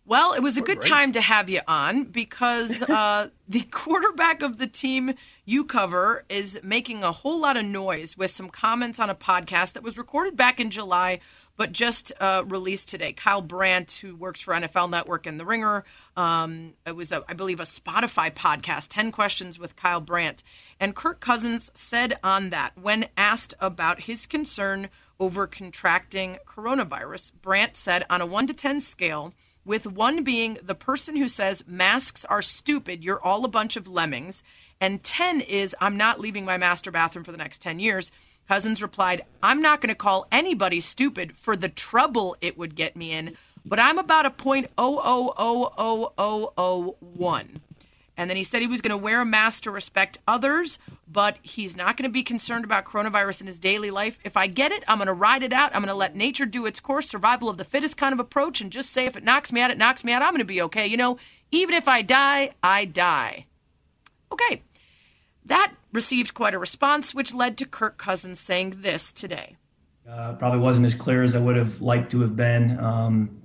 Well, 0.05 0.33
it 0.33 0.43
was 0.43 0.57
a 0.57 0.63
good 0.63 0.83
time 0.83 1.13
to 1.13 1.21
have 1.21 1.49
you 1.49 1.61
on 1.69 2.05
because 2.05 2.83
uh, 2.89 3.29
the 3.49 3.63
quarterback 3.63 4.43
of 4.43 4.59
the 4.59 4.67
team 4.67 5.15
you 5.45 5.65
cover 5.65 6.25
is 6.29 6.59
making 6.63 7.05
a 7.05 7.13
whole 7.13 7.39
lot 7.39 7.57
of 7.57 7.65
noise 7.65 8.17
with 8.17 8.33
some 8.33 8.51
comments 8.51 8.99
on 8.99 9.11
a 9.11 9.15
podcast 9.15 9.75
that 9.75 9.83
was 9.83 9.97
recorded 9.97 10.37
back 10.37 10.59
in 10.59 10.71
July 10.71 11.21
but 11.57 11.73
just 11.73 12.13
uh, 12.19 12.43
released 12.47 12.89
today. 12.89 13.13
Kyle 13.13 13.43
Brandt, 13.43 13.93
who 13.93 14.17
works 14.17 14.41
for 14.41 14.55
NFL 14.55 14.91
Network 14.91 15.27
and 15.27 15.39
The 15.39 15.45
Ringer, 15.45 15.85
um, 16.17 16.75
it 16.87 16.97
was, 16.97 17.13
a, 17.13 17.25
I 17.29 17.35
believe, 17.35 17.61
a 17.61 17.65
Spotify 17.65 18.33
podcast, 18.33 18.87
10 18.91 19.13
Questions 19.13 19.59
with 19.59 19.77
Kyle 19.77 20.01
Brandt. 20.01 20.43
And 20.81 20.97
Kirk 20.97 21.21
Cousins 21.21 21.71
said 21.75 22.19
on 22.25 22.51
that, 22.51 22.73
when 22.81 23.09
asked 23.17 23.55
about 23.61 24.01
his 24.01 24.27
concern 24.27 24.89
over 25.21 25.47
contracting 25.47 26.39
coronavirus, 26.47 27.33
Brandt 27.43 27.77
said, 27.77 28.05
on 28.09 28.21
a 28.21 28.27
1 28.27 28.47
to 28.49 28.55
10 28.55 28.81
scale, 28.81 29.35
with 29.65 29.87
one 29.87 30.25
being 30.25 30.59
the 30.63 30.75
person 30.75 31.17
who 31.17 31.29
says 31.29 31.65
masks 31.67 32.25
are 32.25 32.43
stupid, 32.43 33.05
you're 33.05 33.23
all 33.23 33.45
a 33.45 33.49
bunch 33.49 33.77
of 33.77 33.87
lemmings, 33.87 34.43
and 34.81 35.03
10 35.03 35.41
is 35.43 35.77
I'm 35.81 35.97
not 35.97 36.21
leaving 36.21 36.45
my 36.45 36.57
master 36.57 36.91
bathroom 36.91 37.25
for 37.25 37.33
the 37.33 37.39
next 37.39 37.63
10 37.63 37.79
years. 37.79 38.11
Cousins 38.49 38.83
replied, 38.83 39.25
I'm 39.43 39.63
not 39.63 39.81
going 39.81 39.89
to 39.89 39.95
call 39.95 40.27
anybody 40.33 40.81
stupid 40.81 41.37
for 41.37 41.57
the 41.57 41.69
trouble 41.69 42.37
it 42.41 42.59
would 42.59 42.75
get 42.75 42.97
me 42.97 43.13
in, 43.13 43.37
but 43.65 43.79
I'm 43.79 43.99
about 43.99 44.27
a 44.27 44.31
point 44.31 44.71
oh 44.77 45.01
oh 45.03 45.33
oh 45.37 45.73
oh 45.79 46.13
oh 46.19 46.53
oh 46.59 46.97
one. 47.01 47.61
And 48.23 48.31
then 48.31 48.37
he 48.37 48.45
said 48.45 48.61
he 48.61 48.69
was 48.69 48.81
going 48.81 48.93
to 48.93 48.97
wear 48.97 49.21
a 49.21 49.25
mask 49.25 49.65
to 49.65 49.73
respect 49.73 50.19
others, 50.29 50.79
but 51.11 51.39
he's 51.43 51.77
not 51.77 51.97
going 51.97 52.09
to 52.09 52.13
be 52.13 52.23
concerned 52.23 52.65
about 52.65 52.85
coronavirus 52.85 53.41
in 53.41 53.49
his 53.49 53.59
daily 53.59 53.91
life. 53.91 54.17
If 54.23 54.37
I 54.37 54.47
get 54.47 54.71
it, 54.71 54.85
I'm 54.87 54.99
going 54.99 55.09
to 55.09 55.13
ride 55.13 55.43
it 55.43 55.53
out. 55.53 55.75
I'm 55.75 55.83
going 55.83 55.89
to 55.89 55.95
let 55.95 56.15
nature 56.15 56.47
do 56.47 56.65
its 56.65 56.79
course, 56.79 57.09
survival 57.09 57.49
of 57.49 57.59
the 57.59 57.65
fittest 57.65 57.97
kind 57.97 58.13
of 58.13 58.21
approach, 58.21 58.61
and 58.61 58.71
just 58.71 58.91
say 58.91 59.07
if 59.07 59.17
it 59.17 59.25
knocks 59.25 59.51
me 59.51 59.61
out, 59.61 59.73
it 59.73 59.77
knocks 59.77 60.05
me 60.05 60.13
out. 60.13 60.23
I'm 60.23 60.31
going 60.31 60.39
to 60.39 60.45
be 60.45 60.63
okay. 60.63 60.87
You 60.87 60.97
know, 60.97 61.19
even 61.51 61.75
if 61.75 61.89
I 61.89 62.03
die, 62.03 62.53
I 62.63 62.85
die. 62.85 63.47
Okay. 64.31 64.63
That 65.47 65.73
received 65.93 66.33
quite 66.33 66.55
a 66.55 66.61
response, 66.61 67.13
which 67.13 67.35
led 67.35 67.59
to 67.59 67.67
Kirk 67.67 67.99
Cousins 67.99 68.39
saying 68.39 68.83
this 68.83 69.13
today. 69.13 69.57
Uh, 70.09 70.35
probably 70.35 70.61
wasn't 70.61 70.87
as 70.87 70.95
clear 70.95 71.25
as 71.25 71.35
I 71.35 71.41
would 71.41 71.57
have 71.57 71.83
liked 71.83 72.13
to 72.13 72.21
have 72.21 72.37
been. 72.37 72.79
Um, 72.79 73.43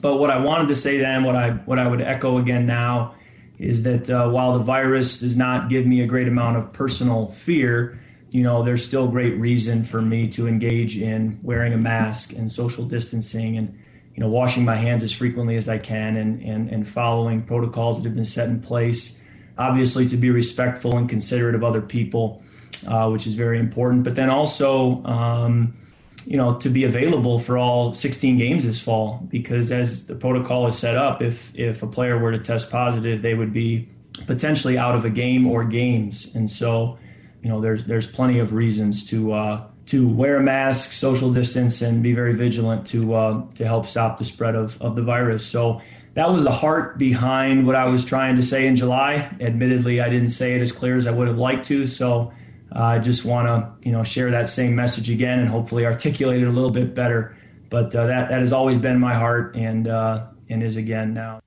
but 0.00 0.18
what 0.18 0.30
I 0.30 0.38
wanted 0.38 0.68
to 0.68 0.76
say 0.76 0.98
then, 0.98 1.24
what 1.24 1.34
I 1.34 1.50
what 1.50 1.80
I 1.80 1.88
would 1.88 2.00
echo 2.00 2.38
again 2.38 2.64
now, 2.64 3.16
is 3.60 3.82
that 3.82 4.08
uh, 4.08 4.28
while 4.30 4.54
the 4.56 4.64
virus 4.64 5.20
does 5.20 5.36
not 5.36 5.68
give 5.68 5.86
me 5.86 6.00
a 6.00 6.06
great 6.06 6.26
amount 6.26 6.56
of 6.56 6.72
personal 6.72 7.30
fear, 7.30 8.00
you 8.30 8.42
know, 8.42 8.62
there's 8.62 8.82
still 8.82 9.06
great 9.06 9.36
reason 9.38 9.84
for 9.84 10.00
me 10.00 10.28
to 10.28 10.48
engage 10.48 10.96
in 10.96 11.38
wearing 11.42 11.74
a 11.74 11.76
mask 11.76 12.32
and 12.32 12.50
social 12.50 12.86
distancing 12.86 13.58
and 13.58 13.78
you 14.14 14.22
know 14.22 14.28
washing 14.28 14.64
my 14.64 14.76
hands 14.76 15.02
as 15.02 15.12
frequently 15.12 15.56
as 15.56 15.68
I 15.68 15.76
can 15.76 16.16
and 16.16 16.42
and, 16.42 16.70
and 16.70 16.88
following 16.88 17.42
protocols 17.42 17.98
that 17.98 18.04
have 18.04 18.14
been 18.14 18.24
set 18.24 18.48
in 18.48 18.60
place. 18.60 19.18
Obviously, 19.58 20.08
to 20.08 20.16
be 20.16 20.30
respectful 20.30 20.96
and 20.96 21.06
considerate 21.06 21.54
of 21.54 21.62
other 21.62 21.82
people, 21.82 22.42
uh, 22.88 23.10
which 23.10 23.26
is 23.26 23.34
very 23.34 23.58
important. 23.58 24.04
But 24.04 24.14
then 24.14 24.30
also. 24.30 25.04
Um, 25.04 25.76
you 26.26 26.36
know, 26.36 26.56
to 26.58 26.68
be 26.68 26.84
available 26.84 27.38
for 27.38 27.56
all 27.56 27.94
16 27.94 28.38
games 28.38 28.64
this 28.64 28.80
fall, 28.80 29.26
because 29.28 29.72
as 29.72 30.06
the 30.06 30.14
protocol 30.14 30.66
is 30.66 30.78
set 30.78 30.96
up, 30.96 31.22
if 31.22 31.52
if 31.54 31.82
a 31.82 31.86
player 31.86 32.18
were 32.18 32.32
to 32.32 32.38
test 32.38 32.70
positive, 32.70 33.22
they 33.22 33.34
would 33.34 33.52
be 33.52 33.88
potentially 34.26 34.76
out 34.76 34.94
of 34.94 35.04
a 35.04 35.10
game 35.10 35.46
or 35.46 35.64
games, 35.64 36.30
and 36.34 36.50
so, 36.50 36.98
you 37.42 37.48
know, 37.48 37.60
there's 37.60 37.84
there's 37.84 38.06
plenty 38.06 38.38
of 38.38 38.52
reasons 38.52 39.08
to 39.10 39.32
uh, 39.32 39.66
to 39.86 40.08
wear 40.08 40.36
a 40.36 40.42
mask, 40.42 40.92
social 40.92 41.32
distance, 41.32 41.82
and 41.82 42.02
be 42.02 42.12
very 42.12 42.34
vigilant 42.34 42.86
to 42.88 43.14
uh, 43.14 43.44
to 43.54 43.64
help 43.64 43.86
stop 43.86 44.18
the 44.18 44.24
spread 44.24 44.54
of 44.54 44.80
of 44.80 44.96
the 44.96 45.02
virus. 45.02 45.46
So. 45.46 45.80
That 46.14 46.28
was 46.28 46.42
the 46.42 46.50
heart 46.50 46.98
behind 46.98 47.68
what 47.68 47.76
I 47.76 47.84
was 47.84 48.04
trying 48.04 48.34
to 48.34 48.42
say 48.42 48.66
in 48.66 48.74
July. 48.74 49.32
Admittedly, 49.40 50.00
I 50.00 50.08
didn't 50.08 50.30
say 50.30 50.56
it 50.56 50.60
as 50.60 50.72
clear 50.72 50.96
as 50.96 51.06
I 51.06 51.12
would 51.12 51.28
have 51.28 51.38
liked 51.38 51.66
to. 51.66 51.86
So, 51.86 52.32
I 52.72 52.98
just 52.98 53.24
want 53.24 53.46
to, 53.48 53.88
you 53.88 53.92
know, 53.92 54.04
share 54.04 54.30
that 54.30 54.48
same 54.48 54.74
message 54.74 55.10
again 55.10 55.40
and 55.40 55.48
hopefully 55.48 55.86
articulate 55.86 56.42
it 56.42 56.46
a 56.46 56.50
little 56.52 56.70
bit 56.70 56.94
better. 56.94 57.36
But 57.68 57.94
uh, 57.94 58.06
that 58.06 58.28
that 58.30 58.40
has 58.40 58.52
always 58.52 58.78
been 58.78 58.98
my 58.98 59.14
heart 59.14 59.56
and 59.56 59.88
uh, 59.88 60.26
and 60.48 60.62
is 60.62 60.76
again 60.76 61.14
now. 61.14 61.40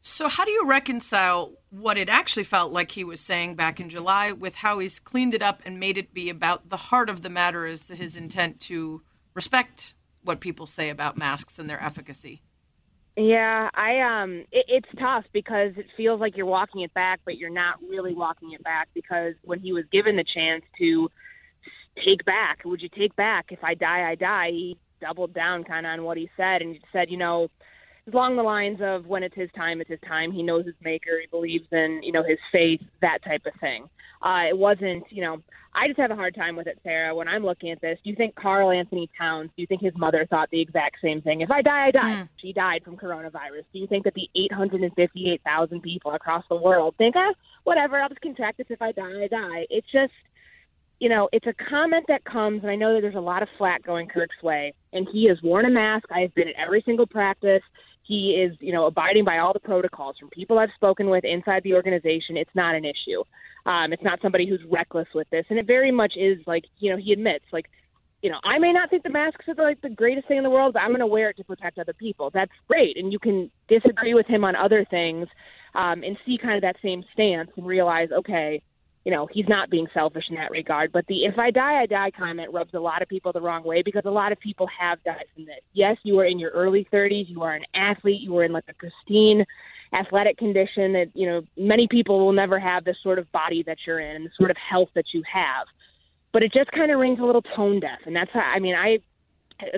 So, 0.00 0.28
how 0.28 0.44
do 0.44 0.50
you 0.50 0.66
reconcile 0.66 1.52
what 1.70 1.98
it 1.98 2.08
actually 2.08 2.44
felt 2.44 2.72
like 2.72 2.90
he 2.90 3.04
was 3.04 3.20
saying 3.20 3.56
back 3.56 3.80
in 3.80 3.90
July 3.90 4.32
with 4.32 4.54
how 4.54 4.78
he's 4.78 4.98
cleaned 4.98 5.34
it 5.34 5.42
up 5.42 5.60
and 5.64 5.78
made 5.78 5.98
it 5.98 6.14
be 6.14 6.30
about 6.30 6.68
the 6.68 6.76
heart 6.76 7.10
of 7.10 7.22
the 7.22 7.28
matter 7.28 7.66
is 7.66 7.88
his 7.88 8.16
intent 8.16 8.60
to 8.60 9.02
respect 9.34 9.94
what 10.22 10.40
people 10.40 10.66
say 10.66 10.88
about 10.88 11.18
masks 11.18 11.58
and 11.58 11.68
their 11.68 11.82
efficacy? 11.82 12.42
Yeah, 13.18 13.68
I 13.74 14.00
um, 14.00 14.44
it, 14.52 14.66
it's 14.68 14.88
tough 14.96 15.24
because 15.32 15.72
it 15.76 15.86
feels 15.96 16.20
like 16.20 16.36
you're 16.36 16.46
walking 16.46 16.82
it 16.82 16.94
back, 16.94 17.18
but 17.24 17.36
you're 17.36 17.50
not 17.50 17.80
really 17.82 18.14
walking 18.14 18.52
it 18.52 18.62
back 18.62 18.88
because 18.94 19.34
when 19.42 19.58
he 19.58 19.72
was 19.72 19.84
given 19.90 20.14
the 20.14 20.22
chance 20.22 20.62
to 20.78 21.10
take 22.04 22.24
back, 22.24 22.60
would 22.64 22.80
you 22.80 22.88
take 22.88 23.16
back 23.16 23.46
if 23.50 23.64
I 23.64 23.74
die, 23.74 24.08
I 24.08 24.14
die? 24.14 24.50
He 24.52 24.78
doubled 25.00 25.34
down 25.34 25.64
kind 25.64 25.84
of 25.84 25.94
on 25.94 26.04
what 26.04 26.16
he 26.16 26.30
said 26.36 26.62
and 26.62 26.76
he 26.76 26.80
said, 26.92 27.10
you 27.10 27.16
know, 27.16 27.48
along 28.12 28.36
the 28.36 28.44
lines 28.44 28.78
of 28.80 29.06
when 29.06 29.24
it's 29.24 29.34
his 29.34 29.50
time, 29.56 29.80
it's 29.80 29.90
his 29.90 30.00
time. 30.06 30.30
He 30.30 30.44
knows 30.44 30.64
his 30.64 30.76
maker. 30.80 31.18
He 31.20 31.26
believes 31.26 31.66
in, 31.72 32.00
you 32.04 32.12
know, 32.12 32.22
his 32.22 32.38
faith, 32.52 32.82
that 33.00 33.24
type 33.24 33.46
of 33.46 33.60
thing. 33.60 33.88
Uh, 34.22 34.44
it 34.48 34.56
wasn't, 34.56 35.04
you 35.10 35.22
know, 35.22 35.42
I 35.74 35.86
just 35.86 35.98
have 36.00 36.10
a 36.10 36.16
hard 36.16 36.34
time 36.34 36.56
with 36.56 36.66
it, 36.66 36.78
Sarah. 36.82 37.14
When 37.14 37.28
I'm 37.28 37.44
looking 37.44 37.70
at 37.70 37.80
this, 37.80 37.98
do 38.02 38.10
you 38.10 38.16
think 38.16 38.34
Karl-Anthony 38.34 39.08
Towns, 39.16 39.50
do 39.56 39.62
you 39.62 39.66
think 39.66 39.80
his 39.80 39.92
mother 39.96 40.26
thought 40.28 40.48
the 40.50 40.60
exact 40.60 40.96
same 41.02 41.22
thing? 41.22 41.40
If 41.40 41.50
I 41.50 41.62
die, 41.62 41.86
I 41.86 41.90
die. 41.90 42.00
Mm. 42.00 42.28
She 42.38 42.52
died 42.52 42.82
from 42.84 42.96
coronavirus. 42.96 43.64
Do 43.72 43.78
you 43.78 43.86
think 43.86 44.04
that 44.04 44.14
the 44.14 44.28
858,000 44.34 45.80
people 45.80 46.12
across 46.12 46.44
the 46.48 46.56
world 46.56 46.94
think, 46.98 47.14
ah, 47.16 47.32
whatever, 47.64 48.00
I'll 48.00 48.08
just 48.08 48.20
contract 48.22 48.58
this 48.58 48.66
if 48.70 48.82
I 48.82 48.92
die, 48.92 49.24
I 49.24 49.28
die? 49.28 49.66
It's 49.70 49.86
just, 49.92 50.12
you 50.98 51.08
know, 51.08 51.28
it's 51.32 51.46
a 51.46 51.54
comment 51.70 52.06
that 52.08 52.24
comes, 52.24 52.62
and 52.62 52.70
I 52.72 52.74
know 52.74 52.94
that 52.94 53.02
there's 53.02 53.14
a 53.14 53.20
lot 53.20 53.42
of 53.42 53.48
flack 53.56 53.84
going 53.84 54.08
Kirk's 54.08 54.42
way, 54.42 54.74
and 54.92 55.06
he 55.12 55.28
has 55.28 55.38
worn 55.42 55.64
a 55.64 55.70
mask. 55.70 56.06
I 56.10 56.20
have 56.20 56.34
been 56.34 56.48
at 56.48 56.54
every 56.56 56.82
single 56.84 57.06
practice. 57.06 57.62
He 58.02 58.30
is, 58.30 58.56
you 58.58 58.72
know, 58.72 58.86
abiding 58.86 59.24
by 59.24 59.38
all 59.38 59.52
the 59.52 59.60
protocols 59.60 60.16
from 60.18 60.30
people 60.30 60.58
I've 60.58 60.70
spoken 60.74 61.08
with 61.08 61.24
inside 61.24 61.62
the 61.62 61.74
organization. 61.74 62.36
It's 62.36 62.50
not 62.54 62.74
an 62.74 62.84
issue. 62.84 63.22
Um, 63.68 63.92
it's 63.92 64.02
not 64.02 64.20
somebody 64.22 64.48
who's 64.48 64.62
reckless 64.66 65.08
with 65.14 65.28
this, 65.28 65.44
and 65.50 65.58
it 65.58 65.66
very 65.66 65.92
much 65.92 66.14
is 66.16 66.38
like, 66.46 66.64
you 66.78 66.90
know, 66.90 66.96
he 66.96 67.12
admits, 67.12 67.44
like, 67.52 67.66
you 68.22 68.30
know, 68.30 68.38
I 68.42 68.58
may 68.58 68.72
not 68.72 68.88
think 68.88 69.02
the 69.02 69.10
masks 69.10 69.44
are 69.46 69.54
like 69.62 69.82
the 69.82 69.90
greatest 69.90 70.26
thing 70.26 70.38
in 70.38 70.42
the 70.42 70.50
world, 70.50 70.72
but 70.72 70.80
I'm 70.80 70.88
going 70.88 71.00
to 71.00 71.06
wear 71.06 71.28
it 71.28 71.36
to 71.36 71.44
protect 71.44 71.78
other 71.78 71.92
people. 71.92 72.30
That's 72.32 72.50
great, 72.66 72.96
and 72.96 73.12
you 73.12 73.18
can 73.18 73.50
disagree 73.68 74.14
with 74.14 74.26
him 74.26 74.42
on 74.42 74.56
other 74.56 74.86
things, 74.88 75.28
um, 75.74 76.02
and 76.02 76.16
see 76.24 76.38
kind 76.40 76.56
of 76.56 76.62
that 76.62 76.76
same 76.82 77.04
stance 77.12 77.50
and 77.56 77.66
realize, 77.66 78.08
okay, 78.10 78.62
you 79.04 79.12
know, 79.12 79.28
he's 79.30 79.48
not 79.48 79.68
being 79.68 79.86
selfish 79.92 80.24
in 80.30 80.36
that 80.36 80.50
regard. 80.50 80.90
But 80.90 81.06
the 81.06 81.24
if 81.24 81.38
I 81.38 81.50
die, 81.50 81.82
I 81.82 81.86
die 81.86 82.10
comment 82.10 82.52
rubs 82.52 82.72
a 82.72 82.80
lot 82.80 83.02
of 83.02 83.08
people 83.08 83.32
the 83.32 83.40
wrong 83.42 83.64
way 83.64 83.82
because 83.82 84.02
a 84.06 84.10
lot 84.10 84.32
of 84.32 84.40
people 84.40 84.66
have 84.80 85.02
died 85.04 85.24
from 85.34 85.44
this. 85.44 85.60
Yes, 85.74 85.96
you 86.04 86.18
are 86.20 86.24
in 86.24 86.38
your 86.38 86.50
early 86.50 86.88
30s, 86.92 87.28
you 87.28 87.42
are 87.42 87.54
an 87.54 87.64
athlete, 87.74 88.22
you 88.22 88.36
are 88.38 88.44
in 88.44 88.52
like 88.52 88.64
a 88.68 88.74
pristine 88.74 89.44
athletic 89.92 90.36
condition 90.38 90.92
that, 90.92 91.06
you 91.14 91.26
know, 91.26 91.42
many 91.56 91.88
people 91.88 92.24
will 92.24 92.32
never 92.32 92.58
have 92.58 92.84
this 92.84 92.96
sort 93.02 93.18
of 93.18 93.30
body 93.32 93.62
that 93.64 93.78
you're 93.86 94.00
in 94.00 94.16
and 94.16 94.26
the 94.26 94.30
sort 94.36 94.50
of 94.50 94.56
health 94.56 94.90
that 94.94 95.06
you 95.12 95.22
have. 95.32 95.66
But 96.32 96.42
it 96.42 96.52
just 96.52 96.70
kind 96.72 96.90
of 96.90 96.98
rings 96.98 97.18
a 97.20 97.24
little 97.24 97.42
tone 97.42 97.80
deaf. 97.80 98.00
And 98.06 98.14
that's 98.14 98.30
how, 98.32 98.40
I 98.40 98.58
mean, 98.58 98.74
I 98.74 98.98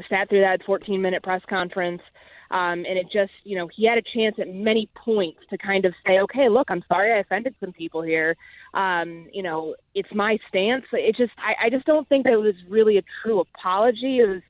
sat 0.09 0.29
through 0.29 0.41
that 0.41 0.61
14 0.65 1.01
minute 1.01 1.23
press 1.23 1.43
conference. 1.49 2.03
Um, 2.51 2.85
and 2.85 2.99
it 2.99 3.07
just, 3.13 3.31
you 3.45 3.57
know, 3.57 3.69
he 3.75 3.87
had 3.87 3.97
a 3.97 4.03
chance 4.03 4.35
at 4.41 4.53
many 4.53 4.89
points 4.97 5.39
to 5.51 5.59
kind 5.59 5.85
of 5.85 5.95
say, 6.05 6.19
okay, 6.19 6.49
look, 6.49 6.67
I'm 6.73 6.83
sorry 6.89 7.13
I 7.13 7.19
offended 7.19 7.55
some 7.61 7.73
people 7.73 8.03
here. 8.03 8.37
Um, 8.75 9.29
you 9.33 9.45
know, 9.45 9.77
it's 9.95 10.13
my 10.13 10.37
stance. 10.49 10.85
It 10.93 11.15
just, 11.17 11.31
I, 11.39 11.67
I 11.67 11.71
just 11.71 11.87
don't 11.87 12.09
think 12.09 12.25
that 12.25 12.33
it 12.33 12.41
was 12.41 12.57
really 12.69 12.99
a 12.99 13.03
true 13.23 13.39
apology. 13.41 14.19
It 14.19 14.29
was 14.29 14.43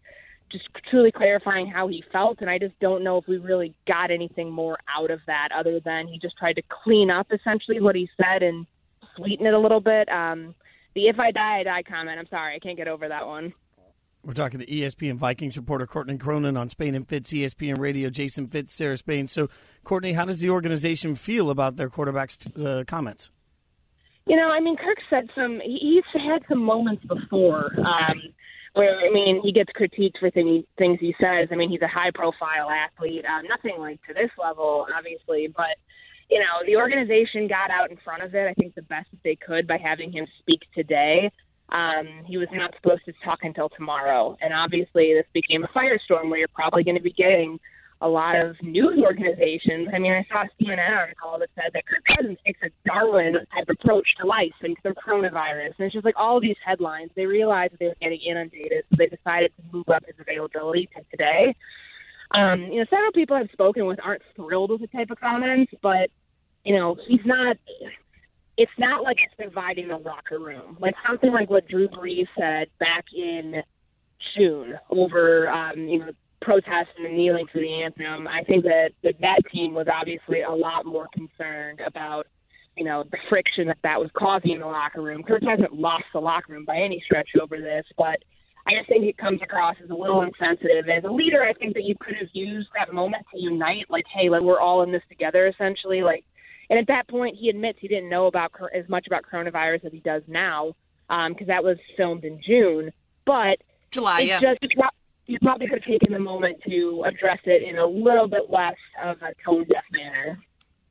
just 0.50 0.68
truly 0.90 1.12
clarifying 1.12 1.66
how 1.66 1.88
he 1.88 2.02
felt. 2.12 2.38
And 2.40 2.50
I 2.50 2.58
just 2.58 2.78
don't 2.80 3.04
know 3.04 3.18
if 3.18 3.26
we 3.26 3.38
really 3.38 3.74
got 3.86 4.10
anything 4.10 4.50
more 4.50 4.78
out 4.94 5.10
of 5.10 5.20
that 5.26 5.48
other 5.56 5.80
than 5.80 6.08
he 6.08 6.18
just 6.18 6.36
tried 6.36 6.54
to 6.54 6.62
clean 6.84 7.10
up 7.10 7.28
essentially 7.32 7.80
what 7.80 7.94
he 7.94 8.08
said 8.16 8.42
and 8.42 8.66
sweeten 9.16 9.46
it 9.46 9.54
a 9.54 9.58
little 9.58 9.80
bit. 9.80 10.08
Um, 10.08 10.54
the 10.94 11.08
if 11.08 11.18
I 11.18 11.30
die, 11.30 11.60
I 11.60 11.62
die 11.62 11.82
comment, 11.82 12.18
I'm 12.18 12.26
sorry, 12.28 12.56
I 12.56 12.58
can't 12.58 12.76
get 12.76 12.88
over 12.88 13.08
that 13.08 13.26
one. 13.26 13.52
We're 14.22 14.34
talking 14.34 14.60
to 14.60 14.66
ESPN 14.66 15.16
Vikings 15.16 15.56
reporter 15.56 15.86
Courtney 15.86 16.18
Cronin 16.18 16.56
on 16.56 16.68
Spain 16.68 16.94
and 16.94 17.08
Fitz, 17.08 17.32
ESPN 17.32 17.78
Radio, 17.78 18.10
Jason 18.10 18.48
Fitz, 18.48 18.74
Sarah 18.74 18.98
Spain. 18.98 19.26
So, 19.26 19.48
Courtney, 19.82 20.12
how 20.12 20.26
does 20.26 20.40
the 20.40 20.50
organization 20.50 21.14
feel 21.14 21.48
about 21.48 21.76
their 21.76 21.88
quarterback's 21.88 22.46
uh, 22.58 22.84
comments? 22.86 23.30
You 24.26 24.36
know, 24.36 24.50
I 24.50 24.60
mean, 24.60 24.76
Kirk 24.76 24.98
said 25.08 25.30
some. 25.34 25.60
He's 25.64 26.04
had 26.12 26.42
some 26.50 26.62
moments 26.62 27.02
before 27.06 27.72
um, 27.78 28.20
where, 28.74 29.00
I 29.00 29.10
mean, 29.10 29.40
he 29.42 29.52
gets 29.52 29.70
critiqued 29.72 30.18
for 30.18 30.30
thing, 30.30 30.64
things 30.78 30.98
he 31.00 31.14
says. 31.20 31.48
I 31.50 31.56
mean, 31.56 31.70
he's 31.70 31.82
a 31.82 31.88
high-profile 31.88 32.70
athlete. 32.70 33.24
Um, 33.24 33.46
nothing 33.48 33.78
like 33.78 34.00
to 34.06 34.14
this 34.14 34.30
level, 34.38 34.86
obviously, 34.96 35.48
but 35.48 35.76
you 36.30 36.38
know, 36.38 36.64
the 36.64 36.76
organization 36.76 37.48
got 37.48 37.70
out 37.70 37.90
in 37.90 37.96
front 38.04 38.22
of 38.22 38.34
it. 38.34 38.46
I 38.48 38.54
think 38.54 38.74
the 38.74 38.82
best 38.82 39.10
that 39.10 39.22
they 39.24 39.34
could 39.34 39.66
by 39.66 39.78
having 39.78 40.12
him 40.12 40.26
speak 40.38 40.60
today. 40.74 41.30
Um, 41.70 42.24
he 42.24 42.36
was 42.36 42.48
not 42.52 42.74
supposed 42.80 43.04
to 43.06 43.12
talk 43.24 43.40
until 43.42 43.68
tomorrow. 43.68 44.36
And 44.40 44.52
obviously, 44.54 45.12
this 45.14 45.26
became 45.32 45.64
a 45.64 45.68
firestorm 45.68 46.30
where 46.30 46.38
you're 46.38 46.48
probably 46.54 46.84
going 46.84 46.96
to 46.96 47.02
be 47.02 47.12
getting 47.12 47.58
a 48.00 48.08
lot 48.08 48.42
of 48.42 48.56
news 48.62 48.98
organizations. 48.98 49.88
I 49.92 49.98
mean, 49.98 50.12
I 50.12 50.26
saw 50.30 50.42
a 50.42 50.62
CNN 50.62 50.90
article 50.90 51.38
that 51.38 51.50
said 51.54 51.70
that 51.74 51.84
Kirk 51.86 52.04
Cousins 52.16 52.38
takes 52.46 52.60
a 52.62 52.70
Darwin 52.86 53.34
type 53.54 53.68
approach 53.68 54.14
to 54.16 54.26
life 54.26 54.54
and 54.62 54.76
the 54.82 54.90
coronavirus. 54.90 55.74
And 55.78 55.86
it's 55.86 55.92
just 55.92 56.04
like 56.04 56.14
all 56.16 56.40
these 56.40 56.56
headlines. 56.64 57.10
They 57.14 57.26
realized 57.26 57.72
that 57.72 57.78
they 57.78 57.86
were 57.88 57.96
getting 58.00 58.20
inundated, 58.20 58.84
so 58.90 58.96
they 58.96 59.06
decided 59.06 59.52
to 59.56 59.76
move 59.76 59.88
up 59.88 60.04
his 60.06 60.14
availability 60.18 60.88
to 60.96 61.02
today. 61.10 61.54
Um, 62.30 62.62
you 62.62 62.78
know, 62.78 62.86
several 62.88 63.12
people 63.12 63.36
I've 63.36 63.50
spoken 63.52 63.86
with 63.86 63.98
aren't 64.02 64.22
thrilled 64.34 64.70
with 64.70 64.80
the 64.80 64.86
type 64.86 65.10
of 65.10 65.20
comments, 65.20 65.72
but 65.82 66.10
you 66.64 66.76
know, 66.76 66.96
he's 67.06 67.24
not 67.24 67.56
it's 68.56 68.72
not 68.78 69.02
like 69.02 69.18
it's 69.22 69.34
dividing 69.38 69.88
the 69.88 69.96
locker 69.96 70.38
room. 70.38 70.76
Like 70.80 70.94
something 71.06 71.32
like 71.32 71.48
what 71.48 71.66
Drew 71.66 71.88
Brees 71.88 72.28
said 72.38 72.68
back 72.78 73.06
in 73.16 73.62
June 74.36 74.78
over, 74.90 75.48
um, 75.48 75.88
you 75.88 75.98
know, 75.98 76.10
protesting 76.40 77.06
and 77.06 77.16
kneeling 77.16 77.46
for 77.52 77.58
the 77.58 77.82
anthem. 77.82 78.26
I 78.26 78.42
think 78.44 78.64
that, 78.64 78.90
that 79.02 79.20
that 79.20 79.42
team 79.52 79.74
was 79.74 79.86
obviously 79.92 80.42
a 80.42 80.52
lot 80.52 80.86
more 80.86 81.08
concerned 81.12 81.80
about, 81.86 82.26
you 82.76 82.84
know, 82.84 83.04
the 83.10 83.18
friction 83.28 83.66
that 83.66 83.78
that 83.82 84.00
was 84.00 84.10
causing 84.14 84.52
in 84.52 84.60
the 84.60 84.66
locker 84.66 85.02
room. 85.02 85.22
Kirk 85.22 85.42
hasn't 85.42 85.74
lost 85.74 86.04
the 86.12 86.20
locker 86.20 86.52
room 86.52 86.64
by 86.64 86.76
any 86.76 87.02
stretch 87.04 87.28
over 87.40 87.58
this, 87.58 87.84
but 87.98 88.18
I 88.66 88.72
just 88.74 88.88
think 88.88 89.04
it 89.04 89.16
comes 89.16 89.40
across 89.42 89.76
as 89.82 89.90
a 89.90 89.94
little 89.94 90.22
insensitive. 90.22 90.88
As 90.88 91.04
a 91.04 91.10
leader, 91.10 91.42
I 91.42 91.52
think 91.54 91.74
that 91.74 91.84
you 91.84 91.94
could 91.98 92.14
have 92.16 92.28
used 92.32 92.68
that 92.74 92.92
moment 92.92 93.24
to 93.32 93.40
unite, 93.40 93.86
like, 93.88 94.04
hey, 94.14 94.28
like, 94.28 94.42
we're 94.42 94.60
all 94.60 94.82
in 94.82 94.92
this 94.92 95.02
together, 95.08 95.46
essentially. 95.46 96.02
Like, 96.02 96.24
and 96.68 96.78
at 96.78 96.86
that 96.88 97.08
point, 97.08 97.36
he 97.36 97.48
admits 97.48 97.78
he 97.80 97.88
didn't 97.88 98.08
know 98.08 98.26
about 98.26 98.52
as 98.74 98.88
much 98.88 99.06
about 99.06 99.24
coronavirus 99.30 99.86
as 99.86 99.92
he 99.92 100.00
does 100.00 100.22
now, 100.28 100.74
because 101.08 101.36
um, 101.40 101.46
that 101.48 101.64
was 101.64 101.78
filmed 101.96 102.24
in 102.24 102.40
June. 102.46 102.92
But 103.24 103.58
July, 103.90 104.20
yeah. 104.20 104.40
Just, 104.40 104.60
you 105.30 105.38
probably 105.38 105.68
could 105.68 105.80
have 105.84 105.88
taken 105.88 106.12
the 106.12 106.18
moment 106.18 106.60
to 106.68 107.04
address 107.06 107.38
it 107.44 107.62
in 107.62 107.78
a 107.78 107.86
little 107.86 108.26
bit 108.26 108.50
less 108.50 108.74
of 109.00 109.16
a 109.22 109.32
tone 109.44 109.64
deaf 109.72 109.84
manner. 109.92 110.40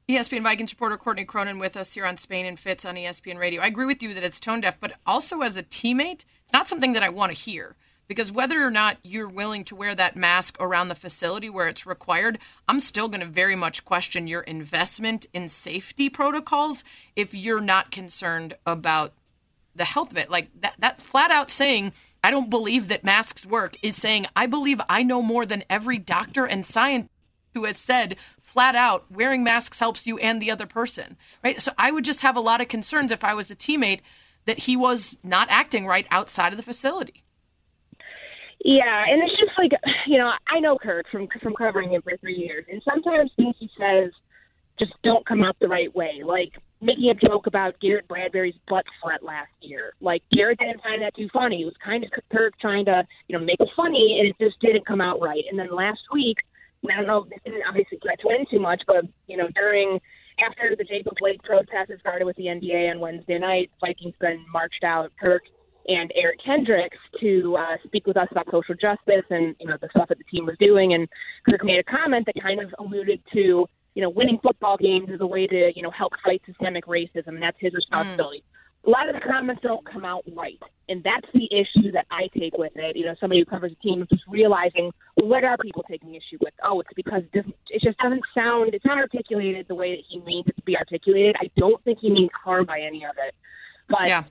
ESPN 0.07 0.43
Vikings 0.43 0.71
reporter 0.71 0.97
Courtney 0.97 1.25
Cronin 1.25 1.59
with 1.59 1.75
us 1.75 1.93
here 1.93 2.05
on 2.05 2.15
Spain 2.15 2.45
and 2.45 2.57
Fitz 2.57 2.85
on 2.85 2.95
ESPN 2.95 3.37
Radio. 3.37 3.61
I 3.61 3.67
agree 3.67 3.85
with 3.85 4.01
you 4.01 4.13
that 4.13 4.23
it's 4.23 4.39
tone 4.39 4.61
deaf, 4.61 4.79
but 4.79 4.93
also 5.05 5.41
as 5.41 5.57
a 5.57 5.63
teammate, 5.63 6.23
it's 6.43 6.53
not 6.53 6.69
something 6.69 6.93
that 6.93 7.03
I 7.03 7.09
want 7.09 7.33
to 7.33 7.37
hear 7.37 7.75
because 8.07 8.31
whether 8.31 8.65
or 8.65 8.71
not 8.71 8.97
you're 9.03 9.27
willing 9.27 9.65
to 9.65 9.75
wear 9.75 9.93
that 9.93 10.15
mask 10.15 10.55
around 10.61 10.87
the 10.87 10.95
facility 10.95 11.49
where 11.49 11.67
it's 11.67 11.85
required, 11.85 12.39
I'm 12.65 12.79
still 12.79 13.09
going 13.09 13.19
to 13.19 13.27
very 13.27 13.57
much 13.57 13.83
question 13.83 14.25
your 14.25 14.41
investment 14.41 15.27
in 15.33 15.49
safety 15.49 16.09
protocols 16.09 16.85
if 17.17 17.33
you're 17.33 17.61
not 17.61 17.91
concerned 17.91 18.55
about 18.65 19.13
the 19.75 19.85
health 19.85 20.11
of 20.11 20.17
it. 20.17 20.29
Like 20.29 20.49
that, 20.61 20.75
that 20.79 21.01
flat 21.01 21.29
out 21.29 21.51
saying, 21.51 21.91
I 22.23 22.31
don't 22.31 22.49
believe 22.49 22.87
that 22.89 23.03
masks 23.03 23.45
work 23.45 23.77
is 23.81 23.95
saying, 23.95 24.27
I 24.35 24.45
believe 24.45 24.81
I 24.89 25.03
know 25.03 25.21
more 25.21 25.45
than 25.45 25.63
every 25.69 25.97
doctor 25.97 26.45
and 26.45 26.65
scientist 26.65 27.13
who 27.53 27.65
has 27.65 27.77
said 27.77 28.15
flat 28.41 28.75
out 28.75 29.05
wearing 29.11 29.43
masks 29.43 29.79
helps 29.79 30.05
you 30.05 30.17
and 30.19 30.41
the 30.41 30.51
other 30.51 30.65
person. 30.65 31.17
Right. 31.43 31.61
So 31.61 31.71
I 31.77 31.91
would 31.91 32.05
just 32.05 32.21
have 32.21 32.35
a 32.35 32.41
lot 32.41 32.61
of 32.61 32.67
concerns 32.67 33.11
if 33.11 33.23
I 33.23 33.33
was 33.33 33.49
a 33.49 33.55
teammate 33.55 34.01
that 34.45 34.59
he 34.59 34.75
was 34.75 35.17
not 35.23 35.47
acting 35.49 35.85
right 35.85 36.07
outside 36.11 36.53
of 36.53 36.57
the 36.57 36.63
facility. 36.63 37.23
Yeah, 38.63 39.05
and 39.07 39.23
it's 39.23 39.39
just 39.39 39.53
like 39.57 39.71
you 40.05 40.17
know, 40.17 40.31
I 40.47 40.59
know 40.59 40.77
Kirk 40.77 41.05
from 41.09 41.27
from 41.41 41.53
covering 41.53 41.91
him 41.91 42.01
for 42.01 42.17
three 42.17 42.35
years, 42.35 42.65
and 42.69 42.81
sometimes 42.83 43.31
things 43.35 43.55
he 43.57 43.69
says 43.79 44.11
just 44.79 44.93
don't 45.03 45.25
come 45.25 45.43
out 45.43 45.55
the 45.59 45.67
right 45.67 45.93
way. 45.95 46.21
Like 46.25 46.53
making 46.81 47.09
a 47.09 47.13
joke 47.15 47.47
about 47.47 47.79
Garrett 47.81 48.07
Bradbury's 48.07 48.55
butt 48.67 48.85
sweat 49.01 49.23
last 49.23 49.51
year. 49.61 49.93
Like 50.01 50.23
Garrett 50.31 50.59
didn't 50.59 50.81
find 50.81 51.01
that 51.01 51.15
too 51.15 51.27
funny. 51.33 51.61
It 51.61 51.65
was 51.65 51.75
kind 51.83 52.03
of 52.03 52.11
Kirk 52.31 52.53
trying 52.59 52.85
to 52.85 53.05
you 53.27 53.37
know 53.37 53.43
make 53.43 53.59
it 53.59 53.69
funny, 53.75 54.17
and 54.19 54.29
it 54.29 54.35
just 54.39 54.59
didn't 54.61 54.85
come 54.85 55.01
out 55.01 55.21
right. 55.21 55.43
And 55.49 55.59
then 55.59 55.73
last 55.73 56.01
week, 56.13 56.37
I 56.89 56.95
don't 56.95 57.07
know, 57.07 57.25
this 57.29 57.39
didn't 57.43 57.63
obviously 57.67 57.99
get 58.01 58.19
to 58.21 58.29
in 58.29 58.45
too 58.49 58.59
much, 58.59 58.81
but 58.87 59.05
you 59.27 59.37
know 59.37 59.47
during 59.55 59.99
after 60.39 60.75
the 60.77 60.83
Jacob 60.83 61.13
Blake 61.19 61.41
protest 61.43 61.89
had 61.89 61.99
started 61.99 62.25
with 62.25 62.37
the 62.37 62.45
NBA 62.45 62.91
on 62.91 62.99
Wednesday 62.99 63.37
night, 63.37 63.69
Vikings 63.81 64.15
then 64.21 64.45
marched 64.53 64.83
out. 64.83 65.11
Kirk 65.23 65.41
and 65.87 66.11
Eric 66.15 66.39
Kendricks 66.45 66.97
to 67.19 67.57
uh, 67.57 67.77
speak 67.85 68.05
with 68.05 68.15
us 68.15 68.27
about 68.31 68.45
social 68.51 68.75
justice 68.75 69.25
and 69.29 69.55
you 69.59 69.67
know 69.67 69.77
the 69.81 69.89
stuff 69.89 70.07
that 70.09 70.17
the 70.17 70.23
team 70.35 70.45
was 70.45 70.55
doing. 70.59 70.93
And 70.93 71.07
Kirk 71.49 71.63
made 71.63 71.79
a 71.79 71.83
comment 71.83 72.25
that 72.25 72.41
kind 72.41 72.61
of 72.61 72.73
alluded 72.79 73.21
to 73.33 73.67
you 73.95 74.01
know 74.01 74.09
winning 74.09 74.39
football 74.41 74.77
games 74.77 75.09
is 75.09 75.21
a 75.21 75.27
way 75.27 75.47
to 75.47 75.71
you 75.75 75.81
know 75.81 75.91
help 75.91 76.13
fight 76.23 76.41
systemic 76.45 76.85
racism, 76.85 77.27
and 77.27 77.41
that's 77.41 77.57
his 77.59 77.73
responsibility. 77.73 78.39
Mm. 78.39 78.87
A 78.87 78.89
lot 78.89 79.09
of 79.09 79.15
the 79.15 79.21
comments 79.21 79.61
don't 79.61 79.85
come 79.85 80.05
out 80.05 80.23
right, 80.33 80.61
and 80.87 81.03
that's 81.03 81.27
the 81.33 81.49
issue 81.51 81.91
that 81.91 82.05
I 82.09 82.29
take 82.37 82.57
with 82.57 82.71
it. 82.75 82.95
You 82.95 83.05
know, 83.05 83.15
somebody 83.19 83.41
who 83.41 83.45
covers 83.45 83.73
a 83.73 83.83
team 83.83 84.07
just 84.09 84.23
realizing 84.27 84.91
what 85.15 85.43
are 85.43 85.57
people 85.57 85.83
taking 85.83 86.15
issue 86.15 86.37
with? 86.39 86.53
Oh, 86.63 86.79
it's 86.79 86.89
because 86.95 87.23
it, 87.23 87.31
doesn't, 87.33 87.55
it 87.69 87.81
just 87.81 87.97
doesn't 87.97 88.23
sound, 88.33 88.73
it's 88.73 88.85
not 88.85 88.97
articulated 88.97 89.67
the 89.67 89.75
way 89.75 89.97
that 89.97 90.03
he 90.07 90.21
means 90.21 90.47
it 90.47 90.55
to 90.55 90.61
be 90.61 90.77
articulated. 90.77 91.35
I 91.41 91.51
don't 91.57 91.83
think 91.83 91.99
he 91.99 92.09
means 92.09 92.29
harm 92.41 92.65
by 92.65 92.79
any 92.79 93.03
of 93.03 93.15
it. 93.17 93.35
But 93.89 94.07
yeah 94.07 94.23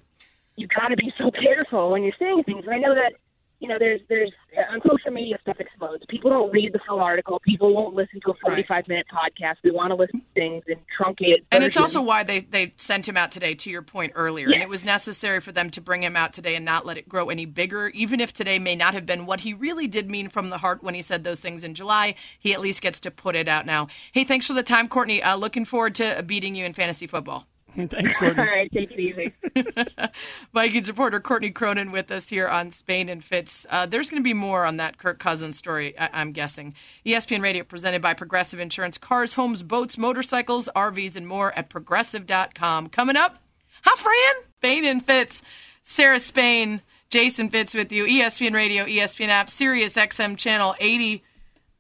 you 0.59 0.67
got 0.67 0.89
to 0.89 0.97
be 0.97 1.13
so 1.17 1.31
careful 1.31 1.93
when 1.93 2.03
you're 2.03 2.13
saying 2.19 2.43
things. 2.43 2.65
And 2.67 2.75
I 2.75 2.79
know 2.79 2.95
that 2.95 3.13
you 3.61 3.69
know 3.69 3.77
there's 3.79 4.01
there's 4.09 4.33
uh, 4.57 4.73
on 4.73 4.81
social 4.87 5.11
media 5.11 5.37
stuff 5.43 5.57
explodes. 5.59 6.05
People 6.09 6.31
don't 6.31 6.51
read 6.53 6.73
the 6.73 6.79
full 6.87 7.01
article. 7.01 7.41
People 7.41 7.75
won't 7.75 7.95
listen 7.95 8.21
to 8.25 8.31
a 8.31 8.35
45 8.43 8.71
right. 8.71 8.89
minute 8.89 9.07
podcast. 9.13 9.57
They 9.65 9.71
want 9.71 9.91
to 9.91 9.97
listen 9.97 10.21
to 10.21 10.27
things 10.35 10.63
in 10.69 10.77
truncated. 10.97 11.45
And 11.51 11.65
it's 11.65 11.77
also 11.77 12.01
why 12.01 12.23
they 12.23 12.41
they 12.41 12.73
sent 12.77 13.09
him 13.09 13.17
out 13.17 13.33
today. 13.33 13.55
To 13.55 13.71
your 13.71 13.83
point 13.83 14.13
earlier, 14.15 14.49
yeah. 14.49 14.55
and 14.55 14.63
it 14.63 14.69
was 14.69 14.85
necessary 14.85 15.41
for 15.41 15.53
them 15.53 15.71
to 15.71 15.81
bring 15.81 16.03
him 16.03 16.17
out 16.17 16.33
today 16.33 16.55
and 16.55 16.65
not 16.65 16.87
let 16.87 16.99
it 16.99 17.09
grow 17.09 17.31
any 17.31 17.47
bigger. 17.47 17.89
Even 17.89 18.21
if 18.21 18.33
today 18.33 18.59
may 18.59 18.77
not 18.77 18.95
have 18.95 19.07
been 19.07 19.27
what 19.27 19.41
he 19.41 19.55
really 19.55 19.89
did 19.89 20.11
mean 20.11 20.29
from 20.29 20.51
the 20.51 20.59
heart 20.59 20.83
when 20.83 20.95
he 20.95 21.03
said 21.03 21.25
those 21.25 21.41
things 21.41 21.65
in 21.65 21.75
July, 21.75 22.15
he 22.39 22.55
at 22.55 22.61
least 22.61 22.81
gets 22.81 23.01
to 23.01 23.11
put 23.11 23.35
it 23.35 23.49
out 23.49 23.67
now. 23.67 23.89
Hey, 24.13 24.25
thanks 24.25 24.47
for 24.47 24.53
the 24.53 24.63
time, 24.63 24.89
Courtney. 24.89 25.23
Uh, 25.23 25.37
looking 25.37 25.65
forward 25.65 25.95
to 25.97 26.23
beating 26.25 26.55
you 26.55 26.65
in 26.65 26.75
fantasy 26.75 27.07
football. 27.07 27.47
Thanks, 27.77 28.17
Courtney. 28.17 28.43
All 28.43 28.49
right, 28.49 28.71
take 28.73 28.91
it 28.91 28.99
easy. 28.99 29.33
Vikings 30.55 30.89
reporter 30.89 31.21
Courtney 31.21 31.51
Cronin 31.51 31.93
with 31.93 32.11
us 32.11 32.29
here 32.29 32.49
on 32.49 32.71
Spain 32.71 33.09
and 33.09 33.23
Fitz. 33.23 33.67
Uh, 33.71 33.87
there's 33.87 34.11
going 34.11 34.23
to 34.23 34.25
be 34.25 34.35
more 34.35 34.65
on 34.65 34.79
that 34.79 34.99
Kirk 34.99 35.19
Cousins 35.19 35.57
story, 35.57 35.97
I- 35.99 36.21
am 36.23 36.33
guessing. 36.33 36.75
ESPN 37.07 37.43
Radio 37.43 37.65
presented 37.65 38.03
by 38.03 38.15
Progressive 38.15 38.59
Insurance. 38.59 38.99
Cars, 38.99 39.35
homes, 39.35 39.63
boats, 39.63 39.97
motorcycles, 39.99 40.69
RVs, 40.75 41.15
and 41.15 41.27
more 41.29 41.53
at 41.53 41.69
progressive.com. 41.69 42.89
Coming 42.89 43.17
up, 43.17 43.37
hi, 43.83 43.97
Fran. 43.97 44.45
Spain 44.57 44.85
and 44.85 45.05
Fitz. 45.05 45.43
Sarah 45.85 46.21
Spain, 46.21 46.83
Jason 47.11 47.49
Fitz 47.49 47.75
with 47.75 47.93
you. 47.93 48.05
ESPN 48.05 48.55
Radio, 48.55 48.85
ESPN 48.87 49.29
app, 49.29 49.49
Sirius 49.51 49.95
XM 49.95 50.37
Channel 50.37 50.75
80. 50.81 51.23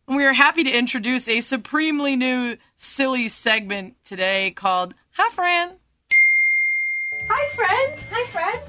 We 0.06 0.24
are 0.24 0.32
happy 0.32 0.64
to 0.64 0.70
introduce 0.70 1.28
a 1.28 1.42
supremely 1.42 2.16
new 2.16 2.56
silly 2.76 3.28
segment 3.28 3.96
today 4.04 4.52
called 4.52 4.94
Hi, 5.18 5.28
Fran. 5.30 5.72
Hi, 7.28 7.48
friend. 7.48 8.06
Hi, 8.12 8.26
friend. 8.30 8.60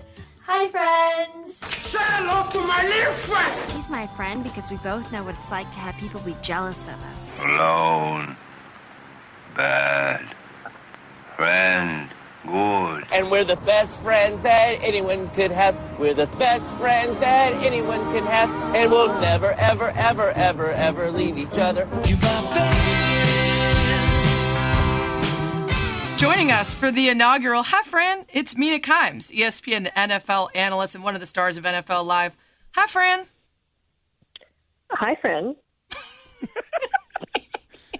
Hi, 0.47 0.67
friends. 0.69 1.57
Say 1.85 1.99
hello 2.01 2.49
to 2.49 2.59
my 2.67 2.83
little 2.85 3.13
friend. 3.13 3.71
He's 3.71 3.87
my 3.87 4.07
friend 4.07 4.43
because 4.43 4.67
we 4.71 4.77
both 4.77 5.11
know 5.11 5.23
what 5.23 5.35
it's 5.35 5.51
like 5.51 5.71
to 5.73 5.77
have 5.77 5.93
people 5.97 6.19
be 6.21 6.35
jealous 6.41 6.79
of 6.87 6.95
us. 6.95 7.39
Alone. 7.39 8.35
Bad. 9.55 10.25
Friend. 11.37 12.09
Good. 12.47 13.03
And 13.11 13.13
and 13.13 13.29
we're 13.29 13.43
the 13.43 13.57
best 13.57 14.01
friends 14.01 14.41
that 14.41 14.79
anyone 14.81 15.29
could 15.31 15.51
have. 15.51 15.77
We're 15.99 16.15
the 16.15 16.25
best 16.39 16.65
friends 16.79 17.19
that 17.19 17.53
anyone 17.63 17.99
can 18.11 18.25
have, 18.25 18.49
and 18.73 18.89
we'll 18.89 19.19
never, 19.21 19.51
ever, 19.53 19.91
ever, 19.91 20.31
ever, 20.31 20.71
ever 20.71 21.11
leave 21.11 21.37
each 21.37 21.59
other. 21.59 21.87
Joining 26.19 26.51
us 26.51 26.73
for 26.73 26.91
the 26.91 27.07
inaugural 27.07 27.63
Hi 27.63 27.81
Fran, 27.83 28.25
it's 28.33 28.57
Mina 28.57 28.79
Kimes, 28.79 29.31
ESPN 29.31 29.89
NFL 29.93 30.49
analyst 30.53 30.93
and 30.95 31.01
one 31.03 31.15
of 31.15 31.21
the 31.21 31.25
stars 31.25 31.55
of 31.55 31.63
NFL 31.63 32.05
Live. 32.05 32.35
Hi 32.75 32.87
Fran. 32.87 33.25
Hi, 34.91 35.15
friend. 35.21 35.55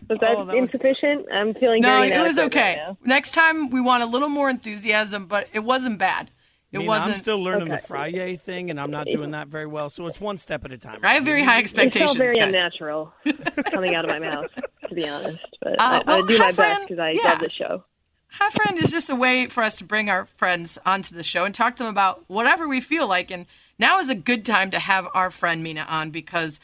Was 0.10 0.20
that, 0.20 0.32
Oh, 0.36 0.44
that 0.46 0.48
was- 0.48 0.56
insufficient? 0.56 1.28
I'm 1.32 1.54
feeling 1.54 1.82
good. 1.82 1.88
No, 1.88 2.04
it 2.04 2.20
was 2.22 2.38
okay. 2.40 2.82
right. 2.86 2.98
Next 3.06 3.32
time 3.32 3.70
we 3.70 3.80
want 3.80 4.04
a 4.04 4.06
little 4.06 4.28
more 4.30 4.50
enthusiasm, 4.50 5.28
but 5.28 5.48
it 5.54 5.60
wasn't 5.60 5.98
bad. 5.98 6.30
It 6.74 6.80
Mina, 6.80 6.90
wasn't. 6.90 7.12
I'm 7.14 7.18
still 7.18 7.42
learning 7.42 7.70
Okay. 7.72 7.78
the 7.82 7.88
Friday 7.88 8.36
thing, 8.36 8.70
and 8.70 8.80
I'm 8.82 8.92
not 8.92 9.08
doing 9.08 9.32
that 9.32 9.48
very 9.48 9.66
well. 9.66 9.90
So 9.90 10.06
it's 10.08 10.20
one 10.20 10.38
step 10.38 10.66
at 10.66 10.72
a 10.74 10.78
time. 10.78 11.00
I 11.04 11.14
have 11.16 11.24
very 11.24 11.44
high 11.44 11.58
It 11.58 11.62
expectations. 11.62 12.10
felt 12.12 12.18
very 12.18 12.36
guys. 12.36 12.48
unnatural 12.54 13.14
coming 13.72 13.96
out 13.96 14.04
of 14.06 14.12
my 14.12 14.20
mouth, 14.20 14.48
to 14.90 14.94
be 14.94 15.08
honest. 15.08 15.40
But 15.62 15.80
Uh, 15.80 15.84
I, 15.84 16.04
well, 16.06 16.24
I 16.24 16.28
do 16.28 16.38
my 16.38 16.52
friend. 16.52 16.80
best 16.80 16.90
because 16.90 17.00
I 17.00 17.12
Yeah. 17.12 17.22
love 17.24 17.40
the 17.40 17.50
show. 17.52 17.84
Hi 18.32 18.50
Friend 18.50 18.78
is 18.78 18.92
just 18.92 19.10
a 19.10 19.16
way 19.16 19.48
for 19.48 19.64
us 19.64 19.78
to 19.78 19.84
bring 19.84 20.10
our 20.10 20.28
friends 20.38 20.78
onto 20.86 21.16
the 21.16 21.24
show 21.24 21.46
and 21.46 21.54
talk 21.54 21.76
to 21.76 21.84
them 21.84 21.92
about 21.92 22.24
whatever 22.28 22.68
we 22.68 22.80
feel 22.80 23.08
like. 23.08 23.32
And 23.32 23.48
now 23.80 24.00
is 24.00 24.10
a 24.10 24.16
good 24.16 24.46
time 24.46 24.72
to 24.72 24.80
have 24.80 25.08
our 25.14 25.32
friend 25.32 25.64
Mina 25.64 25.86
on 25.90 26.12
because 26.12 26.60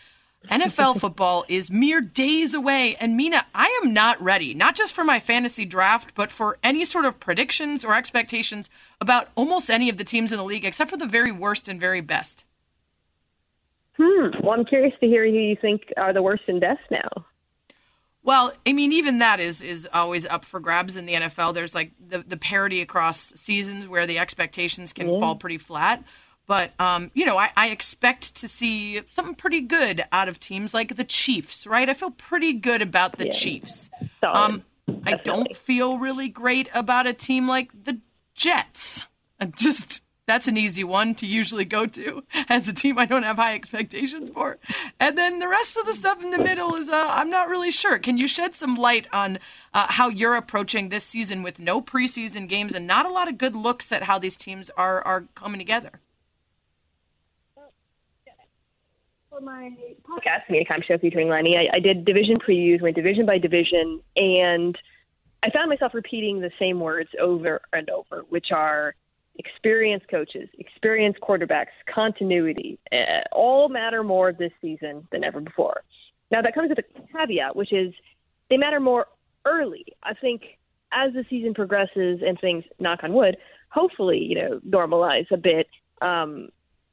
NFL 0.49 0.99
football 1.01 1.43
is 1.49 1.71
mere 1.71 2.01
days 2.01 2.53
away. 2.53 2.95
And 2.99 3.17
Mina, 3.17 3.45
I 3.53 3.79
am 3.83 3.93
not 3.93 4.21
ready, 4.21 4.53
not 4.53 4.75
just 4.75 4.93
for 4.93 5.03
my 5.03 5.19
fantasy 5.19 5.65
draft, 5.65 6.13
but 6.15 6.31
for 6.31 6.59
any 6.63 6.85
sort 6.85 7.05
of 7.05 7.19
predictions 7.19 7.83
or 7.83 7.95
expectations 7.95 8.69
about 9.01 9.29
almost 9.35 9.71
any 9.71 9.89
of 9.89 9.97
the 9.97 10.03
teams 10.03 10.31
in 10.31 10.37
the 10.37 10.45
league, 10.45 10.65
except 10.65 10.91
for 10.91 10.97
the 10.97 11.07
very 11.07 11.31
worst 11.31 11.67
and 11.67 11.79
very 11.79 12.01
best. 12.01 12.45
Hmm. 13.97 14.27
Well, 14.43 14.51
I'm 14.51 14.65
curious 14.65 14.93
to 14.99 15.07
hear 15.07 15.25
who 15.25 15.31
you 15.37 15.57
think 15.59 15.93
are 15.97 16.13
the 16.13 16.21
worst 16.21 16.43
and 16.47 16.61
best 16.61 16.81
now. 16.91 17.25
Well, 18.25 18.51
I 18.65 18.73
mean, 18.73 18.91
even 18.91 19.19
that 19.19 19.39
is 19.39 19.61
is 19.61 19.87
always 19.93 20.25
up 20.25 20.43
for 20.45 20.59
grabs 20.59 20.97
in 20.97 21.05
the 21.05 21.13
NFL. 21.13 21.53
There's 21.53 21.73
like 21.75 21.91
the 21.99 22.19
the 22.27 22.37
parity 22.37 22.81
across 22.81 23.19
seasons 23.35 23.87
where 23.87 24.05
the 24.07 24.17
expectations 24.19 24.91
can 24.93 25.07
Yeah. 25.07 25.19
fall 25.19 25.35
pretty 25.35 25.59
flat. 25.59 26.03
But 26.47 26.71
um, 26.79 27.11
you 27.13 27.25
know, 27.25 27.37
I, 27.37 27.51
I 27.55 27.67
expect 27.69 28.35
to 28.37 28.47
see 28.47 29.01
something 29.11 29.35
pretty 29.35 29.61
good 29.61 30.03
out 30.11 30.27
of 30.27 30.39
teams 30.39 30.73
like 30.73 30.95
the 30.95 31.03
Chiefs, 31.03 31.65
right? 31.67 31.87
I 31.87 31.93
feel 31.93 32.11
pretty 32.11 32.53
good 32.53 32.81
about 32.81 33.17
the 33.19 33.27
Yeah. 33.27 33.31
Chiefs. 33.33 33.89
Um, 34.23 34.63
I 35.05 35.13
don't 35.23 35.55
feel 35.55 35.97
really 35.99 36.27
great 36.27 36.67
about 36.73 37.05
a 37.07 37.13
team 37.13 37.47
like 37.47 37.71
the 37.83 37.99
Jets. 38.33 39.03
I 39.39 39.45
just 39.45 40.01
that's 40.27 40.47
an 40.47 40.57
easy 40.57 40.83
one 40.83 41.13
to 41.15 41.25
usually 41.25 41.65
go 41.65 41.85
to 41.85 42.23
as 42.49 42.67
a 42.67 42.73
team 42.73 42.97
I 42.97 43.05
don't 43.05 43.23
have 43.23 43.35
high 43.35 43.53
expectations 43.53 44.31
for. 44.31 44.57
And 44.99 45.17
then 45.17 45.39
the 45.39 45.47
rest 45.47 45.77
of 45.77 45.85
the 45.85 45.93
stuff 45.93 46.23
in 46.23 46.31
the 46.31 46.37
middle 46.37 46.75
is 46.75 46.89
uh, 46.89 47.07
I'm 47.09 47.29
not 47.29 47.49
really 47.49 47.71
sure. 47.71 47.99
Can 47.99 48.17
you 48.17 48.27
shed 48.27 48.55
some 48.55 48.75
light 48.75 49.07
on 49.11 49.39
uh, 49.73 49.87
how 49.89 50.09
you're 50.09 50.35
approaching 50.35 50.89
this 50.89 51.03
season 51.03 51.43
with 51.43 51.59
no 51.59 51.81
preseason 51.81 52.49
games 52.49 52.73
and 52.73 52.87
not 52.87 53.05
a 53.05 53.11
lot 53.11 53.27
of 53.27 53.37
good 53.37 53.55
looks 53.55 53.91
at 53.91 54.03
how 54.03 54.17
these 54.17 54.35
teams 54.35 54.69
are 54.77 55.01
are 55.03 55.25
coming 55.35 55.59
together? 55.59 55.99
For 59.29 59.41
my 59.41 59.75
podcast, 60.07 60.49
Mina 60.49 60.63
Kimes 60.63 60.85
Show 60.85 60.97
featuring 60.97 61.27
Lenny, 61.27 61.57
I, 61.57 61.75
I 61.75 61.79
did 61.81 62.05
division 62.05 62.37
previews, 62.37 62.81
went 62.81 62.95
division 62.95 63.25
by 63.25 63.37
division, 63.37 63.99
and 64.15 64.77
I 65.43 65.49
found 65.49 65.69
myself 65.69 65.93
repeating 65.93 66.39
the 66.39 66.51
same 66.57 66.79
words 66.79 67.09
over 67.21 67.59
and 67.73 67.89
over, 67.89 68.23
which 68.29 68.53
are 68.53 68.95
experienced 69.37 70.07
coaches, 70.09 70.49
experienced 70.57 71.19
quarterbacks, 71.21 71.75
continuity, 71.93 72.79
uh, 72.91 73.21
all 73.31 73.69
matter 73.69 74.03
more 74.03 74.31
this 74.31 74.51
season 74.61 75.07
than 75.11 75.23
ever 75.23 75.41
before. 75.41 75.81
Now, 76.31 76.41
that 76.41 76.55
comes 76.55 76.69
with 76.69 76.79
a 76.79 77.17
caveat, 77.17 77.55
which 77.55 77.73
is 77.73 77.93
they 78.49 78.57
matter 78.57 78.79
more 78.79 79.07
early. 79.45 79.85
I 80.03 80.13
think 80.13 80.57
as 80.91 81.13
the 81.13 81.25
season 81.29 81.53
progresses 81.53 82.21
and 82.25 82.39
things, 82.39 82.63
knock 82.79 83.03
on 83.03 83.13
wood, 83.13 83.37
hopefully, 83.69 84.19
you 84.19 84.35
know, 84.35 84.59
normalize 84.67 85.29
a 85.31 85.37
bit, 85.37 85.67
um, 86.01 86.49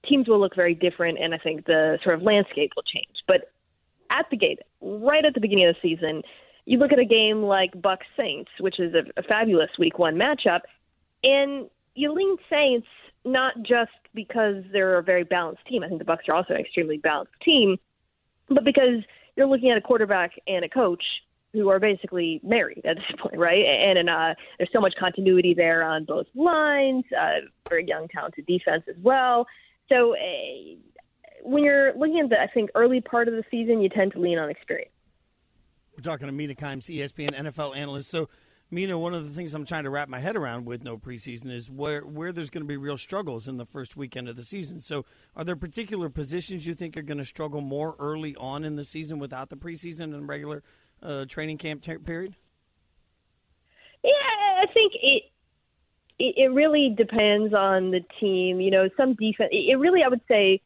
teams 0.07 0.29
will 0.29 0.41
look 0.41 0.57
very 0.57 0.75
different, 0.75 1.19
and 1.19 1.35
I 1.35 1.39
think 1.39 1.67
the 1.67 1.99
sort 2.03 2.17
of 2.17 2.23
landscape 2.23 2.73
will 2.75 2.83
change. 2.83 3.23
But 3.27 3.53
at 4.11 4.27
the 4.31 4.37
gate, 4.37 4.59
right 4.81 5.25
at 5.25 5.35
the 5.35 5.41
beginning 5.41 5.67
of 5.67 5.77
the 5.77 5.89
season, 5.89 6.23
you 6.65 6.79
look 6.79 6.93
at 6.93 6.99
a 6.99 7.05
game 7.05 7.43
like 7.43 7.73
Bucs 7.73 7.99
Saints, 8.17 8.51
which 8.61 8.79
is 8.79 8.95
a, 8.95 9.05
a 9.17 9.23
fabulous 9.23 9.71
Week 9.79 9.99
One 9.99 10.17
matchup, 10.17 10.61
and 11.25 11.69
you 11.95 12.13
lean 12.13 12.37
Saints 12.51 12.87
not 13.25 13.63
just 13.63 13.93
because 14.15 14.65
they're 14.73 14.99
a 14.99 15.03
very 15.03 15.25
balanced 15.25 15.65
team. 15.67 15.83
I 15.83 15.89
think 15.89 16.01
the 16.01 16.05
Bucs 16.05 16.29
are 16.31 16.35
also 16.35 16.55
an 16.55 16.61
extremely 16.61 16.99
balanced 16.99 17.35
team, 17.45 17.77
but 18.49 18.65
because 18.65 19.03
you're 19.37 19.47
looking 19.47 19.71
at 19.71 19.79
a 19.79 19.81
quarterback 19.81 20.33
and 20.47 20.65
a 20.65 20.69
coach 20.69 21.03
who 21.53 21.69
are 21.69 21.79
basically 21.79 22.41
married 22.43 22.83
at 22.85 22.97
this 22.97 23.05
point, 23.19 23.37
right? 23.37 23.65
And, 23.65 23.99
and 23.99 24.11
uh, 24.11 24.35
there's 24.59 24.71
so 24.73 24.81
much 24.81 24.95
continuity 24.99 25.55
there 25.55 25.83
on 25.83 26.05
both 26.05 26.27
lines. 26.35 27.05
Uh, 27.17 27.47
very 27.69 27.87
young, 27.87 28.09
talented 28.09 28.47
defense 28.47 28.85
as 28.89 28.97
well. 29.03 29.47
So 29.89 30.15
uh, 30.15 30.19
when 31.43 31.65
you're 31.65 31.95
looking 31.95 32.21
at 32.21 32.31
the, 32.31 32.41
I 32.41 32.47
think, 32.49 32.71
early 32.75 33.01
part 33.01 33.29
of 33.29 33.35
the 33.35 33.45
season, 33.51 33.81
you 33.81 33.89
tend 33.89 34.13
to 34.13 34.21
lean 34.21 34.39
on 34.39 34.51
experience. 34.51 34.91
We're 35.97 36.03
talking 36.03 36.27
to 36.27 36.33
Mina 36.33 36.55
Kimes, 36.55 36.85
ESPN 36.87 37.35
NFL 37.39 37.77
analyst. 37.77 38.11
So, 38.11 38.31
Mina, 38.73 38.99
one 38.99 39.13
of 39.13 39.29
the 39.29 39.35
things 39.35 39.53
I'm 39.53 39.67
trying 39.67 39.85
to 39.85 39.91
wrap 39.91 40.09
my 40.09 40.19
head 40.19 40.35
around 40.35 40.65
with 40.65 40.83
no 40.83 40.97
preseason 40.97 41.53
is 41.53 41.71
where 41.71 42.01
where 42.01 42.33
there's 42.33 42.49
going 42.49 42.65
to 42.65 42.67
be 42.67 42.79
real 42.79 42.97
struggles 42.97 43.47
in 43.47 43.59
the 43.59 43.67
first 43.67 43.99
weekend 43.99 44.31
of 44.31 44.37
the 44.37 44.45
season. 44.45 44.81
So, 44.81 45.05
are 45.37 45.45
there 45.45 45.57
particular 45.57 46.09
positions 46.09 46.67
you 46.67 46.75
think 46.75 46.97
are 46.97 47.03
going 47.03 47.19
to 47.19 47.25
struggle 47.27 47.61
more 47.61 47.95
early 47.99 48.35
on 48.37 48.65
in 48.65 48.77
the 48.77 48.85
season 48.85 49.19
without 49.19 49.51
the 49.51 49.57
preseason 49.57 50.15
and 50.15 50.27
regular 50.27 50.63
uh, 51.03 51.27
training 51.27 51.59
camp 51.59 51.83
ter- 51.83 51.99
period? 51.99 52.35
Yeah, 54.03 54.11
I 54.11 54.65
think 54.73 54.95
it, 54.95 55.25
it 56.19 56.35
it 56.39 56.53
really 56.55 56.95
depends 56.97 57.53
on 57.53 57.91
the 57.91 58.01
team. 58.19 58.59
You 58.59 58.71
know, 58.71 58.89
some 58.97 59.13
defense. 59.17 59.51
It 59.53 59.79
really, 59.79 60.03
I 60.03 60.09
would 60.09 60.23
say, 60.27 60.63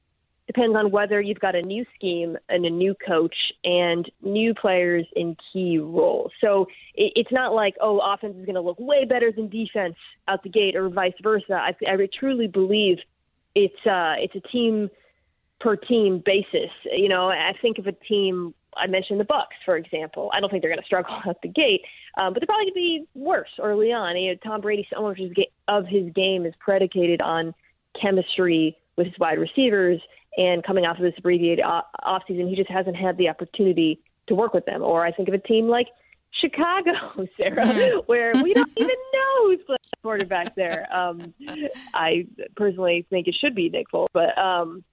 depends 0.47 0.76
on 0.76 0.90
whether 0.90 1.20
you've 1.20 1.40
got 1.40 1.55
a 1.55 1.62
new 1.62 1.84
scheme 1.94 2.36
and 2.49 2.64
a 2.64 2.70
new 2.70 2.94
coach 3.07 3.34
and 3.64 4.11
new 4.22 4.55
players 4.55 5.07
in 5.14 5.36
key 5.53 5.78
roles. 5.78 6.30
So 6.40 6.66
it, 6.94 7.12
it's 7.16 7.32
not 7.32 7.53
like 7.53 7.74
oh, 7.80 7.99
offense 7.99 8.36
is 8.36 8.47
going 8.47 8.55
to 8.55 8.61
look 8.61 8.78
way 8.78 9.05
better 9.05 9.32
than 9.32 9.49
defense 9.49 9.97
out 10.28 10.42
the 10.42 10.49
gate, 10.49 10.76
or 10.76 10.88
vice 10.88 11.14
versa. 11.22 11.55
I, 11.55 11.74
I 11.88 12.09
truly 12.18 12.47
believe 12.47 12.99
it's 13.55 13.86
uh, 13.86 14.14
it's 14.18 14.34
a 14.34 14.49
team 14.49 14.90
per 15.61 15.76
team 15.76 16.22
basis. 16.24 16.70
You 16.92 17.09
know, 17.09 17.28
I 17.28 17.53
think 17.61 17.78
of 17.78 17.86
a 17.86 17.92
team. 17.92 18.55
I 18.76 18.86
mentioned 18.86 19.18
the 19.18 19.24
Bucs, 19.24 19.57
for 19.64 19.76
example. 19.76 20.30
I 20.34 20.40
don't 20.40 20.51
think 20.51 20.62
they're 20.62 20.70
going 20.70 20.82
to 20.82 20.86
struggle 20.86 21.18
out 21.26 21.40
the 21.42 21.49
gate, 21.49 21.80
um, 22.18 22.32
but 22.32 22.40
they're 22.40 22.47
probably 22.47 22.66
going 22.66 22.74
to 22.74 22.74
be 22.74 23.09
worse 23.14 23.49
early 23.59 23.92
on. 23.92 24.16
You 24.16 24.32
know, 24.32 24.38
Tom 24.44 24.61
Brady, 24.61 24.86
so 24.94 25.03
much 25.03 25.18
of 25.18 25.30
his, 25.34 25.47
of 25.66 25.86
his 25.86 26.12
game 26.12 26.44
is 26.44 26.55
predicated 26.61 27.22
on 27.22 27.55
chemistry 28.01 28.76
with 28.97 29.07
his 29.07 29.18
wide 29.18 29.38
receivers, 29.38 30.01
and 30.37 30.62
coming 30.62 30.84
off 30.84 30.97
of 30.97 31.03
this 31.03 31.14
abbreviated 31.18 31.64
off 31.64 32.22
season, 32.28 32.49
he 32.49 32.57
just 32.57 32.70
hasn't 32.70 32.97
had 32.97 33.16
the 33.16 33.28
opportunity 33.28 34.01
to 34.26 34.34
work 34.34 34.53
with 34.53 34.66
them. 34.66 34.82
Or 34.82 35.05
I 35.05 35.12
think 35.12 35.28
of 35.28 35.34
a 35.34 35.39
team 35.39 35.68
like 35.68 35.89
Chicago, 36.32 36.93
Sarah, 37.41 38.03
where 38.07 38.32
we 38.43 38.55
don't 38.55 38.70
even 38.76 38.97
know 39.14 39.47
who's 39.47 39.61
playing 39.66 39.78
quarterback 40.03 40.55
there. 40.55 40.87
Um, 40.95 41.34
I 41.95 42.26
personally 42.57 43.07
think 43.11 43.28
it 43.28 43.37
should 43.41 43.55
be 43.55 43.68
Nick 43.68 43.87
Foles, 43.93 44.09
but 44.12 44.37
um, 44.39 44.84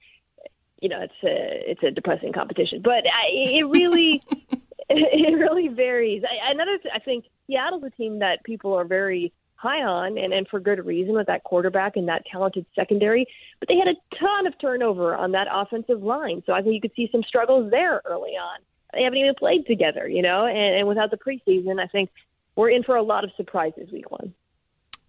you 0.81 0.89
know, 0.89 1.01
it's 1.01 1.13
a 1.23 1.71
it's 1.71 1.83
a 1.83 1.91
depressing 1.91 2.33
competition. 2.33 2.81
But 2.83 3.05
I, 3.05 3.27
it 3.31 3.67
really 3.67 4.21
it 4.89 5.37
really 5.37 5.67
varies. 5.69 6.23
I, 6.23 6.51
another, 6.51 6.77
th- 6.77 6.93
I 6.93 6.99
think 6.99 7.25
Seattle's 7.47 7.83
a 7.83 7.89
team 7.89 8.19
that 8.19 8.43
people 8.43 8.73
are 8.73 8.85
very 8.85 9.31
high 9.64 9.82
on, 9.82 10.18
and, 10.18 10.34
and 10.34 10.47
for 10.47 10.59
good 10.59 10.86
reason 10.86 11.16
with 11.16 11.28
that 11.28 11.43
quarterback 11.43 11.95
and 11.95 12.07
that 12.09 12.24
talented 12.32 12.66
secondary. 12.76 13.26
But 13.59 13.70
they 13.70 13.78
had 13.78 13.88
a 13.88 13.95
ton 14.20 14.45
of 14.45 14.53
turnover 14.59 15.16
on 15.16 15.32
that 15.32 15.47
offensive 15.51 16.03
line, 16.03 16.43
so 16.45 16.53
I 16.53 16.61
think 16.61 16.76
you 16.76 16.82
could 16.82 16.95
see 16.95 17.09
some 17.11 17.24
struggles 17.24 17.72
there 17.72 18.01
early 18.05 18.32
on. 18.32 18.59
They 18.93 19.03
haven't 19.03 19.18
even 19.18 19.34
played 19.36 19.66
together, 19.66 20.07
you 20.07 20.22
know, 20.22 20.45
and, 20.45 20.76
and 20.78 20.88
without 20.88 21.09
the 21.09 21.18
preseason, 21.18 21.80
I 21.80 21.88
think 21.88 22.11
we're 22.55 22.70
in 22.70 22.84
for 22.84 22.95
a 22.95 23.01
lot 23.01 23.24
of 23.24 23.32
surprises 23.36 23.89
week 23.91 24.11
one. 24.11 24.34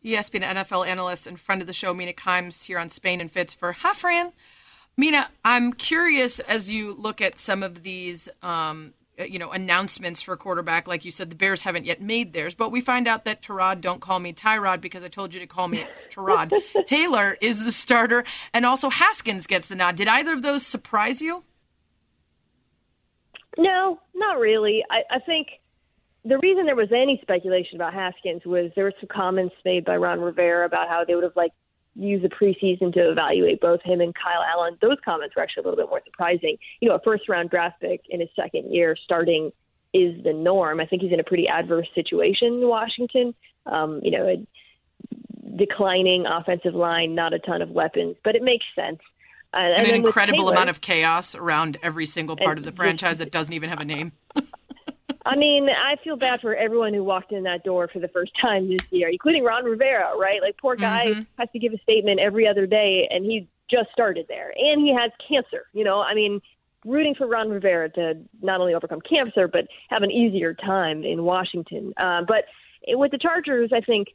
Yes, 0.01 0.31
ESPN 0.31 0.43
NFL 0.43 0.87
analyst 0.87 1.27
and 1.27 1.41
friend 1.41 1.61
of 1.61 1.67
the 1.67 1.73
show, 1.73 1.93
Mina 1.93 2.13
Kimes, 2.13 2.65
here 2.65 2.79
on 2.79 2.91
Spain 2.91 3.21
and 3.21 3.31
Fitz 3.31 3.55
for 3.55 3.73
Hi 3.73 3.93
Fran. 3.93 4.33
Mina, 4.97 5.29
I'm 5.45 5.73
curious 5.73 6.41
as 6.41 6.71
you 6.71 6.93
look 6.93 7.21
at 7.21 7.39
some 7.39 7.63
of 7.63 7.83
these, 7.83 8.29
um, 8.43 8.95
Uh, 9.19 9.25
you 9.25 9.39
know, 9.39 9.51
announcements 9.51 10.21
for 10.23 10.37
quarterback. 10.37 10.89
Like 10.89 11.05
you 11.05 11.13
said, 11.13 11.31
the 11.31 11.37
Bears 11.37 11.63
haven't 11.63 11.85
yet 11.85 12.01
made 12.03 12.33
theirs, 12.33 12.55
but 12.55 12.73
we 12.73 12.81
find 12.81 13.07
out 13.07 13.25
that 13.27 13.43
Tyrod, 13.43 13.81
don't 13.81 14.01
call 14.01 14.19
me 14.19 14.33
Tyrod 14.33 14.81
because 14.81 15.05
I 15.05 15.09
told 15.09 15.33
you 15.33 15.41
to 15.41 15.47
call 15.47 15.69
me 15.69 15.79
it's 15.79 16.07
Tyrod. 16.15 16.53
Taylor 16.87 17.37
is 17.41 17.63
the 17.65 17.71
starter, 17.71 18.25
and 18.53 18.67
also 18.67 18.91
Haskins 18.91 19.47
gets 19.47 19.69
the 19.69 19.77
nod. 19.77 19.97
Did 19.97 20.09
either 20.09 20.33
of 20.33 20.43
those 20.43 20.67
surprise 20.67 21.23
you? 21.23 21.45
No, 23.57 24.01
not 24.15 24.39
really. 24.41 24.83
I, 24.91 25.03
I 25.17 25.19
think 25.21 25.47
the 26.25 26.39
reason 26.39 26.67
there 26.67 26.75
was 26.75 26.91
any 26.91 27.19
speculation 27.23 27.77
about 27.77 27.95
Haskins 27.95 28.45
was 28.45 28.73
there 28.75 28.85
were 28.85 28.95
some 28.99 29.09
comments 29.13 29.55
made 29.65 29.85
by 29.85 29.97
Ron 29.97 30.21
Rivera 30.21 30.67
about 30.67 30.89
how 30.89 31.05
they 31.07 31.15
would 31.15 31.25
have 31.25 31.37
like 31.37 31.53
used 31.97 32.25
the 32.25 32.29
preseason 32.29 32.93
to 32.95 33.11
evaluate 33.11 33.61
both 33.61 33.83
him 33.83 34.01
and 34.01 34.15
Kyle 34.15 34.43
Allen. 34.43 34.77
Those 34.81 34.97
comments 35.05 35.37
were 35.37 35.43
actually 35.43 35.63
a 35.63 35.69
little 35.69 35.85
bit 35.85 35.89
more 35.91 36.03
surprising. 36.05 36.57
You 36.81 36.89
know, 36.89 36.97
a 36.97 37.01
first 37.01 37.29
round 37.29 37.51
draft 37.51 37.81
pick 37.81 38.03
in 38.09 38.21
his 38.21 38.29
second 38.35 38.73
year 38.75 38.97
starting 39.03 39.53
is 39.93 40.23
the 40.25 40.33
norm. 40.33 40.81
I 40.81 40.87
think 40.87 41.03
he's 41.03 41.13
in 41.13 41.21
a 41.21 41.25
pretty 41.25 41.47
adverse 41.47 41.87
situation 41.95 42.49
in 42.55 42.69
Washington. 42.69 43.35
Um, 43.67 44.01
you 44.03 44.11
know, 44.11 44.27
a 44.27 45.57
declining 45.57 46.27
offensive 46.27 46.75
line, 46.75 47.15
not 47.15 47.33
a 47.33 47.39
ton 47.39 47.63
of 47.63 47.71
weapons, 47.71 48.17
but 48.25 48.35
it 48.35 48.43
makes 48.43 48.65
sense. 48.75 48.99
Uh, 49.53 49.59
and 49.59 49.75
And, 49.79 49.87
an 49.89 49.95
incredible 49.95 50.39
Taylor- 50.39 50.53
amount 50.53 50.71
of 50.71 50.81
chaos 50.81 51.35
around 51.37 51.79
every 51.83 52.07
single 52.07 52.37
part 52.37 52.59
of 52.59 52.65
the 52.65 52.73
franchise 52.73 53.19
that 53.19 53.31
doesn't 53.31 53.53
even 53.53 53.71
have 53.71 53.81
a 53.81 53.85
name. 53.85 54.13
I 55.27 55.37
mean, 55.37 55.69
I 55.71 55.97
feel 56.05 56.17
bad 56.17 56.41
for 56.41 56.55
everyone 56.55 56.93
who 56.93 57.03
walked 57.03 57.33
in 57.33 57.45
that 57.45 57.65
door 57.65 57.89
for 57.89 57.99
the 57.99 58.09
first 58.09 58.33
time 58.41 58.69
this 58.69 58.83
year, 58.91 59.09
including 59.09 59.43
Ron 59.43 59.65
Rivera, 59.65 60.13
right? 60.19 60.43
Like, 60.43 60.57
poor 60.59 60.77
guy 60.77 61.15
Mhm. 61.15 61.27
has 61.39 61.49
to 61.53 61.59
give 61.59 61.73
a 61.73 61.79
statement 61.79 62.21
every 62.21 62.47
other 62.47 62.67
day, 62.67 63.09
and 63.11 63.25
he 63.25 63.49
just 63.71 63.91
started 63.93 64.27
there, 64.29 64.53
and 64.57 64.83
he 64.83 64.93
has 64.93 65.11
cancer. 65.27 65.67
You 65.73 65.85
know, 65.85 66.01
I 66.01 66.15
mean, 66.15 66.43
rooting 66.85 67.15
for 67.15 67.27
Ron 67.27 67.49
Rivera 67.49 67.89
to 67.91 68.19
not 68.43 68.61
only 68.61 68.75
overcome 68.75 69.01
cancer 69.01 69.49
but 69.49 69.67
have 69.89 70.03
an 70.03 70.11
easier 70.11 70.53
time 70.53 71.03
in 71.03 71.25
Washington. 71.25 71.95
Uh, 71.97 72.23
but 72.23 72.45
with 72.89 73.11
the 73.11 73.19
Chargers, 73.19 73.71
I 73.73 73.81
think 73.81 74.09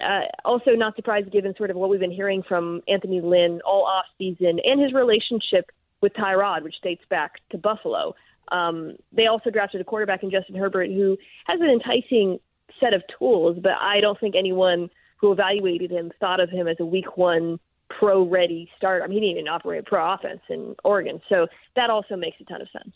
uh, 0.00 0.22
also 0.44 0.70
not 0.72 0.96
surprised 0.96 1.30
given 1.30 1.54
sort 1.54 1.70
of 1.70 1.76
what 1.76 1.90
we've 1.90 2.00
been 2.00 2.10
hearing 2.10 2.42
from 2.42 2.82
Anthony 2.88 3.20
Lynn 3.20 3.60
all 3.64 3.84
off 3.84 4.06
season 4.18 4.58
and 4.64 4.80
his 4.80 4.92
relationship 4.94 5.70
with 6.00 6.14
Tyrod, 6.14 6.62
which 6.62 6.80
dates 6.82 7.04
back 7.08 7.32
to 7.50 7.58
Buffalo. 7.58 8.14
Um, 8.52 8.96
they 9.12 9.26
also 9.26 9.50
drafted 9.50 9.80
a 9.80 9.84
quarterback 9.84 10.22
in 10.22 10.30
Justin 10.30 10.56
Herbert 10.56 10.90
who 10.90 11.16
has 11.46 11.60
an 11.60 11.68
enticing 11.68 12.38
set 12.80 12.94
of 12.94 13.02
tools, 13.18 13.58
but 13.62 13.72
I 13.80 14.00
don't 14.00 14.18
think 14.18 14.34
anyone 14.36 14.90
who 15.16 15.32
evaluated 15.32 15.90
him 15.90 16.12
thought 16.20 16.40
of 16.40 16.50
him 16.50 16.68
as 16.68 16.76
a 16.80 16.84
week 16.84 17.16
one 17.16 17.58
pro 17.88 18.26
ready 18.26 18.68
starter. 18.76 19.04
I 19.04 19.06
mean, 19.06 19.22
he 19.22 19.28
didn't 19.28 19.38
even 19.38 19.48
operate 19.48 19.80
a 19.80 19.82
pro 19.82 20.12
offense 20.12 20.40
in 20.48 20.74
Oregon. 20.84 21.20
So 21.28 21.46
that 21.76 21.90
also 21.90 22.16
makes 22.16 22.40
a 22.40 22.44
ton 22.44 22.60
of 22.60 22.68
sense. 22.70 22.94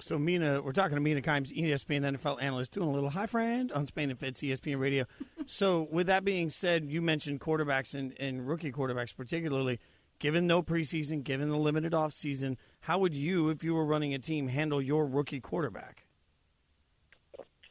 So 0.00 0.18
Mina, 0.18 0.60
we're 0.60 0.72
talking 0.72 0.96
to 0.96 1.00
Mina 1.00 1.22
Kimes, 1.22 1.56
ESPN 1.56 2.16
NFL 2.16 2.42
analyst, 2.42 2.72
doing 2.72 2.88
a 2.88 2.92
little 2.92 3.10
hi 3.10 3.26
friend 3.26 3.70
on 3.70 3.86
Spain 3.86 4.10
and 4.10 4.18
Fitz, 4.18 4.40
ESPN 4.40 4.80
Radio. 4.80 5.04
so 5.46 5.86
with 5.90 6.08
that 6.08 6.24
being 6.24 6.50
said, 6.50 6.90
you 6.90 7.00
mentioned 7.00 7.40
quarterbacks 7.40 7.94
and, 7.94 8.12
and 8.18 8.46
rookie 8.46 8.72
quarterbacks 8.72 9.16
particularly. 9.16 9.78
Given 10.18 10.46
no 10.46 10.62
preseason, 10.62 11.22
given 11.22 11.48
the 11.50 11.56
limited 11.58 11.92
offseason, 11.92 12.56
how 12.80 12.98
would 12.98 13.14
you, 13.14 13.50
if 13.50 13.62
you 13.64 13.74
were 13.74 13.84
running 13.84 14.14
a 14.14 14.18
team, 14.18 14.48
handle 14.48 14.80
your 14.80 15.06
rookie 15.06 15.40
quarterback? 15.40 16.04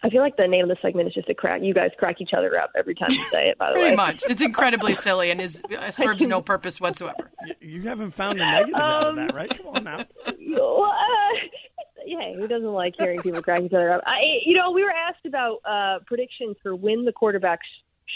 I 0.05 0.09
feel 0.09 0.21
like 0.21 0.35
the 0.35 0.47
name 0.47 0.63
of 0.63 0.69
the 0.69 0.75
segment 0.81 1.07
is 1.07 1.13
just 1.13 1.29
a 1.29 1.33
crack. 1.33 1.61
You 1.63 1.73
guys 1.73 1.91
crack 1.97 2.19
each 2.19 2.33
other 2.37 2.59
up 2.59 2.71
every 2.77 2.93
time 2.93 3.07
you 3.11 3.23
say 3.31 3.47
it. 3.47 3.57
By 3.57 3.69
the 3.69 3.73
Pretty 3.75 3.89
way, 3.91 3.95
much. 3.95 4.21
It's 4.27 4.41
incredibly 4.41 4.93
silly 4.95 5.31
and 5.31 5.39
is 5.39 5.61
uh, 5.77 5.91
serves 5.91 6.21
no 6.21 6.41
purpose 6.41 6.81
whatsoever. 6.81 7.31
You, 7.61 7.79
you 7.79 7.81
haven't 7.83 8.11
found 8.11 8.41
a 8.41 8.45
negative 8.45 8.75
out 8.75 9.03
of 9.03 9.09
Um, 9.11 9.15
that, 9.15 9.33
right? 9.33 9.57
Come 9.57 9.67
on 9.67 9.83
now. 9.85 10.05
Well, 10.55 10.83
uh, 10.83 11.39
yeah, 12.05 12.33
who 12.35 12.47
doesn't 12.47 12.73
like 12.73 12.93
hearing 12.99 13.19
people 13.21 13.41
crack 13.41 13.61
each 13.63 13.73
other 13.73 13.91
up? 13.91 14.03
I, 14.05 14.19
you 14.45 14.55
know, 14.55 14.69
we 14.71 14.83
were 14.83 14.91
asked 14.91 15.25
about 15.25 15.61
uh, 15.65 15.99
predictions 16.05 16.57
for 16.61 16.75
when 16.75 17.05
the 17.05 17.11
quarterbacks 17.13 17.59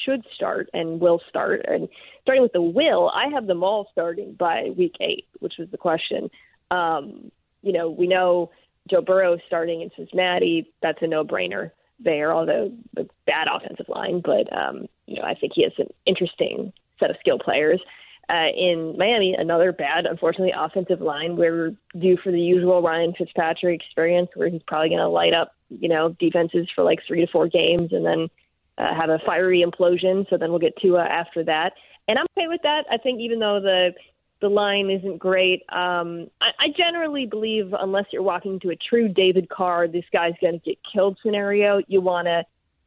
should 0.05 0.23
start 0.33 0.69
and 0.73 0.99
will 0.99 1.21
start. 1.29 1.65
And 1.67 1.87
starting 2.21 2.43
with 2.43 2.53
the 2.53 2.61
will, 2.61 3.09
I 3.09 3.27
have 3.29 3.47
them 3.47 3.63
all 3.63 3.87
starting 3.91 4.33
by 4.33 4.71
week 4.75 4.95
eight, 4.99 5.25
which 5.39 5.55
was 5.57 5.69
the 5.69 5.77
question. 5.77 6.29
Um, 6.71 7.31
you 7.61 7.73
know, 7.73 7.89
we 7.89 8.07
know 8.07 8.51
Joe 8.89 9.01
Burrow 9.01 9.37
starting 9.47 9.81
in 9.81 9.89
Cincinnati. 9.95 10.71
That's 10.81 11.01
a 11.01 11.07
no-brainer 11.07 11.71
there, 11.99 12.33
although 12.33 12.71
a 12.95 13.05
bad 13.25 13.47
offensive 13.53 13.89
line. 13.89 14.21
But 14.23 14.51
um, 14.55 14.87
you 15.05 15.15
know, 15.15 15.23
I 15.23 15.33
think 15.33 15.53
he 15.55 15.63
has 15.63 15.73
an 15.77 15.87
interesting 16.05 16.73
set 16.99 17.09
of 17.09 17.17
skill 17.19 17.39
players. 17.39 17.81
Uh, 18.29 18.49
in 18.57 18.95
Miami, 18.97 19.35
another 19.37 19.71
bad, 19.71 20.05
unfortunately, 20.05 20.53
offensive 20.55 20.99
line. 20.99 21.37
Where 21.37 21.53
we're 21.53 21.75
due 21.99 22.17
for 22.17 22.31
the 22.31 22.41
usual 22.41 22.81
Ryan 22.81 23.13
Fitzpatrick 23.17 23.81
experience, 23.81 24.29
where 24.35 24.49
he's 24.49 24.63
probably 24.67 24.89
going 24.89 24.99
to 24.99 25.07
light 25.07 25.33
up, 25.33 25.55
you 25.69 25.87
know, 25.87 26.09
defenses 26.19 26.67
for 26.75 26.83
like 26.83 26.99
three 27.07 27.25
to 27.25 27.31
four 27.31 27.47
games, 27.47 27.93
and 27.93 28.05
then 28.05 28.29
uh, 28.77 28.93
have 28.95 29.09
a 29.09 29.19
fiery 29.25 29.65
implosion. 29.65 30.29
So 30.29 30.37
then 30.37 30.49
we'll 30.49 30.59
get 30.59 30.77
Tua 30.77 31.03
after 31.03 31.43
that, 31.45 31.73
and 32.07 32.17
I'm 32.17 32.25
okay 32.37 32.47
with 32.47 32.61
that. 32.63 32.85
I 32.91 32.97
think 32.97 33.19
even 33.19 33.39
though 33.39 33.59
the 33.59 33.93
the 34.39 34.49
line 34.49 34.91
isn't 34.91 35.17
great, 35.17 35.63
um, 35.69 36.29
I, 36.41 36.51
I 36.59 36.67
generally 36.77 37.25
believe 37.25 37.73
unless 37.79 38.05
you're 38.11 38.21
walking 38.21 38.59
to 38.59 38.69
a 38.69 38.75
true 38.75 39.07
David 39.07 39.49
Carr, 39.49 39.87
this 39.87 40.05
guy's 40.13 40.35
going 40.39 40.59
to 40.59 40.59
get 40.59 40.77
killed 40.93 41.17
scenario, 41.23 41.81
you 41.87 42.01
want 42.01 42.27
to 42.27 42.43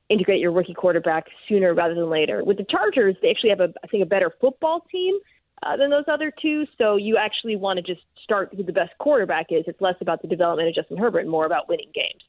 integrate 0.09 0.41
your 0.41 0.53
rookie 0.53 0.75
quarterback 0.75 1.27
sooner 1.49 1.75
rather 1.75 1.95
than 1.95 2.11
later. 2.11 2.45
With 2.45 2.59
the 2.59 2.65
Chargers, 2.65 3.17
they 3.23 3.31
actually 3.31 3.51
have 3.51 3.61
a 3.61 3.73
I 3.83 3.87
think 3.87 4.03
a 4.03 4.07
better 4.07 4.33
football 4.41 4.85
team 4.93 5.19
uh, 5.63 5.77
than 5.77 5.91
those 5.91 6.05
other 6.09 6.33
two, 6.41 6.67
so 6.79 6.97
you 6.97 7.17
actually 7.17 7.57
want 7.57 7.79
to 7.79 7.83
just 7.83 8.05
start 8.23 8.53
who 8.57 8.63
the 8.63 8.73
best 8.73 8.93
quarterback 8.99 9.47
is. 9.51 9.65
It's 9.67 9.81
less 9.81 9.97
about 10.01 10.23
the 10.23 10.29
development 10.29 10.69
of 10.69 10.75
Justin 10.75 10.97
Herbert 10.97 11.21
and 11.21 11.31
more 11.31 11.47
about 11.47 11.69
winning 11.69 11.91
games. 11.95 12.23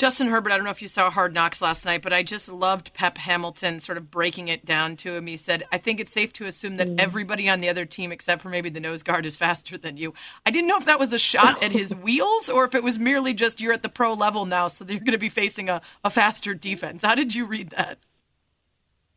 Justin 0.00 0.28
Herbert, 0.28 0.50
I 0.50 0.56
don't 0.56 0.64
know 0.64 0.70
if 0.70 0.80
you 0.80 0.88
saw 0.88 1.10
Hard 1.10 1.34
Knocks 1.34 1.60
last 1.60 1.84
night, 1.84 2.00
but 2.00 2.10
I 2.10 2.22
just 2.22 2.48
loved 2.48 2.94
Pep 2.94 3.18
Hamilton 3.18 3.80
sort 3.80 3.98
of 3.98 4.10
breaking 4.10 4.48
it 4.48 4.64
down 4.64 4.96
to 4.96 5.14
him. 5.14 5.26
He 5.26 5.36
said, 5.36 5.62
I 5.72 5.76
think 5.76 6.00
it's 6.00 6.10
safe 6.10 6.32
to 6.32 6.46
assume 6.46 6.78
that 6.78 6.88
everybody 6.98 7.50
on 7.50 7.60
the 7.60 7.68
other 7.68 7.84
team, 7.84 8.10
except 8.10 8.40
for 8.40 8.48
maybe 8.48 8.70
the 8.70 8.80
nose 8.80 9.02
guard, 9.02 9.26
is 9.26 9.36
faster 9.36 9.76
than 9.76 9.98
you. 9.98 10.14
I 10.46 10.52
didn't 10.52 10.68
know 10.68 10.78
if 10.78 10.86
that 10.86 10.98
was 10.98 11.12
a 11.12 11.18
shot 11.18 11.62
at 11.62 11.72
his 11.72 11.94
wheels 11.94 12.48
or 12.48 12.64
if 12.64 12.74
it 12.74 12.82
was 12.82 12.98
merely 12.98 13.34
just 13.34 13.60
you're 13.60 13.74
at 13.74 13.82
the 13.82 13.90
pro 13.90 14.14
level 14.14 14.46
now, 14.46 14.68
so 14.68 14.86
you're 14.88 15.00
going 15.00 15.12
to 15.12 15.18
be 15.18 15.28
facing 15.28 15.68
a, 15.68 15.82
a 16.02 16.08
faster 16.08 16.54
defense. 16.54 17.02
How 17.02 17.14
did 17.14 17.34
you 17.34 17.44
read 17.44 17.68
that? 17.76 17.98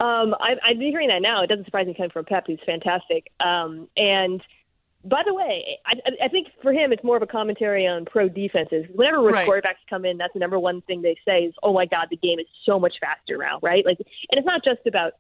Um, 0.02 0.36
I, 0.38 0.58
I've 0.66 0.80
been 0.80 0.92
hearing 0.92 1.08
that 1.08 1.22
now. 1.22 1.44
It 1.44 1.48
doesn't 1.48 1.64
surprise 1.64 1.88
me 1.88 1.94
coming 1.94 2.12
from 2.12 2.26
Pep, 2.26 2.46
who's 2.46 2.60
fantastic. 2.66 3.32
Um, 3.40 3.88
and 3.96 4.44
by 5.06 5.22
the 5.26 5.34
way, 5.34 5.80
I, 5.86 5.96
I 6.24 6.28
think 6.30 6.48
for 6.62 6.72
him, 6.72 6.94
it's 6.94 7.04
more 7.04 7.18
of 7.18 7.24
a 7.24 7.28
commentary 7.28 7.86
on 7.86 8.06
pro 8.06 8.30
defenses. 8.30 8.86
Whenever 8.94 9.22
Right. 9.22 9.48
quarterbacks 9.48 9.84
come 9.90 10.06
in, 10.06 10.18
that's 10.18 10.34
the 10.34 10.40
number 10.40 10.58
one 10.58 10.82
thing 10.82 11.02
they 11.02 11.18
say 11.28 11.44
is, 11.44 11.54
"Oh 11.62 11.74
my 11.74 11.86
God, 11.86 12.08
the 12.10 12.18
game 12.18 12.40
is 12.40 12.48
so 12.66 12.80
much 12.80 12.96
faster 13.00 13.38
now!" 13.38 13.60
Right? 13.62 13.86
Like, 13.86 13.98
and 14.00 14.38
it's 14.38 14.46
not 14.46 14.64
just 14.64 14.86
about 14.88 15.14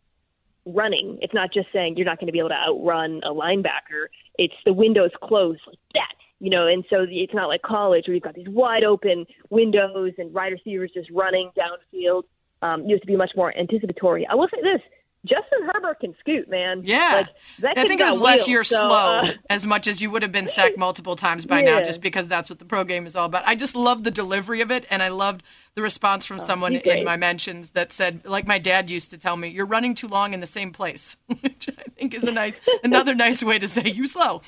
running. 0.65 1.19
It's 1.21 1.33
not 1.33 1.53
just 1.53 1.67
saying 1.73 1.97
you're 1.97 2.05
not 2.05 2.19
going 2.19 2.27
to 2.27 2.31
be 2.31 2.39
able 2.39 2.49
to 2.49 2.55
outrun 2.55 3.21
a 3.23 3.33
linebacker. 3.33 4.07
It's 4.37 4.53
the 4.65 4.71
windows 4.73 5.11
closed 5.21 5.61
like 5.67 5.79
that, 5.95 6.13
you 6.39 6.49
know. 6.49 6.67
And 6.67 6.85
so 6.89 7.05
it's 7.09 7.33
not 7.33 7.49
like 7.49 7.61
college 7.61 8.07
where 8.07 8.15
you've 8.15 8.23
got 8.23 8.35
these 8.35 8.47
wide 8.47 8.85
open 8.85 9.25
windows 9.49 10.13
and 10.17 10.33
wide 10.33 10.53
receivers 10.53 10.91
just 10.93 11.09
running 11.11 11.51
downfield. 11.57 12.23
Um, 12.61 12.85
you 12.85 12.95
have 12.95 13.01
to 13.01 13.07
be 13.07 13.17
much 13.17 13.31
more 13.35 13.55
anticipatory. 13.57 14.25
I 14.25 14.35
will 14.35 14.47
say 14.47 14.61
this: 14.61 14.81
Justin 15.25 15.69
Herbert 15.71 16.01
can 16.01 16.15
scoot, 16.19 16.49
man. 16.49 16.81
Yeah. 16.83 17.27
like, 17.61 17.77
I 17.77 17.87
think 17.87 18.01
it 18.01 18.05
was 18.05 18.19
less 18.19 18.45
year 18.47 18.63
so, 18.63 18.77
slow 18.77 19.19
uh, 19.19 19.31
as 19.49 19.65
much 19.65 19.87
as 19.87 20.01
you 20.01 20.11
would 20.11 20.21
have 20.21 20.33
been 20.33 20.49
sacked 20.49 20.77
multiple 20.77 21.15
times 21.15 21.45
by 21.45 21.61
now, 21.61 21.81
just 21.81 22.01
because 22.01 22.27
that's 22.27 22.49
what 22.49 22.59
the 22.59 22.65
pro 22.65 22.83
game 22.83 23.07
is 23.07 23.15
all 23.15 23.25
about. 23.25 23.43
I 23.45 23.55
just 23.55 23.73
love 23.75 24.03
the 24.03 24.11
delivery 24.11 24.59
of 24.61 24.69
it, 24.69 24.85
and 24.89 25.01
I 25.01 25.07
loved 25.07 25.43
the 25.75 25.81
response 25.81 26.25
from 26.25 26.39
someone 26.39 26.75
in 26.75 27.03
my 27.03 27.17
mentions 27.17 27.71
that 27.71 27.91
said, 27.91 28.25
like 28.25 28.45
my 28.45 28.59
dad 28.59 28.91
used 28.91 29.09
to 29.09 29.17
tell 29.17 29.35
me, 29.35 29.47
"You're 29.47 29.65
running 29.65 29.95
too 29.95 30.07
long 30.07 30.33
in 30.33 30.39
the 30.39 30.45
same 30.45 30.71
place," 30.71 31.17
which 31.41 31.69
I 31.69 31.83
think 31.97 32.13
is 32.13 32.23
a 32.23 32.31
nice, 32.31 32.53
another 32.83 33.15
nice 33.15 33.41
way 33.41 33.57
to 33.59 33.67
say 33.67 33.89
you 33.89 34.05
slow. 34.05 34.41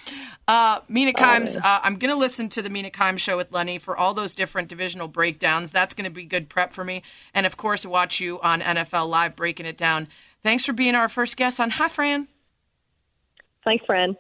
Uh, 0.48 0.82
Mina 0.88 1.14
Kimes, 1.14 1.58
uh, 1.58 1.80
I'm 1.84 1.98
going 1.98 2.12
to 2.12 2.18
listen 2.18 2.50
to 2.50 2.62
the 2.62 2.70
Mina 2.70 2.92
Kimes 2.92 3.20
show 3.20 3.38
with 3.38 3.52
Lenny 3.52 3.80
for 3.80 3.98
all 3.98 4.14
those 4.14 4.36
different 4.36 4.68
divisional 4.68 5.08
breakdowns. 5.08 5.72
That's 5.72 5.94
going 5.94 6.04
to 6.06 6.12
be 6.12 6.26
good 6.26 6.50
prep 6.50 6.74
for 6.74 6.84
me, 6.84 7.02
and 7.34 7.46
of 7.46 7.58
course, 7.58 7.86
watch 7.86 8.20
you 8.20 8.40
on 8.42 8.62
NFL 8.62 9.10
Live 9.10 9.36
breaking 9.36 9.66
it 9.66 9.78
down. 9.78 10.08
Thanks 10.46 10.64
for 10.64 10.74
being 10.74 10.94
our 10.94 11.10
first 11.10 11.38
guest 11.38 11.60
on 11.60 11.72
Hi 11.72 11.88
Fran. 11.88 12.28
Thanks, 13.64 13.84
Fran. 13.84 14.16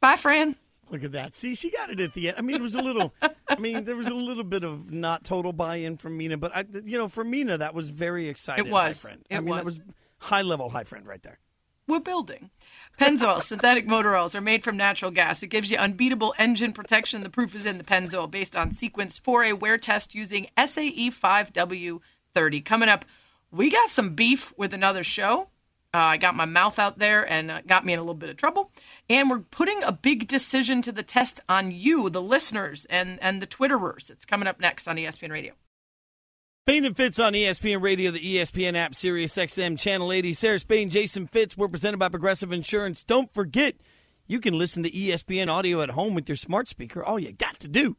Bye, 0.00 0.16
Fran. 0.16 0.56
Look 0.88 1.04
at 1.04 1.12
that. 1.12 1.34
See, 1.34 1.54
she 1.54 1.70
got 1.70 1.90
it 1.90 2.00
at 2.00 2.14
the 2.14 2.28
end. 2.28 2.38
I 2.38 2.40
mean, 2.40 2.56
it 2.56 2.62
was 2.62 2.74
a 2.74 2.80
little. 2.80 3.12
I 3.20 3.56
mean, 3.58 3.84
there 3.84 3.94
was 3.94 4.06
a 4.06 4.14
little 4.14 4.42
bit 4.42 4.64
of 4.64 4.90
not 4.90 5.22
total 5.24 5.52
buy-in 5.52 5.98
from 5.98 6.16
Mina, 6.16 6.38
but 6.38 6.56
I, 6.56 6.64
you 6.82 6.96
know, 6.96 7.08
for 7.08 7.24
Mina, 7.24 7.58
that 7.58 7.74
was 7.74 7.90
very 7.90 8.26
exciting. 8.26 8.64
It 8.64 8.72
was. 8.72 9.02
Hi 9.02 9.08
friend. 9.08 9.26
It 9.28 9.36
I 9.36 9.40
mean, 9.40 9.54
that 9.54 9.66
was. 9.66 9.80
was 9.80 9.86
high 10.16 10.40
level 10.40 10.70
high 10.70 10.84
friend 10.84 11.06
right 11.06 11.22
there. 11.22 11.40
We're 11.86 12.00
building. 12.00 12.48
Pennzoil 12.98 13.42
synthetic 13.42 13.86
motor 13.86 14.16
oils 14.16 14.34
are 14.34 14.40
made 14.40 14.64
from 14.64 14.78
natural 14.78 15.10
gas. 15.10 15.42
It 15.42 15.48
gives 15.48 15.70
you 15.70 15.76
unbeatable 15.76 16.32
engine 16.38 16.72
protection. 16.72 17.20
The 17.20 17.28
proof 17.28 17.54
is 17.54 17.66
in 17.66 17.76
the 17.76 17.84
Pennzoil, 17.84 18.30
based 18.30 18.56
on 18.56 18.72
sequence 18.72 19.20
4A 19.20 19.60
wear 19.60 19.76
test 19.76 20.14
using 20.14 20.46
SAE 20.56 21.10
5W30. 21.10 22.64
Coming 22.64 22.88
up, 22.88 23.04
we 23.50 23.68
got 23.68 23.90
some 23.90 24.14
beef 24.14 24.54
with 24.56 24.72
another 24.72 25.04
show. 25.04 25.48
Uh, 25.96 26.00
I 26.00 26.16
got 26.18 26.34
my 26.34 26.44
mouth 26.44 26.78
out 26.78 26.98
there 26.98 27.22
and 27.22 27.50
uh, 27.50 27.62
got 27.66 27.86
me 27.86 27.94
in 27.94 27.98
a 27.98 28.02
little 28.02 28.12
bit 28.12 28.28
of 28.28 28.36
trouble. 28.36 28.70
And 29.08 29.30
we're 29.30 29.38
putting 29.38 29.82
a 29.82 29.92
big 29.92 30.28
decision 30.28 30.82
to 30.82 30.92
the 30.92 31.02
test 31.02 31.40
on 31.48 31.70
you, 31.70 32.10
the 32.10 32.20
listeners, 32.20 32.84
and, 32.90 33.18
and 33.22 33.40
the 33.40 33.46
Twitterers. 33.46 34.10
It's 34.10 34.26
coming 34.26 34.46
up 34.46 34.60
next 34.60 34.86
on 34.88 34.96
ESPN 34.96 35.30
Radio. 35.30 35.54
Spain 36.66 36.84
and 36.84 36.94
Fitz 36.94 37.18
on 37.18 37.32
ESPN 37.32 37.80
Radio, 37.80 38.10
the 38.10 38.36
ESPN 38.36 38.76
app, 38.76 38.94
Sirius 38.94 39.34
XM, 39.38 39.78
Channel 39.78 40.12
80. 40.12 40.34
Sarah 40.34 40.58
Spain, 40.58 40.90
Jason 40.90 41.26
Fitz. 41.26 41.56
We're 41.56 41.66
presented 41.66 41.96
by 41.96 42.10
Progressive 42.10 42.52
Insurance. 42.52 43.02
Don't 43.02 43.32
forget, 43.32 43.76
you 44.26 44.38
can 44.38 44.58
listen 44.58 44.82
to 44.82 44.90
ESPN 44.90 45.48
audio 45.48 45.80
at 45.80 45.90
home 45.90 46.14
with 46.14 46.28
your 46.28 46.36
smart 46.36 46.68
speaker. 46.68 47.02
All 47.02 47.18
you 47.18 47.32
got 47.32 47.58
to 47.60 47.68
do 47.68 47.96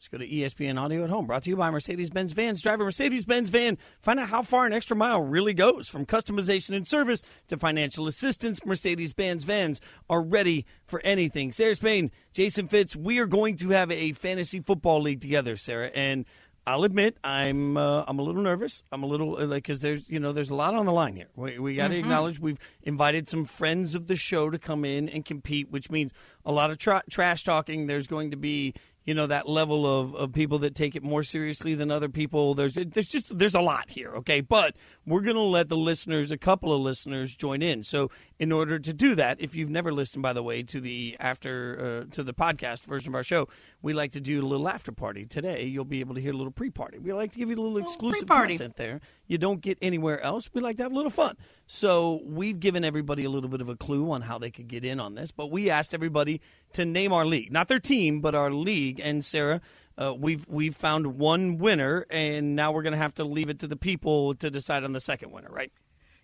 Let's 0.00 0.08
go 0.08 0.16
to 0.16 0.26
ESPN 0.26 0.80
Audio 0.80 1.04
at 1.04 1.10
Home, 1.10 1.26
brought 1.26 1.42
to 1.42 1.50
you 1.50 1.56
by 1.56 1.68
Mercedes 1.68 2.08
Benz 2.08 2.32
Vans. 2.32 2.62
Drive 2.62 2.80
a 2.80 2.84
Mercedes 2.84 3.26
Benz 3.26 3.50
van. 3.50 3.76
Find 4.00 4.18
out 4.18 4.30
how 4.30 4.40
far 4.40 4.64
an 4.64 4.72
extra 4.72 4.96
mile 4.96 5.20
really 5.20 5.52
goes. 5.52 5.90
From 5.90 6.06
customization 6.06 6.74
and 6.74 6.86
service 6.86 7.22
to 7.48 7.58
financial 7.58 8.06
assistance, 8.06 8.64
Mercedes 8.64 9.12
Benz 9.12 9.44
Vans 9.44 9.78
are 10.08 10.22
ready 10.22 10.64
for 10.86 11.02
anything. 11.04 11.52
Sarah 11.52 11.74
Spain, 11.74 12.10
Jason 12.32 12.66
Fitz, 12.66 12.96
we 12.96 13.18
are 13.18 13.26
going 13.26 13.56
to 13.58 13.68
have 13.72 13.90
a 13.90 14.12
fantasy 14.12 14.60
football 14.60 15.02
league 15.02 15.20
together, 15.20 15.54
Sarah. 15.54 15.90
And 15.94 16.24
I'll 16.66 16.84
admit 16.84 17.18
I'm 17.24 17.76
uh, 17.76 18.04
I'm 18.08 18.18
a 18.18 18.22
little 18.22 18.42
nervous. 18.42 18.82
I'm 18.92 19.02
a 19.02 19.06
little 19.06 19.36
uh, 19.36 19.46
like 19.46 19.64
because 19.64 19.80
there's 19.80 20.08
you 20.08 20.20
know 20.20 20.32
there's 20.32 20.50
a 20.50 20.54
lot 20.54 20.74
on 20.74 20.86
the 20.86 20.92
line 20.92 21.16
here. 21.16 21.28
We, 21.34 21.58
we 21.58 21.74
got 21.74 21.88
to 21.88 21.94
Mhm. 21.94 22.00
acknowledge 22.00 22.38
we've 22.38 22.58
invited 22.82 23.28
some 23.28 23.44
friends 23.44 23.94
of 23.94 24.06
the 24.06 24.16
show 24.16 24.48
to 24.50 24.58
come 24.58 24.84
in 24.84 25.08
and 25.10 25.24
compete, 25.24 25.70
which 25.70 25.90
means 25.90 26.12
a 26.44 26.52
lot 26.52 26.70
of 26.70 26.78
tra- 26.78 27.02
trash 27.10 27.44
talking. 27.44 27.86
There's 27.86 28.06
going 28.06 28.30
to 28.30 28.36
be 28.36 28.74
you 29.04 29.14
know 29.14 29.26
that 29.26 29.48
level 29.48 29.86
of, 29.86 30.14
of 30.14 30.32
people 30.32 30.58
that 30.60 30.74
take 30.74 30.94
it 30.94 31.02
more 31.02 31.22
seriously 31.22 31.74
than 31.74 31.90
other 31.90 32.08
people. 32.08 32.54
There's 32.54 32.74
there's 32.74 33.08
just 33.08 33.38
there's 33.38 33.54
a 33.54 33.60
lot 33.60 33.90
here, 33.90 34.10
okay? 34.16 34.40
But 34.40 34.76
we're 35.06 35.22
gonna 35.22 35.40
let 35.40 35.68
the 35.68 35.76
listeners, 35.76 36.30
a 36.30 36.38
couple 36.38 36.72
of 36.72 36.80
listeners, 36.80 37.34
join 37.34 37.62
in. 37.62 37.82
So 37.82 38.10
in 38.40 38.52
order 38.52 38.78
to 38.78 38.94
do 38.94 39.14
that, 39.16 39.38
if 39.38 39.54
you've 39.54 39.68
never 39.68 39.92
listened, 39.92 40.22
by 40.22 40.32
the 40.32 40.42
way, 40.42 40.62
to 40.62 40.80
the 40.80 41.14
after 41.20 42.06
uh, 42.08 42.14
to 42.14 42.22
the 42.22 42.32
podcast 42.32 42.84
version 42.84 43.10
of 43.10 43.14
our 43.14 43.22
show, 43.22 43.48
we 43.82 43.92
like 43.92 44.12
to 44.12 44.20
do 44.20 44.40
a 44.40 44.46
little 44.46 44.66
after 44.66 44.90
party. 44.92 45.26
Today, 45.26 45.64
you'll 45.64 45.84
be 45.84 46.00
able 46.00 46.14
to 46.14 46.22
hear 46.22 46.32
a 46.32 46.36
little 46.36 46.50
pre 46.50 46.70
party. 46.70 46.98
We 46.98 47.12
like 47.12 47.32
to 47.32 47.38
give 47.38 47.50
you 47.50 47.56
a 47.56 47.60
little 47.60 47.76
exclusive 47.76 48.26
pre-party. 48.26 48.54
content 48.54 48.76
there. 48.76 49.02
You 49.26 49.36
don't 49.36 49.60
get 49.60 49.76
anywhere 49.82 50.22
else. 50.22 50.48
We 50.54 50.62
like 50.62 50.78
to 50.78 50.84
have 50.84 50.92
a 50.92 50.94
little 50.94 51.10
fun. 51.10 51.36
So 51.66 52.22
we've 52.24 52.58
given 52.58 52.82
everybody 52.82 53.24
a 53.24 53.30
little 53.30 53.50
bit 53.50 53.60
of 53.60 53.68
a 53.68 53.76
clue 53.76 54.10
on 54.10 54.22
how 54.22 54.38
they 54.38 54.50
could 54.50 54.68
get 54.68 54.86
in 54.86 55.00
on 55.00 55.16
this, 55.16 55.32
but 55.32 55.50
we 55.50 55.68
asked 55.68 55.92
everybody 55.92 56.40
to 56.72 56.86
name 56.86 57.12
our 57.12 57.26
league, 57.26 57.52
not 57.52 57.68
their 57.68 57.78
team, 57.78 58.22
but 58.22 58.34
our 58.34 58.50
league. 58.50 59.00
And 59.04 59.22
Sarah, 59.22 59.60
uh, 59.98 60.14
we've 60.14 60.48
we've 60.48 60.74
found 60.74 61.18
one 61.18 61.58
winner, 61.58 62.06
and 62.08 62.56
now 62.56 62.72
we're 62.72 62.82
going 62.82 62.92
to 62.94 62.98
have 62.98 63.14
to 63.16 63.24
leave 63.24 63.50
it 63.50 63.58
to 63.58 63.66
the 63.66 63.76
people 63.76 64.34
to 64.36 64.48
decide 64.48 64.82
on 64.82 64.92
the 64.92 65.00
second 65.00 65.30
winner, 65.30 65.50
right? 65.50 65.70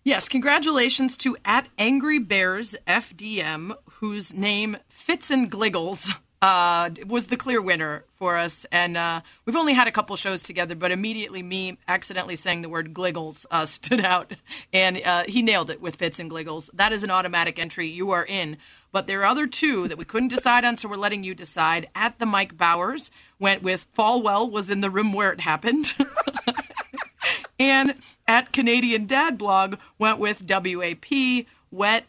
Yes, 0.07 0.29
congratulations 0.29 1.17
to 1.17 1.37
at 1.45 1.67
Angry 1.79 2.21
Bears 2.21 2.77
FDM, 2.87 3.77
whose 3.95 4.33
name 4.33 4.77
Fits 4.89 5.33
and 5.33 5.51
Gliggles 5.51 6.09
uh, 6.41 6.91
was 7.09 7.27
the 7.27 7.37
clear 7.37 7.61
winner 7.61 8.05
for 8.15 8.37
us. 8.37 8.65
And 8.71 8.97
uh, 8.97 9.23
we've 9.45 9.57
only 9.57 9.73
had 9.73 9.89
a 9.89 9.91
couple 9.91 10.15
shows 10.15 10.45
together, 10.45 10.77
but 10.77 10.93
immediately 10.93 11.43
me 11.43 11.79
accidentally 11.89 12.37
saying 12.37 12.63
the 12.63 12.69
word 12.69 12.95
Gliggles 12.95 13.47
uh, 13.51 13.67
stood 13.67 14.01
out, 14.01 14.33
and 14.73 15.03
uh, 15.05 15.25
he 15.27 15.43
nailed 15.43 15.71
it 15.71 15.81
with 15.81 15.97
Fits 15.97 16.21
and 16.21 16.31
Gliggles. 16.31 16.71
That 16.73 16.93
is 16.93 17.03
an 17.03 17.11
automatic 17.11 17.59
entry. 17.59 17.89
You 17.89 18.13
are 18.13 18.25
in. 18.25 18.59
But 18.93 19.09
there 19.09 19.23
are 19.23 19.27
other 19.27 19.49
two 19.49 19.89
that 19.89 19.99
we 19.99 20.05
couldn't 20.05 20.29
decide 20.29 20.65
on, 20.65 20.77
so 20.77 20.89
we're 20.89 20.95
letting 20.95 21.25
you 21.25 21.35
decide. 21.35 21.89
At 21.97 22.21
the 22.21 22.27
Mike 22.27 22.57
Bowers 22.57 23.11
went 23.41 23.65
with 23.65 23.89
Falwell 23.99 24.49
was 24.49 24.71
in 24.71 24.83
the 24.83 24.89
room 24.89 25.13
where 25.13 25.33
it 25.33 25.41
happened. 25.41 25.93
And 27.59 27.95
at 28.27 28.53
Canadian 28.53 29.07
Dad 29.07 29.39
Blog 29.39 29.77
went 29.99 30.19
with 30.19 30.45
WAP 30.49 31.47
Wet 31.71 32.05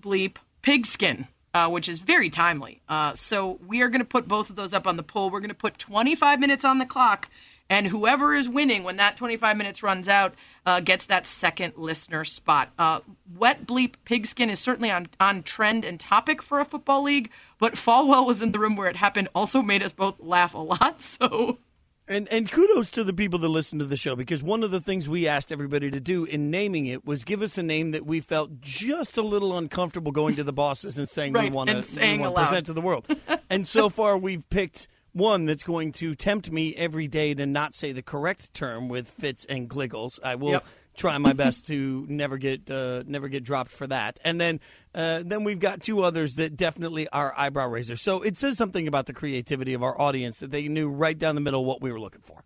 Bleep 0.00 0.36
Pigskin, 0.62 1.28
uh, 1.54 1.68
which 1.70 1.88
is 1.88 2.00
very 2.00 2.30
timely. 2.30 2.80
Uh, 2.88 3.14
so 3.14 3.58
we 3.66 3.80
are 3.80 3.88
going 3.88 4.00
to 4.00 4.04
put 4.04 4.28
both 4.28 4.50
of 4.50 4.56
those 4.56 4.72
up 4.72 4.86
on 4.86 4.96
the 4.96 5.02
poll. 5.02 5.30
We're 5.30 5.40
going 5.40 5.48
to 5.48 5.54
put 5.54 5.78
25 5.78 6.40
minutes 6.40 6.64
on 6.64 6.78
the 6.78 6.86
clock, 6.86 7.28
and 7.70 7.86
whoever 7.86 8.34
is 8.34 8.48
winning 8.48 8.82
when 8.82 8.96
that 8.96 9.16
25 9.16 9.56
minutes 9.56 9.82
runs 9.82 10.08
out 10.08 10.34
uh, 10.66 10.80
gets 10.80 11.06
that 11.06 11.26
second 11.26 11.74
listener 11.76 12.24
spot. 12.24 12.70
Uh, 12.78 13.00
Wet 13.36 13.66
Bleep 13.66 13.94
Pigskin 14.04 14.50
is 14.50 14.58
certainly 14.58 14.90
on, 14.90 15.08
on 15.20 15.42
trend 15.42 15.84
and 15.84 16.00
topic 16.00 16.42
for 16.42 16.60
a 16.60 16.64
football 16.64 17.02
league, 17.02 17.30
but 17.58 17.74
Falwell 17.74 18.26
was 18.26 18.42
in 18.42 18.52
the 18.52 18.58
room 18.58 18.76
where 18.76 18.88
it 18.88 18.96
happened, 18.96 19.28
also 19.34 19.62
made 19.62 19.82
us 19.82 19.92
both 19.92 20.18
laugh 20.18 20.54
a 20.54 20.58
lot. 20.58 21.02
So. 21.20 21.58
And 22.08 22.26
and 22.28 22.50
kudos 22.50 22.90
to 22.92 23.04
the 23.04 23.12
people 23.12 23.38
that 23.40 23.48
listen 23.48 23.78
to 23.80 23.84
the 23.84 23.96
show 23.96 24.16
because 24.16 24.42
one 24.42 24.62
of 24.62 24.70
the 24.70 24.80
things 24.80 25.08
we 25.08 25.28
asked 25.28 25.52
everybody 25.52 25.90
to 25.90 26.00
do 26.00 26.24
in 26.24 26.50
naming 26.50 26.86
it 26.86 27.04
was 27.04 27.22
give 27.24 27.42
us 27.42 27.58
a 27.58 27.62
name 27.62 27.90
that 27.90 28.06
we 28.06 28.20
felt 28.20 28.60
just 28.60 29.18
a 29.18 29.22
little 29.22 29.56
uncomfortable 29.56 30.10
going 30.10 30.34
to 30.36 30.44
the 30.44 30.52
bosses 30.52 30.96
and 30.98 31.08
saying 31.08 31.34
we 31.34 31.50
want 31.50 31.68
to 31.68 31.82
present 32.44 32.66
to 32.66 32.72
the 32.72 32.80
world. 32.80 33.06
and 33.50 33.66
so 33.66 33.88
far 33.88 34.16
we've 34.16 34.48
picked 34.48 34.88
one 35.12 35.46
that's 35.46 35.62
going 35.64 35.92
to 35.92 36.14
tempt 36.14 36.50
me 36.50 36.74
every 36.76 37.08
day 37.08 37.34
to 37.34 37.44
not 37.44 37.74
say 37.74 37.92
the 37.92 38.02
correct 38.02 38.54
term 38.54 38.88
with 38.88 39.08
fits 39.10 39.44
and 39.46 39.68
gliggles. 39.68 40.18
I 40.22 40.34
will 40.36 40.52
Yep. 40.52 40.64
Try 40.98 41.16
my 41.18 41.32
best 41.32 41.66
to 41.66 42.04
never 42.08 42.36
get 42.36 42.70
uh, 42.70 43.02
never 43.06 43.28
get 43.28 43.44
dropped 43.44 43.70
for 43.70 43.86
that. 43.86 44.18
And 44.24 44.40
then 44.40 44.60
uh, 44.94 45.22
then 45.24 45.44
we've 45.44 45.60
got 45.60 45.82
two 45.82 46.02
others 46.02 46.34
that 46.34 46.56
definitely 46.56 47.08
are 47.08 47.32
eyebrow 47.36 47.68
raisers. 47.68 48.02
So 48.02 48.22
it 48.22 48.36
says 48.36 48.56
something 48.56 48.86
about 48.86 49.06
the 49.06 49.12
creativity 49.12 49.74
of 49.74 49.82
our 49.82 49.98
audience 50.00 50.40
that 50.40 50.50
they 50.50 50.68
knew 50.68 50.88
right 50.88 51.18
down 51.18 51.34
the 51.34 51.40
middle 51.40 51.64
what 51.64 51.80
we 51.80 51.92
were 51.92 52.00
looking 52.00 52.22
for. 52.22 52.44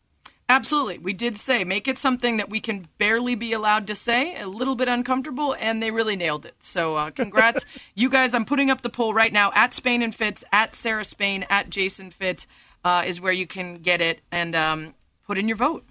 Absolutely. 0.48 0.98
We 0.98 1.14
did 1.14 1.38
say 1.38 1.64
make 1.64 1.88
it 1.88 1.98
something 1.98 2.36
that 2.36 2.50
we 2.50 2.61
can 2.61 2.86
barely 2.98 3.34
be 3.34 3.55
allowed 3.55 3.86
to 3.86 3.94
say, 3.94 4.38
a 4.38 4.46
little 4.46 4.74
bit 4.74 4.86
uncomfortable, 4.86 5.57
and 5.59 5.82
they 5.82 5.90
really 5.90 6.14
nailed 6.14 6.44
it. 6.44 6.55
So, 6.61 6.94
uh, 6.94 7.11
congrats. 7.11 7.64
you 7.94 8.11
guys, 8.11 8.34
I'm 8.34 8.44
putting 8.44 8.70
up 8.70 8.82
the 8.82 8.90
poll 8.90 9.14
right 9.14 9.32
now 9.32 9.50
at 9.55 9.72
Spain 9.72 10.03
and 10.03 10.14
Fitz, 10.14 10.44
at 10.53 10.76
Sarah 10.76 11.07
Spain, 11.07 11.46
at 11.48 11.70
Jason 11.70 12.11
Fitz 12.11 12.46
uh, 12.84 13.05
is 13.07 13.20
where 13.20 13.32
you 13.32 13.46
can 13.46 13.76
get 13.76 14.00
it 14.00 14.20
and 14.30 14.55
um, 14.55 14.94
put 15.26 15.38
in 15.38 15.48
your 15.48 15.57
vote. 15.57 15.84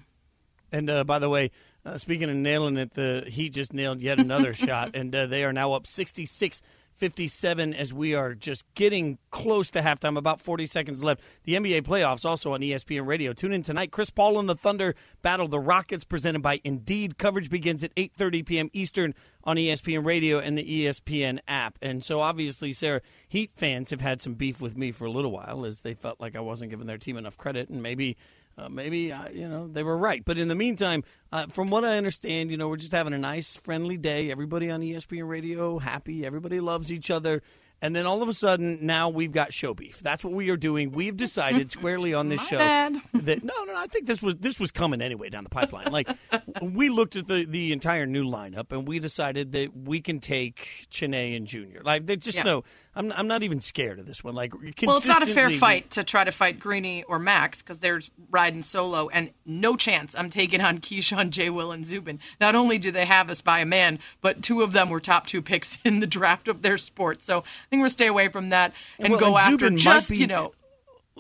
And 0.72 0.90
uh, 0.90 1.04
by 1.04 1.20
the 1.20 1.30
way, 1.30 1.52
uh, 1.86 1.98
speaking 1.98 2.30
of 2.30 2.36
nailing 2.36 2.78
it, 2.78 2.94
the 2.94 3.26
Heat 3.28 3.50
just 3.50 3.74
nailed 3.74 4.02
yet 4.02 4.20
another 4.20 4.54
shot, 4.56 4.96
and 4.96 5.14
uh, 5.16 5.28
they 5.28 5.44
are 5.44 5.54
now 5.54 5.74
up 5.74 5.88
66 5.88 6.62
57 7.02 7.74
as 7.74 7.92
we 7.92 8.14
are 8.14 8.36
just 8.36 8.64
getting 8.76 9.18
close 9.32 9.72
to 9.72 9.82
halftime, 9.82 10.18
about 10.18 10.40
40 10.40 10.68
seconds 10.68 11.04
left. 11.04 11.22
The 11.46 11.54
NBA 11.54 11.82
playoffs 11.82 12.26
also 12.26 12.54
on 12.54 12.62
ESPN 12.62 13.08
Radio. 13.08 13.34
Tune 13.34 13.54
in 13.54 13.64
tonight. 13.64 13.92
Chris 13.92 14.12
Paul 14.12 14.40
and 14.40 14.48
the 14.48 14.56
Thunder 14.56 14.94
battle 15.24 15.48
the 15.48 15.60
Rockets, 15.60 16.04
presented 16.04 16.44
by 16.44 16.62
Indeed. 16.64 17.18
Coverage 17.18 17.50
begins 17.50 17.84
at 17.84 17.96
8.30 17.96 18.46
p.m. 18.46 18.70
Eastern 18.74 19.16
on 19.44 19.58
ESPN 19.58 20.06
Radio 20.06 20.38
and 20.38 20.56
the 20.56 20.86
ESPN 20.86 21.40
app. 21.48 21.80
And 21.82 22.04
so 22.04 22.20
obviously, 22.20 22.72
Sarah, 22.72 23.02
Heat 23.28 23.50
fans 23.50 23.90
have 23.90 24.02
had 24.02 24.22
some 24.22 24.36
beef 24.36 24.62
with 24.62 24.78
me 24.78 24.92
for 24.92 25.06
a 25.06 25.12
little 25.12 25.32
while 25.32 25.66
as 25.66 25.80
they 25.80 25.96
felt 25.96 26.22
like 26.22 26.36
I 26.36 26.42
wasn't 26.42 26.70
giving 26.70 26.86
their 26.86 27.00
team 27.00 27.18
enough 27.18 27.38
credit, 27.38 27.70
and 27.70 27.82
maybe 27.82 28.16
uh, 28.58 28.70
maybe 28.70 29.12
uh, 29.12 29.30
you 29.30 29.48
know 29.48 29.68
they 29.68 29.84
were 29.84 29.98
right. 29.98 30.24
But 30.24 30.38
in 30.38 30.48
the 30.48 30.56
meantime, 30.56 31.04
uh, 31.32 31.48
from 31.48 31.70
what 31.70 31.84
I 31.86 31.98
understand, 31.98 32.52
you 32.52 32.58
know 32.58 32.68
we're 32.68 32.78
just 32.78 32.92
having 32.92 33.14
a 33.14 33.18
nice, 33.18 33.56
friendly 33.56 33.98
day. 33.98 34.32
Everybody 34.32 34.70
on 34.70 34.82
ESPN 34.82 35.28
Radio 35.28 35.80
happy. 35.80 36.26
Everybody 36.26 36.60
loves 36.60 36.92
each 36.92 37.10
other. 37.12 37.42
And 37.84 37.96
then 37.96 38.06
all 38.06 38.22
of 38.22 38.30
a 38.30 38.34
sudden, 38.34 38.86
now 38.86 39.10
we've 39.10 39.32
got 39.32 39.52
show 39.52 39.74
beef. 39.74 40.02
That's 40.02 40.24
what 40.24 40.34
we 40.34 40.52
are 40.52 40.56
doing. 40.56 40.92
We've 40.92 41.18
decided 41.18 41.72
squarely 41.78 42.14
on 42.14 42.30
this 42.30 42.40
show 42.46 42.60
bad. 42.60 42.94
that 43.16 43.44
no, 43.44 43.54
no, 43.66 43.74
no. 43.74 43.80
I 43.80 43.88
think 43.88 44.06
this 44.06 44.22
was 44.22 44.36
this 44.36 44.60
was 44.60 44.72
coming 44.72 45.02
anyway 45.02 45.30
down 45.30 45.44
the 45.44 45.50
pipeline. 45.50 45.92
Like 45.92 46.08
we 46.62 46.90
looked 46.90 47.16
at 47.16 47.26
the 47.26 47.44
the 47.44 47.72
entire 47.72 48.06
new 48.06 48.24
lineup 48.24 48.72
and 48.72 48.88
we 48.88 49.00
decided 49.00 49.54
that 49.54 49.76
we 49.76 50.00
can 50.00 50.20
take 50.20 50.86
Chiney 50.92 51.36
and 51.36 51.48
Junior. 51.48 51.82
Like 51.84 52.06
they 52.06 52.18
just 52.18 52.38
Yeah. 52.38 52.44
no. 52.44 52.64
I'm 52.94 53.12
I'm 53.14 53.28
not 53.28 53.42
even 53.44 53.62
scared 53.62 54.00
of 54.00 54.06
this 54.06 54.24
one. 54.24 54.36
Like 54.36 54.54
Well, 54.54 54.98
it's 54.98 55.06
not 55.06 55.24
a 55.24 55.28
fair 55.28 55.50
fight 55.50 55.92
to 55.92 56.04
try 56.04 56.24
to 56.24 56.32
fight 56.32 56.60
Greeny 56.60 57.04
or 57.04 57.20
Max 57.20 57.62
because 57.62 57.78
they're 57.78 58.02
riding 58.30 58.64
solo, 58.64 59.08
and 59.10 59.32
no 59.46 59.78
chance 59.78 60.14
I'm 60.18 60.30
taking 60.30 60.60
on 60.60 60.80
Keyshawn, 60.80 61.30
J. 61.30 61.50
Will, 61.50 61.72
and 61.72 61.86
Zubin. 61.86 62.20
Not 62.42 62.54
only 62.54 62.78
do 62.78 62.92
they 62.92 63.06
have 63.06 63.30
us 63.30 63.42
by 63.42 63.60
a 63.60 63.66
man, 63.66 64.00
but 64.22 64.44
two 64.44 64.62
of 64.62 64.74
them 64.74 64.90
were 64.90 65.00
top 65.00 65.26
two 65.26 65.42
picks 65.42 65.78
in 65.86 66.02
the 66.02 66.08
draft 66.08 66.48
of 66.48 66.62
their 66.62 66.78
sport. 66.78 67.22
So 67.22 67.40
I 67.40 67.44
think 67.70 67.82
we'll 67.82 67.90
stay 67.90 68.08
away 68.08 68.28
from 68.28 68.50
that 68.50 68.74
and 69.00 69.12
Well, 69.12 69.20
go 69.20 69.38
after 69.38 69.52
Zubin 69.68 69.78
just 69.78 70.10
be- 70.10 70.18
you 70.18 70.28
know. 70.28 70.54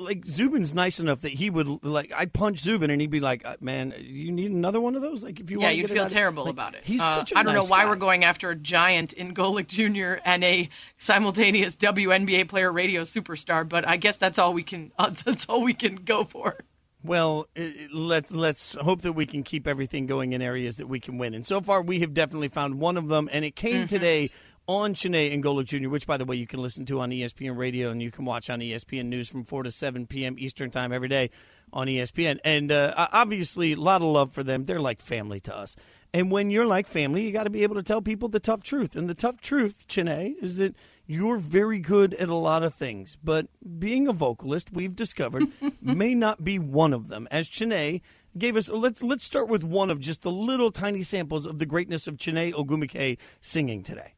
Like 0.02 0.26
Zubin's 0.26 0.74
nice 0.74 1.00
enough 1.00 1.22
that 1.22 1.32
he 1.34 1.50
would 1.50 1.84
like 1.84 2.12
I'd 2.16 2.34
punch 2.34 2.60
Zubin 2.60 2.90
and 2.90 3.00
he'd 3.00 3.10
be 3.12 3.20
like, 3.20 3.46
uh, 3.46 3.56
"Man, 3.62 3.94
you 4.00 4.32
need 4.32 4.52
another 4.52 4.82
one 4.82 4.96
of 4.96 5.02
those." 5.02 5.24
Like 5.24 5.40
if 5.40 5.50
you 5.52 5.60
yeah, 5.60 5.68
want 5.68 5.74
to 5.76 5.82
you'd 5.82 5.92
feel 5.92 6.08
terrible 6.10 6.44
like, 6.46 6.54
about 6.54 6.76
it. 6.76 6.82
He's 6.84 7.02
Uh, 7.02 7.16
such 7.16 7.32
a 7.32 7.38
I 7.38 7.44
don't 7.44 7.54
nice 7.54 7.64
know 7.66 7.70
why 7.72 7.84
guy. 7.84 7.90
we're 7.90 7.96
going 7.96 8.24
after 8.24 8.50
a 8.50 8.56
giant 8.56 9.14
in 9.14 9.34
Golic 9.34 9.68
Jr. 9.68 10.20
and 10.26 10.44
a 10.44 10.70
simultaneous 10.98 11.76
WNBA 11.76 12.48
player 12.48 12.72
radio 12.72 13.02
superstar, 13.02 13.68
but 13.68 13.88
I 13.88 13.98
guess 13.98 14.16
that's 14.16 14.40
all 14.40 14.54
we 14.54 14.64
can. 14.64 14.92
Uh, 14.98 15.10
that's 15.26 15.46
all 15.50 15.64
we 15.64 15.74
can 15.74 15.96
go 15.96 16.24
for. 16.24 16.58
Well, 17.04 17.48
i- 17.58 17.88
let's 17.92 18.30
let's 18.32 18.76
hope 18.76 19.02
that 19.02 19.14
we 19.14 19.26
can 19.26 19.44
keep 19.44 19.68
everything 19.68 20.06
going 20.06 20.34
in 20.34 20.42
areas 20.42 20.78
that 20.78 20.88
we 20.88 21.00
can 21.00 21.18
win. 21.18 21.34
And 21.34 21.46
so 21.46 21.60
far, 21.60 21.82
we 21.82 22.00
have 22.02 22.14
definitely 22.14 22.50
found 22.50 22.80
one 22.80 22.96
of 22.98 23.08
them, 23.08 23.28
and 23.32 23.44
it 23.44 23.56
came 23.56 23.86
Mhm. 23.86 23.90
today 23.90 24.30
on 24.78 24.94
Chiney 24.94 25.34
and 25.34 25.44
Golic 25.44 25.66
Jr., 25.66 25.90
which, 25.90 26.08
by 26.08 26.18
the 26.18 26.26
way, 26.26 26.36
you 26.36 26.48
can 26.48 26.62
listen 26.62 26.86
to 26.88 27.00
on 27.00 27.10
ESPN 27.10 27.58
Radio 27.58 27.90
and 27.90 28.02
you 28.02 28.12
can 28.12 28.26
watch 28.26 28.50
on 28.50 28.60
ESPN 28.60 29.06
News 29.06 29.30
from 29.30 29.44
4 29.44 29.64
to 29.64 29.72
7 29.72 30.08
p.m. 30.08 30.36
Eastern 30.38 30.72
Time 30.72 30.92
every 30.92 31.08
day 31.08 31.30
on 31.74 31.88
ESPN. 31.88 32.40
And 32.44 32.72
uh, 32.72 32.94
obviously, 33.12 33.74
a 33.74 33.78
lot 33.78 34.02
of 34.02 34.08
love 34.08 34.32
for 34.32 34.44
them. 34.44 34.66
They're 34.66 34.82
like 34.82 35.02
family 35.02 35.40
to 35.42 35.56
us. 35.56 35.76
And 36.14 36.32
when 36.32 36.50
you're 36.50 36.66
like 36.66 36.88
family, 36.88 37.24
you 37.24 37.32
got 37.32 37.46
to 37.46 37.50
be 37.50 37.64
able 37.64 37.76
to 37.76 37.84
tell 37.84 38.02
people 38.02 38.28
the 38.28 38.40
tough 38.40 38.64
truth. 38.64 38.96
And 38.96 39.10
the 39.10 39.14
tough 39.14 39.40
truth, 39.40 39.88
Chiney, 39.88 40.36
is 40.42 40.58
that 40.58 40.76
you're 41.08 41.38
very 41.38 41.80
good 41.80 42.14
at 42.16 42.30
a 42.30 42.36
lot 42.36 42.64
of 42.64 42.74
things. 42.74 43.18
But 43.24 43.48
being 43.80 44.08
a 44.08 44.14
vocalist, 44.14 44.72
we've 44.72 44.96
discovered, 44.96 45.48
may 45.82 46.14
not 46.14 46.44
be 46.44 46.60
one 46.60 46.94
of 46.94 47.08
them. 47.08 47.28
As 47.32 47.48
Chiney 47.48 48.02
gave 48.38 48.58
us, 48.58 48.70
let's 48.70 49.02
let's 49.02 49.24
start 49.24 49.48
with 49.48 49.64
one 49.64 49.90
of 49.90 50.00
just 50.00 50.22
the 50.22 50.32
little 50.32 50.72
tiny 50.72 51.04
samples 51.04 51.46
of 51.46 51.60
the 51.60 51.66
greatness 51.66 52.08
of 52.08 52.18
Chiney 52.18 52.52
Ogwumike 52.52 53.18
singing 53.40 53.84
today. 53.84 54.14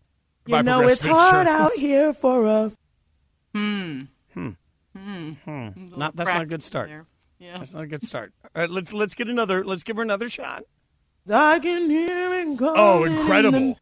You 0.45 0.63
know 0.63 0.81
it's 0.81 1.01
hard 1.01 1.47
out 1.47 1.73
here 1.73 2.13
for 2.13 2.45
a. 2.45 2.71
Hmm. 3.55 4.01
Hmm. 4.33 4.49
Hmm. 4.97 5.31
Hmm. 5.45 5.69
Not 5.97 6.15
that's 6.15 6.29
not 6.29 6.41
a 6.43 6.45
good 6.45 6.63
start. 6.63 6.89
Yeah. 7.39 7.57
That's 7.57 7.73
not 7.73 7.83
a 7.83 7.87
good 7.87 8.03
start. 8.03 8.33
All 8.55 8.61
right, 8.61 8.69
let's 8.69 8.93
let's 8.93 9.15
get 9.15 9.27
another. 9.27 9.63
Let's 9.65 9.83
give 9.83 9.97
her 9.97 10.01
another 10.01 10.29
shot. 10.29 10.63
I 11.29 11.59
can 11.59 11.89
hear 11.89 12.33
it 12.33 12.57
calling 12.59 12.75
Oh, 12.77 13.03
incredible. 13.05 13.79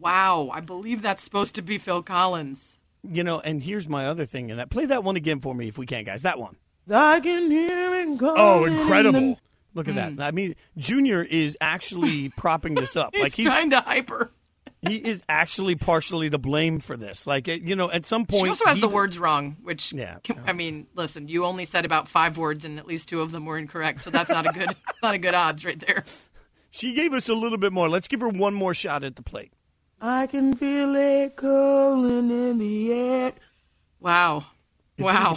Wow, 0.00 0.50
I 0.52 0.60
believe 0.60 1.02
that's 1.02 1.22
supposed 1.22 1.54
to 1.56 1.62
be 1.62 1.78
Phil 1.78 2.02
Collins. 2.02 2.78
You 3.02 3.22
know, 3.22 3.40
and 3.40 3.62
here's 3.62 3.88
my 3.88 4.06
other 4.08 4.24
thing 4.26 4.50
in 4.50 4.56
that. 4.56 4.70
Play 4.70 4.86
that 4.86 5.04
one 5.04 5.16
again 5.16 5.40
for 5.40 5.54
me 5.54 5.68
if 5.68 5.78
we 5.78 5.86
can, 5.86 6.04
guys. 6.04 6.22
That 6.22 6.38
one. 6.38 6.56
I 6.92 7.20
can 7.20 7.50
hear 7.50 7.94
it 8.00 8.18
calling 8.18 8.34
Oh, 8.36 8.64
incredible. 8.64 9.38
Look 9.74 9.86
at 9.86 9.94
that. 9.94 10.20
I 10.20 10.32
mean, 10.32 10.56
Junior 10.76 11.22
is 11.22 11.56
actually 11.60 12.28
propping 12.36 12.74
this 12.74 12.96
up. 12.96 13.10
He's 13.14 13.22
like 13.22 13.34
he's 13.34 13.48
kind 13.48 13.72
of 13.72 13.84
hyper. 13.84 14.30
He 14.82 14.96
is 14.96 15.22
actually 15.28 15.74
partially 15.74 16.30
to 16.30 16.38
blame 16.38 16.78
for 16.80 16.96
this. 16.96 17.26
Like 17.26 17.46
you 17.48 17.76
know, 17.76 17.90
at 17.90 18.06
some 18.06 18.24
point 18.26 18.44
She 18.44 18.48
also 18.50 18.64
has 18.66 18.76
he- 18.76 18.80
the 18.80 18.88
words 18.88 19.18
wrong, 19.18 19.56
which 19.62 19.92
Yeah. 19.92 20.16
can- 20.24 20.38
oh. 20.38 20.44
I 20.46 20.52
mean, 20.52 20.86
listen, 20.94 21.28
you 21.28 21.44
only 21.44 21.64
said 21.64 21.84
about 21.84 22.08
five 22.08 22.38
words, 22.38 22.64
and 22.64 22.78
at 22.78 22.86
least 22.86 23.08
two 23.08 23.20
of 23.20 23.30
them 23.32 23.44
were 23.44 23.58
incorrect. 23.58 24.00
So 24.02 24.10
that's 24.10 24.30
not 24.30 24.46
a 24.46 24.52
good, 24.52 24.70
not 25.02 25.14
a 25.14 25.18
good 25.18 25.34
odds 25.34 25.64
right 25.64 25.78
there. 25.80 26.04
She 26.70 26.94
gave 26.94 27.12
us 27.12 27.28
a 27.28 27.34
little 27.34 27.58
bit 27.58 27.72
more. 27.72 27.88
Let's 27.88 28.08
give 28.08 28.20
her 28.20 28.28
one 28.28 28.54
more 28.54 28.74
shot 28.74 29.02
at 29.04 29.16
the 29.16 29.22
plate. 29.22 29.52
I 30.00 30.26
can 30.28 30.54
feel 30.54 30.94
it 30.94 31.36
calling 31.36 32.30
in 32.30 32.58
the 32.58 32.92
air. 32.92 33.32
Wow, 33.98 34.46
It 34.96 35.02
wow. 35.02 35.36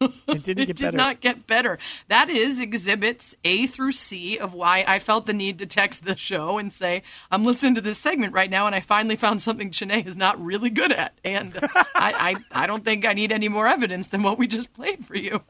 Didn't 0.00 0.26
get. 0.26 0.36
It 0.36 0.42
didn't 0.44 0.62
it 0.62 0.66
get 0.66 0.76
did 0.76 0.84
better. 0.84 0.96
not 0.96 1.20
get 1.20 1.46
better. 1.46 1.78
That 2.08 2.28
is 2.28 2.60
exhibits 2.60 3.34
A 3.44 3.66
through 3.66 3.92
C 3.92 4.38
of 4.38 4.52
why 4.54 4.84
I 4.86 4.98
felt 4.98 5.26
the 5.26 5.32
need 5.32 5.58
to 5.58 5.66
text 5.66 6.04
the 6.04 6.16
show 6.16 6.58
and 6.58 6.72
say, 6.72 7.02
I'm 7.30 7.44
listening 7.44 7.74
to 7.76 7.80
this 7.80 7.98
segment 7.98 8.32
right 8.32 8.50
now, 8.50 8.66
and 8.66 8.74
I 8.74 8.80
finally 8.80 9.16
found 9.16 9.42
something 9.42 9.70
Chiney 9.70 10.04
is 10.06 10.16
not 10.16 10.42
really 10.42 10.70
good 10.70 10.92
at. 10.92 11.18
And 11.24 11.56
I, 11.94 12.36
I, 12.52 12.62
I 12.64 12.66
don't 12.66 12.84
think 12.84 13.04
I 13.04 13.12
need 13.12 13.32
any 13.32 13.48
more 13.48 13.66
evidence 13.66 14.08
than 14.08 14.22
what 14.22 14.38
we 14.38 14.46
just 14.46 14.72
played 14.74 15.06
for 15.06 15.16
you. 15.16 15.42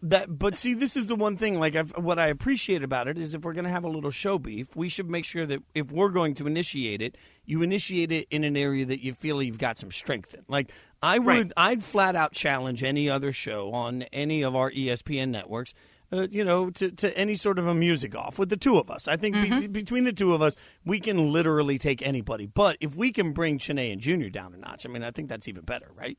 That, 0.00 0.38
but 0.38 0.56
see, 0.56 0.74
this 0.74 0.96
is 0.96 1.06
the 1.08 1.16
one 1.16 1.36
thing. 1.36 1.58
Like, 1.58 1.74
I've, 1.74 1.90
what 1.96 2.18
I 2.20 2.28
appreciate 2.28 2.84
about 2.84 3.08
it 3.08 3.18
is, 3.18 3.34
if 3.34 3.42
we're 3.42 3.52
going 3.52 3.64
to 3.64 3.70
have 3.70 3.82
a 3.84 3.88
little 3.88 4.12
show 4.12 4.38
beef, 4.38 4.76
we 4.76 4.88
should 4.88 5.10
make 5.10 5.24
sure 5.24 5.44
that 5.46 5.60
if 5.74 5.90
we're 5.90 6.10
going 6.10 6.34
to 6.36 6.46
initiate 6.46 7.02
it, 7.02 7.16
you 7.44 7.62
initiate 7.62 8.12
it 8.12 8.28
in 8.30 8.44
an 8.44 8.56
area 8.56 8.84
that 8.86 9.02
you 9.02 9.12
feel 9.12 9.42
you've 9.42 9.58
got 9.58 9.76
some 9.76 9.90
strength 9.90 10.34
in. 10.34 10.44
Like, 10.46 10.70
I 11.02 11.18
would, 11.18 11.26
Right. 11.26 11.52
I'd 11.56 11.82
flat 11.82 12.14
out 12.14 12.32
challenge 12.32 12.84
any 12.84 13.10
other 13.10 13.32
show 13.32 13.72
on 13.72 14.02
any 14.12 14.42
of 14.42 14.54
our 14.54 14.70
ESPN 14.70 15.30
networks. 15.30 15.74
Uh, 16.10 16.26
you 16.30 16.42
know, 16.42 16.70
to, 16.70 16.90
to 16.90 17.14
any 17.18 17.34
sort 17.34 17.58
of 17.58 17.66
a 17.66 17.74
music 17.74 18.14
off 18.16 18.38
with 18.38 18.48
the 18.48 18.56
two 18.56 18.78
of 18.78 18.90
us. 18.90 19.06
I 19.08 19.18
think 19.18 19.34
be- 19.34 19.66
between 19.66 20.04
the 20.04 20.12
two 20.12 20.32
of 20.32 20.40
us, 20.40 20.56
we 20.82 21.00
can 21.00 21.32
literally 21.34 21.76
take 21.76 22.00
anybody. 22.00 22.46
But 22.46 22.78
if 22.80 22.96
we 22.96 23.12
can 23.12 23.32
bring 23.34 23.58
Chiney 23.58 23.90
and 23.92 24.00
Junior 24.00 24.30
down 24.30 24.54
a 24.54 24.56
notch, 24.56 24.86
I 24.86 24.88
mean, 24.88 25.02
I 25.02 25.10
think 25.10 25.28
that's 25.28 25.48
even 25.48 25.64
better, 25.64 25.90
right? 25.94 26.16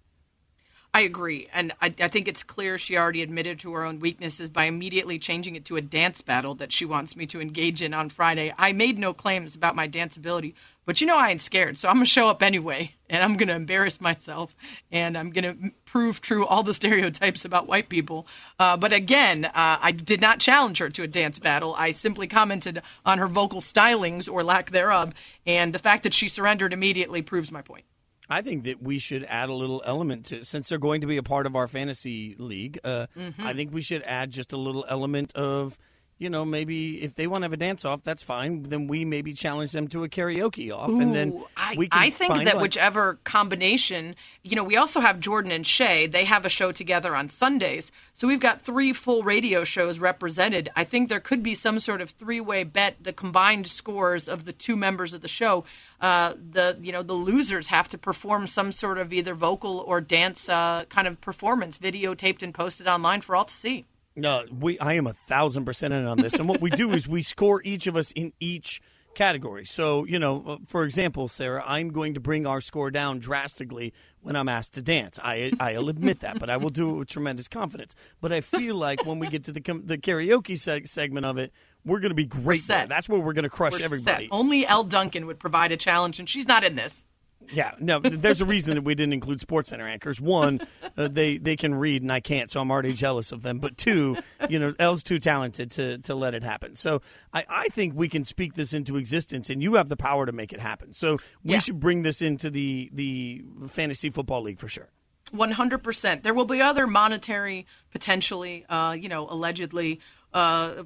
I 0.92 1.02
agree. 1.02 1.48
And 1.54 1.72
I, 1.82 1.94
I 2.00 2.08
think 2.08 2.28
it's 2.28 2.42
clear 2.42 2.80
she 2.80 2.98
already 2.98 3.22
admitted 3.22 3.60
to 3.60 3.74
her 3.74 3.86
own 3.86 4.00
weaknesses 4.00 4.50
by 4.50 4.66
immediately 4.66 5.20
changing 5.20 5.56
it 5.56 5.66
to 5.66 5.78
a 5.78 5.82
dance 5.82 6.22
battle 6.22 6.56
that 6.56 6.72
she 6.72 6.84
wants 6.84 7.16
me 7.16 7.28
to 7.28 7.40
engage 7.40 7.84
in 7.84 7.94
on 7.94 8.10
Friday. 8.10 8.54
I 8.58 8.72
made 8.74 8.98
no 8.98 9.14
claims 9.14 9.54
about 9.54 9.76
my 9.76 9.86
dance 9.86 10.18
ability, 10.18 10.56
but 10.86 11.00
you 11.00 11.06
know 11.06 11.16
I 11.16 11.30
ain't 11.30 11.42
scared. 11.42 11.78
So 11.78 11.90
I'm 11.90 11.98
going 11.98 12.06
to 12.06 12.10
show 12.10 12.28
up 12.28 12.42
anyway, 12.42 12.96
and 13.08 13.22
I'm 13.22 13.38
going 13.38 13.50
to 13.50 13.56
embarrass 13.56 14.02
myself, 14.02 14.56
and 14.92 15.16
I'm 15.16 15.30
going 15.30 15.44
to 15.44 15.72
prove 15.86 16.22
true 16.22 16.44
all 16.48 16.64
the 16.64 16.74
stereotypes 16.74 17.46
about 17.46 17.68
white 17.68 17.90
people. 17.90 18.26
Uh, 18.58 18.76
but 18.76 18.92
again, 18.92 19.46
uh, 19.46 19.52
I 19.54 19.92
did 19.92 20.22
not 20.22 20.40
challenge 20.40 20.80
her 20.80 20.90
to 20.90 21.04
a 21.04 21.08
dance 21.08 21.38
battle. 21.38 21.76
I 21.78 21.92
simply 21.92 22.26
commented 22.26 22.82
on 23.06 23.20
her 23.20 23.28
vocal 23.28 23.62
stylings 23.62 24.28
or 24.28 24.44
lack 24.44 24.72
thereof, 24.72 25.14
and 25.46 25.72
the 25.72 25.80
fact 25.80 26.02
that 26.02 26.16
she 26.16 26.28
surrendered 26.28 26.74
immediately 26.74 27.22
proves 27.22 27.52
my 27.52 27.62
point. 27.62 27.86
I 28.30 28.42
think 28.42 28.64
that 28.66 28.82
we 28.82 29.00
should 29.00 29.26
add 29.26 29.50
a 29.50 29.54
little 29.54 29.82
element 29.86 30.26
to 30.28 30.44
since 30.44 30.70
they're 30.70 30.78
going 30.78 31.02
to 31.02 31.08
be 31.08 31.18
a 31.18 31.24
part 31.24 31.46
of 31.48 31.56
our 31.56 31.68
fantasy 31.68 32.36
league. 32.38 32.80
Uh, 32.84 33.08
Mm-hmm. 33.18 33.46
I 33.46 33.54
think 33.54 33.74
we 33.74 33.82
should 33.82 34.04
add 34.04 34.32
just 34.32 34.54
a 34.54 34.58
little 34.58 34.86
element 34.88 35.36
of, 35.36 35.78
you 36.20 36.30
know, 36.30 36.44
maybe 36.44 37.02
if 37.02 37.16
they 37.16 37.28
want 37.28 37.42
to 37.42 37.46
have 37.46 37.54
a 37.54 37.58
dance 37.58 37.86
off, 37.86 38.04
that's 38.04 38.22
fine. 38.22 38.64
Then 38.64 38.88
we 38.88 39.06
maybe 39.06 39.34
challenge 39.34 39.72
them 39.72 39.88
to 39.88 40.04
a 40.04 40.10
karaoke 40.10 40.70
off, 40.70 40.90
and 40.90 41.16
then 41.16 41.44
I, 41.56 41.76
we 41.78 41.88
can 41.88 42.00
I 42.00 42.10
think 42.10 42.36
that 42.36 42.56
like- 42.56 42.62
whichever 42.62 43.18
combination, 43.24 44.16
you 44.44 44.58
know, 44.58 44.64
we 44.66 44.76
also 44.76 45.00
have 45.00 45.22
Jordan 45.22 45.52
and 45.52 45.66
Shay. 45.66 46.08
They 46.08 46.26
have 46.26 46.46
a 46.46 46.50
show 46.50 46.74
together 46.74 47.16
on 47.16 47.30
Sundays. 47.30 47.90
So 48.14 48.28
we've 48.28 48.40
got 48.42 48.64
three 48.64 48.92
full 48.92 49.24
radio 49.24 49.64
shows 49.64 50.00
represented. 50.00 50.70
I 50.76 50.84
think 50.84 51.08
there 51.08 51.22
could 51.22 51.42
be 51.42 51.56
some 51.56 51.80
sort 51.80 52.02
of 52.02 52.10
three 52.10 52.42
way 52.42 52.66
bet, 52.66 52.98
the 53.02 53.14
combined 53.14 53.68
scores 53.68 54.28
of 54.28 54.44
the 54.44 54.52
two 54.52 54.76
members 54.76 55.14
of 55.14 55.22
the 55.22 55.30
show. 55.30 55.64
Uh, 56.02 56.34
the 56.52 56.78
you 56.82 56.92
know 56.92 57.02
the 57.04 57.14
losers 57.14 57.68
have 57.68 57.88
to 57.90 57.98
perform 57.98 58.46
some 58.46 58.74
sort 58.74 58.98
of 58.98 59.14
either 59.14 59.34
vocal 59.34 59.80
or 59.80 60.02
dance 60.02 60.50
uh, 60.50 60.84
kind 60.90 61.08
of 61.08 61.22
performance, 61.22 61.78
videotaped 61.78 62.42
and 62.42 62.54
posted 62.54 62.88
online 62.88 63.22
for 63.22 63.38
all 63.38 63.46
to 63.46 63.56
see. 63.56 63.86
No, 64.20 64.46
we. 64.60 64.78
I 64.80 64.94
am 64.94 65.08
a 65.08 65.14
thousand 65.14 65.66
percent 65.66 65.94
in 65.94 66.06
on 66.06 66.18
this, 66.18 66.34
and 66.36 66.48
what 66.48 66.62
we 66.62 66.70
do 66.70 66.92
is 66.92 67.08
we 67.08 67.22
score 67.22 67.62
each 67.64 67.88
of 67.88 67.96
us 67.96 68.12
in 68.12 68.34
each 68.40 68.82
category. 69.16 69.66
So, 69.66 70.06
you 70.06 70.20
know, 70.20 70.44
uh, 70.48 70.58
for 70.66 70.84
example, 70.84 71.28
Sarah, 71.28 71.64
I'm 71.66 71.90
going 71.90 72.14
to 72.14 72.20
bring 72.20 72.46
our 72.46 72.62
score 72.62 72.92
down 72.92 73.20
drastically 73.20 73.92
when 74.22 74.36
I'm 74.36 74.48
asked 74.48 74.76
to 74.76 74.82
dance. 74.82 75.18
I 75.22 75.52
I'll 75.60 75.90
admit 75.90 76.20
that, 76.22 76.40
but 76.40 76.50
I 76.50 76.58
will 76.58 76.70
do 76.70 76.90
it 76.90 76.94
with 76.94 77.08
tremendous 77.10 77.48
confidence. 77.48 77.96
But 78.22 78.32
I 78.32 78.42
feel 78.42 78.76
like 78.76 79.06
when 79.06 79.20
we 79.20 79.28
get 79.28 79.44
to 79.46 79.52
the 79.52 79.62
com- 79.62 79.86
the 79.86 79.98
karaoke 79.98 80.54
seg- 80.54 80.88
segment 80.88 81.26
of 81.26 81.38
it, 81.38 81.52
we're 81.86 82.00
going 82.00 82.12
to 82.12 82.16
be 82.16 82.26
great. 82.26 82.66
That's 82.68 83.10
where 83.10 83.20
we're 83.20 83.34
going 83.34 83.44
to 83.44 83.50
crush 83.50 83.74
We're 83.74 83.84
everybody. 83.86 84.26
set. 84.26 84.30
Only 84.36 84.68
Elle 84.68 84.84
Duncan 84.84 85.26
would 85.26 85.40
provide 85.40 85.72
a 85.72 85.78
challenge, 85.78 86.20
and 86.20 86.30
she's 86.30 86.48
not 86.48 86.64
in 86.64 86.76
this. 86.76 87.06
Yeah, 87.52 87.72
no, 87.80 88.00
there's 88.00 88.42
a 88.42 88.46
reason 88.46 88.76
that 88.76 88.84
we 88.84 88.94
didn't 88.96 89.14
include 89.14 89.42
Sports 89.42 89.70
Center 89.70 89.88
anchors. 89.88 90.22
One, 90.22 90.62
uh, 90.98 91.08
they 91.08 91.38
they 91.38 91.56
can 91.56 91.74
read 91.74 92.02
and 92.02 92.12
I 92.12 92.20
can't, 92.20 92.50
so 92.52 92.60
I'm 92.62 92.70
already 92.70 92.94
jealous 92.94 93.32
of 93.32 93.42
them. 93.42 93.60
But 93.60 93.78
two, 93.78 94.18
you 94.50 94.60
know, 94.60 94.74
Elle's 94.78 95.04
too 95.04 95.20
talented 95.20 95.72
to 95.72 95.98
to 96.00 96.16
let 96.16 96.34
it 96.36 96.44
happen. 96.44 96.76
So 96.76 97.02
I, 97.34 97.46
I 97.50 97.68
think 97.70 97.94
we 97.96 98.08
can 98.10 98.24
speak 98.24 98.54
this 98.54 98.74
into 98.74 98.98
existence, 98.98 99.50
and 99.50 99.64
you 99.64 99.76
have 99.76 99.90
the 99.90 99.98
power 99.98 100.26
to 100.26 100.32
make 100.32 100.54
it 100.54 100.60
happen. 100.60 100.94
So 100.94 101.18
we 101.44 101.54
Yeah. 101.54 101.60
should 101.60 101.80
bring 101.80 102.04
this 102.04 102.22
into 102.22 102.50
the 102.50 102.90
the 102.94 103.44
fantasy 103.68 104.10
football 104.10 104.44
league 104.44 104.60
for 104.60 104.68
sure. 104.68 104.90
One 105.32 105.52
hundred 105.52 105.84
percent. 105.84 106.24
There 106.24 106.34
will 106.34 106.46
be 106.46 106.62
other 106.62 106.88
monetary, 106.88 107.68
potentially, 107.92 108.66
uh, 108.70 108.94
you 109.00 109.10
know, 109.10 109.28
allegedly 109.30 110.00
uh, 110.34 110.84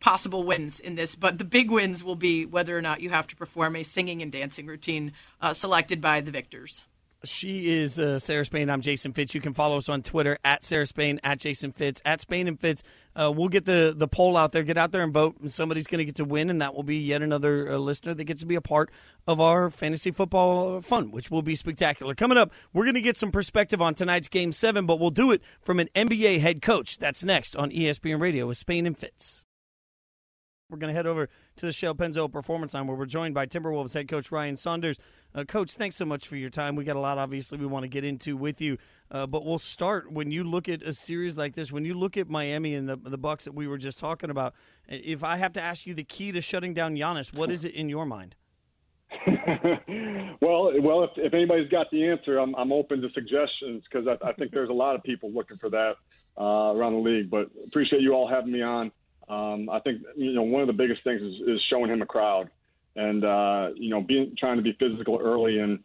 possible 0.00 0.44
wins 0.44 0.80
in 0.80 0.94
this, 0.94 1.14
but 1.14 1.38
the 1.38 1.44
big 1.44 1.70
wins 1.70 2.04
will 2.04 2.16
be 2.16 2.44
whether 2.44 2.76
or 2.76 2.82
not 2.82 3.00
you 3.00 3.10
have 3.10 3.26
to 3.28 3.36
perform 3.36 3.76
a 3.76 3.82
singing 3.82 4.22
and 4.22 4.30
dancing 4.32 4.66
routine 4.66 5.12
uh, 5.40 5.52
selected 5.52 6.00
by 6.00 6.20
the 6.20 6.30
victors. 6.30 6.82
She 7.24 7.80
is 7.80 8.00
uh, 8.00 8.18
Sarah 8.18 8.44
Spain. 8.44 8.68
I'm 8.68 8.80
Jason 8.80 9.12
Fitz. 9.12 9.32
You 9.32 9.40
can 9.40 9.54
follow 9.54 9.76
us 9.76 9.88
on 9.88 10.02
Twitter 10.02 10.38
at 10.44 10.64
Sarah 10.64 10.86
Spain, 10.86 11.20
at 11.22 11.38
Jason 11.38 11.70
Fitz, 11.70 12.02
at 12.04 12.20
Spain 12.20 12.48
and 12.48 12.58
Fitz. 12.58 12.82
Uh, 13.14 13.30
we'll 13.30 13.48
get 13.48 13.64
the, 13.64 13.94
the 13.96 14.08
poll 14.08 14.36
out 14.36 14.50
there. 14.50 14.64
Get 14.64 14.76
out 14.76 14.90
there 14.90 15.04
and 15.04 15.14
vote. 15.14 15.36
And 15.40 15.52
somebody's 15.52 15.86
going 15.86 16.00
to 16.00 16.04
get 16.04 16.16
to 16.16 16.24
win, 16.24 16.50
and 16.50 16.60
that 16.60 16.74
will 16.74 16.82
be 16.82 16.98
yet 16.98 17.22
another 17.22 17.70
uh, 17.70 17.76
listener 17.76 18.14
that 18.14 18.24
gets 18.24 18.40
to 18.40 18.46
be 18.46 18.56
a 18.56 18.60
part 18.60 18.90
of 19.28 19.40
our 19.40 19.70
fantasy 19.70 20.10
football 20.10 20.80
fun, 20.80 21.12
which 21.12 21.30
will 21.30 21.42
be 21.42 21.54
spectacular. 21.54 22.16
Coming 22.16 22.38
up, 22.38 22.50
we're 22.72 22.84
going 22.84 22.94
to 22.94 23.00
get 23.00 23.16
some 23.16 23.30
perspective 23.30 23.80
on 23.80 23.94
tonight's 23.94 24.28
Game 24.28 24.50
7, 24.50 24.84
but 24.84 24.98
we'll 24.98 25.10
do 25.10 25.30
it 25.30 25.42
from 25.60 25.78
an 25.78 25.88
NBA 25.94 26.40
head 26.40 26.60
coach. 26.60 26.98
That's 26.98 27.22
next 27.22 27.54
on 27.54 27.70
ESPN 27.70 28.20
Radio 28.20 28.48
with 28.48 28.58
Spain 28.58 28.84
and 28.84 28.98
Fitz. 28.98 29.44
We're 30.72 30.78
going 30.78 30.88
to 30.88 30.96
head 30.96 31.06
over 31.06 31.28
to 31.56 31.66
the 31.66 31.72
Shell 31.72 31.96
Pennzoil 31.96 32.32
Performance 32.32 32.72
Line 32.72 32.86
where 32.86 32.96
we're 32.96 33.04
joined 33.04 33.34
by 33.34 33.44
Timberwolves 33.44 33.92
head 33.92 34.08
coach 34.08 34.32
Ryan 34.32 34.56
Saunders. 34.56 34.98
Uh, 35.34 35.44
coach, 35.44 35.74
thanks 35.74 35.96
so 35.96 36.06
much 36.06 36.26
for 36.26 36.36
your 36.36 36.48
time. 36.48 36.76
We 36.76 36.84
got 36.84 36.96
a 36.96 37.00
lot, 37.00 37.18
obviously, 37.18 37.58
we 37.58 37.66
want 37.66 37.82
to 37.82 37.88
get 37.88 38.04
into 38.04 38.38
with 38.38 38.62
you. 38.62 38.78
Uh, 39.10 39.26
but 39.26 39.44
we'll 39.44 39.58
start 39.58 40.10
when 40.10 40.30
you 40.30 40.44
look 40.44 40.70
at 40.70 40.82
a 40.82 40.94
series 40.94 41.36
like 41.36 41.54
this, 41.54 41.70
when 41.70 41.84
you 41.84 41.92
look 41.92 42.16
at 42.16 42.30
Miami 42.30 42.74
and 42.74 42.88
the, 42.88 42.96
the 42.96 43.18
Bucks 43.18 43.44
that 43.44 43.52
we 43.52 43.68
were 43.68 43.76
just 43.76 43.98
talking 43.98 44.30
about. 44.30 44.54
If 44.88 45.22
I 45.22 45.36
have 45.36 45.52
to 45.52 45.60
ask 45.60 45.86
you 45.86 45.92
the 45.92 46.04
key 46.04 46.32
to 46.32 46.40
shutting 46.40 46.72
down 46.72 46.96
Giannis, 46.96 47.34
what 47.34 47.50
is 47.50 47.64
it 47.66 47.74
in 47.74 47.90
your 47.90 48.06
mind? 48.06 48.34
well, 50.40 50.72
well, 50.80 51.04
if, 51.04 51.10
if 51.16 51.34
anybody's 51.34 51.68
got 51.68 51.90
the 51.90 52.08
answer, 52.08 52.38
I'm, 52.38 52.54
I'm 52.54 52.72
open 52.72 53.02
to 53.02 53.10
suggestions 53.12 53.84
because 53.90 54.08
I, 54.08 54.26
I 54.26 54.32
think 54.32 54.52
there's 54.52 54.70
a 54.70 54.74
lot 54.74 54.96
of 54.96 55.02
people 55.02 55.30
looking 55.30 55.58
for 55.58 55.68
that 55.68 55.96
uh, 56.40 56.72
around 56.74 56.94
the 56.94 57.00
league. 57.00 57.30
But 57.30 57.50
appreciate 57.66 58.00
you 58.00 58.14
all 58.14 58.26
having 58.26 58.52
me 58.52 58.62
on. 58.62 58.90
Um, 59.32 59.70
I 59.70 59.80
think 59.80 60.02
you 60.14 60.34
know 60.34 60.42
one 60.42 60.60
of 60.60 60.66
the 60.66 60.74
biggest 60.74 61.02
things 61.04 61.22
is, 61.22 61.34
is 61.48 61.60
showing 61.70 61.90
him 61.90 62.02
a 62.02 62.06
crowd, 62.06 62.50
and 62.96 63.24
uh, 63.24 63.68
you 63.74 63.88
know 63.88 64.02
being 64.02 64.34
trying 64.38 64.56
to 64.58 64.62
be 64.62 64.76
physical 64.78 65.18
early. 65.22 65.58
And 65.58 65.78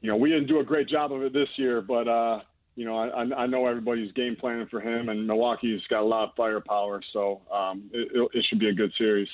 you 0.00 0.10
know 0.10 0.16
we 0.16 0.30
didn't 0.30 0.46
do 0.46 0.60
a 0.60 0.64
great 0.64 0.88
job 0.88 1.12
of 1.12 1.22
it 1.22 1.34
this 1.34 1.48
year, 1.56 1.82
but 1.82 2.08
uh, 2.08 2.40
you 2.76 2.86
know 2.86 2.96
I, 2.96 3.42
I 3.42 3.46
know 3.46 3.66
everybody's 3.66 4.10
game 4.12 4.36
planning 4.40 4.68
for 4.70 4.80
him, 4.80 5.10
and 5.10 5.26
Milwaukee's 5.26 5.82
got 5.90 6.00
a 6.00 6.06
lot 6.06 6.30
of 6.30 6.34
firepower, 6.34 7.02
so 7.12 7.42
um, 7.52 7.90
it, 7.92 8.30
it, 8.32 8.44
should 8.48 8.58
be 8.58 8.70
a 8.70 8.74
good 8.74 8.92
series. 8.96 9.28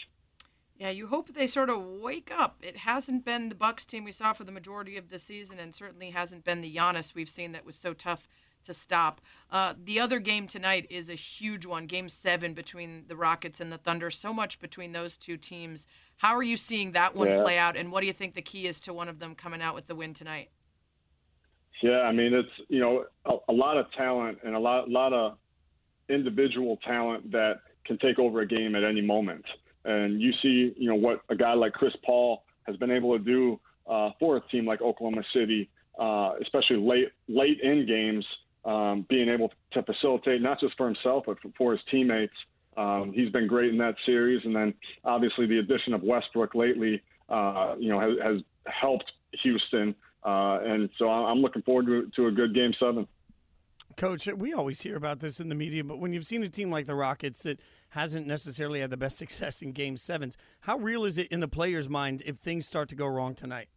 Yeah, 0.77 0.91
you 0.91 1.07
hope 1.07 1.33
they 1.33 1.47
sort 1.47 1.71
of 1.71 1.81
wake 1.81 2.33
up. 2.37 2.57
It 2.63 2.79
hasn't 2.79 3.25
been 3.25 3.51
the 3.51 3.55
Bucks 3.55 3.87
team 3.87 4.03
we 4.03 4.13
saw 4.13 4.33
for 4.33 4.43
the 4.45 4.53
majority 4.53 4.97
of 4.97 5.11
the 5.11 5.21
season, 5.21 5.61
and 5.61 5.75
certainly 5.77 6.11
hasn't 6.11 6.43
been 6.43 6.61
the 6.61 6.75
Giannis 6.75 7.15
we've 7.15 7.29
seen 7.29 7.53
that 7.53 7.65
was 7.65 7.77
so 7.77 7.93
tough 7.93 8.27
to 8.65 8.75
stop. 8.75 9.21
Uh, 9.51 9.75
the 9.85 9.99
other 10.01 10.19
game 10.19 10.47
tonight 10.47 10.87
is 10.91 11.09
a 11.11 11.15
huge 11.15 11.67
one, 11.67 11.87
Game 11.87 12.09
Seven 12.09 12.55
between 12.55 13.05
the 13.09 13.17
Rockets 13.17 13.61
and 13.61 13.71
the 13.73 13.79
Thunder. 13.79 14.11
So 14.11 14.33
much 14.33 14.59
between 14.61 14.93
those 14.93 15.17
two 15.17 15.37
teams. 15.37 15.87
How 16.19 16.37
are 16.37 16.43
you 16.43 16.57
seeing 16.57 16.93
that 16.93 17.15
one 17.15 17.29
Yeah. 17.29 17.41
play 17.43 17.59
out, 17.59 17.77
and 17.77 17.91
what 17.91 18.01
do 18.01 18.07
you 18.07 18.13
think 18.13 18.35
the 18.35 18.43
key 18.43 18.67
is 18.67 18.81
to 18.81 18.93
one 18.93 19.09
of 19.09 19.19
them 19.19 19.35
coming 19.35 19.63
out 19.63 19.75
with 19.75 19.87
the 19.87 19.95
win 19.95 20.15
tonight? 20.15 20.51
Yeah, 21.83 22.03
I 22.03 22.13
mean 22.13 22.35
it's 22.35 22.51
you 22.69 22.79
know 22.81 23.07
a, 23.25 23.37
a 23.49 23.53
lot 23.53 23.79
of 23.79 23.87
talent 23.93 24.39
and 24.45 24.55
a 24.55 24.59
lot 24.59 24.87
a 24.87 24.91
lot 24.91 25.13
of 25.15 25.39
individual 26.11 26.77
talent 26.87 27.31
that 27.33 27.61
can 27.87 27.97
take 27.99 28.19
over 28.19 28.41
a 28.41 28.47
game 28.47 28.75
at 28.75 28.85
any 28.85 29.01
moment. 29.01 29.45
And 29.85 30.21
you 30.21 30.33
see, 30.43 30.75
you 30.77 30.89
know, 30.91 30.95
what 30.97 31.23
a 31.31 31.35
guy 31.37 31.55
like 31.55 31.73
Chris 31.73 31.95
Paul 32.05 32.45
has 32.67 32.77
been 32.77 32.91
able 32.91 33.17
to 33.17 33.25
do 33.25 33.59
uh, 33.89 34.11
for 34.19 34.37
a 34.37 34.41
team 34.49 34.67
like 34.67 34.83
Oklahoma 34.83 35.23
City, 35.33 35.71
uh, 35.99 36.33
especially 36.43 36.77
late 36.77 37.09
late 37.29 37.61
in 37.63 37.87
games, 37.87 38.27
um, 38.65 39.07
being 39.09 39.29
able 39.29 39.53
to 39.73 39.83
facilitate 39.83 40.43
not 40.43 40.61
just 40.61 40.77
for 40.77 40.87
himself 40.87 41.25
but 41.27 41.39
for 41.57 41.73
his 41.73 41.81
teammates. 41.91 42.35
Um, 42.77 43.13
he's 43.15 43.31
been 43.31 43.47
great 43.47 43.71
in 43.71 43.79
that 43.79 43.97
series, 44.07 44.43
and 44.45 44.55
then 44.55 44.73
obviously 45.05 45.47
the 45.47 45.59
addition 45.59 45.93
of 45.93 46.03
Westbrook 46.03 46.55
lately, 46.55 47.03
uh, 47.29 47.75
you 47.79 47.89
know, 47.89 48.01
has, 48.01 48.13
has 48.23 48.43
helped 48.67 49.11
Houston. 49.43 49.95
Uh, 50.25 50.61
and 50.63 50.89
so 50.99 51.09
I'm 51.09 51.39
looking 51.39 51.63
forward 51.63 51.87
to, 51.87 52.11
to 52.17 52.29
a 52.29 52.31
good 52.31 52.55
Game 52.55 52.73
Seven. 52.79 53.07
Coach, 53.97 54.29
we 54.29 54.53
always 54.53 54.81
hear 54.83 54.97
about 54.97 55.21
this 55.21 55.41
in 55.41 55.49
the 55.49 55.55
media, 55.55 55.83
but 55.83 55.99
when 55.99 56.13
you've 56.13 56.27
seen 56.27 56.43
a 56.43 56.49
team 56.49 56.71
like 56.71 56.87
the 56.87 56.95
Rockets 56.95 57.43
that 57.43 57.61
hasn't 57.91 58.27
necessarily 58.27 58.81
had 58.81 58.91
the 58.91 58.97
best 58.97 59.19
success 59.19 59.61
in 59.61 59.73
game 59.73 59.97
sevens, 59.97 60.37
how 60.61 60.77
real 60.79 61.05
is 61.05 61.19
it 61.19 61.27
in 61.29 61.41
the 61.41 61.49
player's 61.49 61.89
mind 61.89 62.23
if 62.25 62.37
things 62.37 62.67
start 62.67 62.89
to 62.91 62.95
go 62.95 63.07
wrong 63.07 63.35
tonight? 63.35 63.69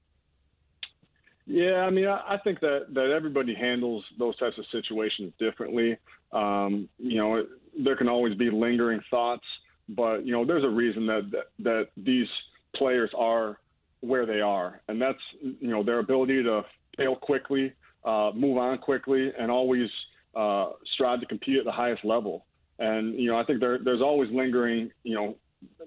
Yeah, 1.45 1.81
I 1.81 1.89
mean, 1.89 2.07
I, 2.07 2.35
I 2.35 2.37
think 2.43 2.59
that, 2.61 2.87
that 2.93 3.11
everybody 3.15 3.53
handles 3.53 4.03
those 4.17 4.37
types 4.37 4.57
of 4.57 4.65
situations 4.71 5.33
differently. 5.39 5.97
Um, 6.31 6.87
you 6.97 7.17
know, 7.17 7.45
there 7.83 7.95
can 7.95 8.07
always 8.07 8.35
be 8.35 8.49
lingering 8.49 9.01
thoughts, 9.09 9.45
but, 9.89 10.25
you 10.25 10.31
know, 10.31 10.45
there's 10.45 10.63
a 10.63 10.69
reason 10.69 11.05
that, 11.07 11.29
that, 11.31 11.45
that 11.59 11.87
these 11.97 12.27
players 12.75 13.11
are 13.17 13.57
where 13.99 14.25
they 14.25 14.41
are, 14.41 14.81
and 14.87 15.01
that's, 15.01 15.19
you 15.41 15.69
know, 15.69 15.83
their 15.83 15.99
ability 15.99 16.43
to 16.43 16.61
fail 16.97 17.15
quickly, 17.15 17.73
uh, 18.05 18.31
move 18.35 18.57
on 18.57 18.77
quickly, 18.77 19.31
and 19.37 19.49
always 19.51 19.89
uh, 20.35 20.71
strive 20.93 21.19
to 21.19 21.25
compete 21.25 21.57
at 21.57 21.65
the 21.65 21.71
highest 21.71 22.03
level. 22.03 22.45
And 22.79 23.19
you 23.19 23.29
know, 23.29 23.37
I 23.37 23.43
think 23.43 23.59
there, 23.59 23.77
there's 23.83 24.01
always 24.01 24.29
lingering, 24.31 24.91
you 25.03 25.15
know, 25.15 25.35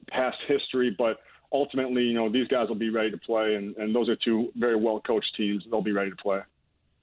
past 0.08 0.36
history, 0.46 0.94
but 0.96 1.18
ultimately, 1.56 2.02
you 2.02 2.14
know, 2.14 2.28
these 2.30 2.48
guys 2.48 2.68
will 2.68 2.76
be 2.76 2.90
ready 2.90 3.10
to 3.10 3.16
play, 3.18 3.54
and, 3.54 3.76
and 3.76 3.94
those 3.94 4.08
are 4.08 4.16
two 4.16 4.52
very 4.56 4.76
well 4.76 5.00
coached 5.00 5.34
teams. 5.36 5.64
They'll 5.70 5.82
be 5.82 5.92
ready 5.92 6.10
to 6.10 6.16
play. 6.16 6.40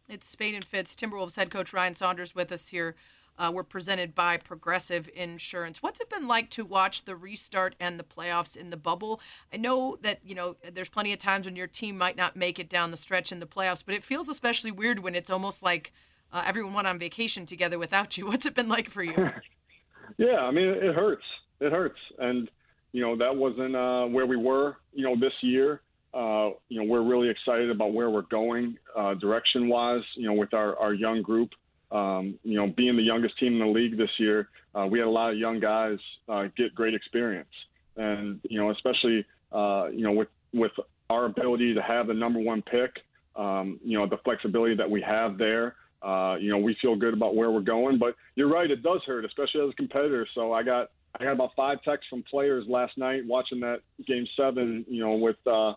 It's 0.08 0.28
Spain 0.28 0.56
and 0.56 0.66
Fitz, 0.66 0.96
Timberwolves 0.96 1.36
head 1.36 1.50
coach 1.50 1.74
Ryan 1.74 1.96
Saunders 1.96 2.36
with 2.36 2.52
us 2.52 2.68
here. 2.68 2.96
Uh, 3.38 3.52
we're 3.52 3.64
presented 3.64 4.14
by 4.14 4.38
Progressive 4.38 5.10
Insurance. 5.16 5.82
What's 5.82 6.00
it 6.00 6.10
been 6.10 6.28
like 6.28 6.52
to 6.52 6.64
watch 6.64 7.06
the 7.06 7.16
restart 7.16 7.76
and 7.80 8.00
the 8.00 8.04
playoffs 8.04 8.56
in 8.56 8.70
the 8.70 8.78
bubble? 8.78 9.20
I 9.52 9.58
know 9.58 9.98
that 10.04 10.20
you 10.24 10.36
know 10.36 10.56
there's 10.72 10.90
plenty 10.90 11.14
of 11.14 11.20
times 11.20 11.46
when 11.46 11.56
your 11.56 11.66
team 11.66 11.98
might 11.98 12.16
not 12.16 12.36
make 12.36 12.60
it 12.60 12.70
down 12.70 12.92
the 12.92 12.98
stretch 12.98 13.32
in 13.32 13.40
the 13.40 13.48
playoffs, 13.48 13.84
but 13.84 13.96
it 13.96 14.04
feels 14.04 14.30
especially 14.30 14.70
weird 14.70 15.00
when 15.00 15.16
it's 15.16 15.32
almost 15.32 15.64
like 15.64 15.92
uh, 16.32 16.44
everyone 16.46 16.74
went 16.76 16.88
on 16.88 17.00
vacation 17.00 17.48
together 17.48 17.80
without 17.80 18.18
you. 18.18 18.26
What's 18.28 18.46
it 18.46 18.54
been 18.54 18.68
like 18.68 18.92
for 18.92 19.04
you? 19.04 19.32
yeah, 20.18 20.38
I 20.38 20.52
mean 20.52 20.68
it 20.68 20.94
hurts. 20.94 21.26
It 21.60 21.72
hurts, 21.72 22.00
and 22.20 22.52
you 22.94 23.02
know 23.02 23.18
that 23.18 23.36
wasn't 23.36 23.76
uh, 23.76 24.06
where 24.06 24.26
we 24.26 24.38
were. 24.38 24.78
You 24.94 25.04
know 25.04 25.16
this 25.20 25.34
year. 25.42 25.82
Uh, 26.14 26.52
you 26.70 26.80
know 26.80 26.86
we're 26.86 27.04
really 27.04 27.30
excited 27.30 27.70
about 27.70 27.94
where 27.94 28.10
we're 28.10 28.22
going 28.22 28.78
uh, 28.96 29.16
direction 29.16 29.68
wise. 29.68 30.04
You 30.16 30.28
know 30.28 30.34
with 30.34 30.54
our 30.54 30.78
our 30.78 30.94
young 30.94 31.22
group. 31.22 31.50
Um, 31.92 32.40
you 32.44 32.58
know, 32.58 32.74
being 32.76 32.96
the 32.96 33.04
youngest 33.04 33.38
team 33.38 33.54
in 33.54 33.60
the 33.60 33.68
league 33.68 34.00
this 34.00 34.10
year, 34.18 34.50
uh, 34.74 34.88
we 34.90 34.98
had 34.98 35.08
a 35.08 35.12
lot 35.12 35.32
of 35.32 35.38
young 35.38 35.60
guys 35.60 36.00
uh, 36.28 36.46
get 36.58 36.74
great 36.74 36.96
experience, 36.96 37.52
and 37.98 38.40
you 38.50 38.60
know, 38.60 38.72
especially 38.72 39.24
uh, 39.52 39.90
you 39.94 40.04
know 40.04 40.12
with 40.12 40.30
with 40.54 40.72
our 41.12 41.26
ability 41.26 41.76
to 41.76 41.82
have 41.84 42.08
the 42.08 42.14
number 42.14 42.40
one 42.40 42.64
pick, 42.64 42.98
um, 43.36 43.80
you 43.84 43.98
know, 43.98 44.08
the 44.08 44.18
flexibility 44.24 44.76
that 44.76 44.90
we 44.90 45.02
have 45.02 45.38
there. 45.38 45.76
Uh, 46.02 46.36
you 46.40 46.50
know, 46.50 46.58
we 46.58 46.76
feel 46.82 46.96
good 46.96 47.14
about 47.14 47.36
where 47.36 47.52
we're 47.52 47.62
going, 47.62 47.98
but 47.98 48.16
you're 48.36 48.50
right, 48.50 48.70
it 48.70 48.84
does 48.84 49.02
hurt, 49.06 49.24
especially 49.24 49.62
as 49.62 49.70
a 49.70 49.74
competitor. 49.74 50.28
So 50.36 50.52
I 50.52 50.64
got 50.64 50.90
I 51.20 51.24
got 51.26 51.34
about 51.34 51.52
five 51.56 51.82
texts 51.84 52.08
from 52.10 52.24
players 52.24 52.66
last 52.68 52.98
night 52.98 53.22
watching 53.26 53.60
that 53.60 53.82
game 54.08 54.26
seven, 54.36 54.86
you 54.88 55.02
know, 55.04 55.14
with 55.14 55.36
uh, 55.46 55.74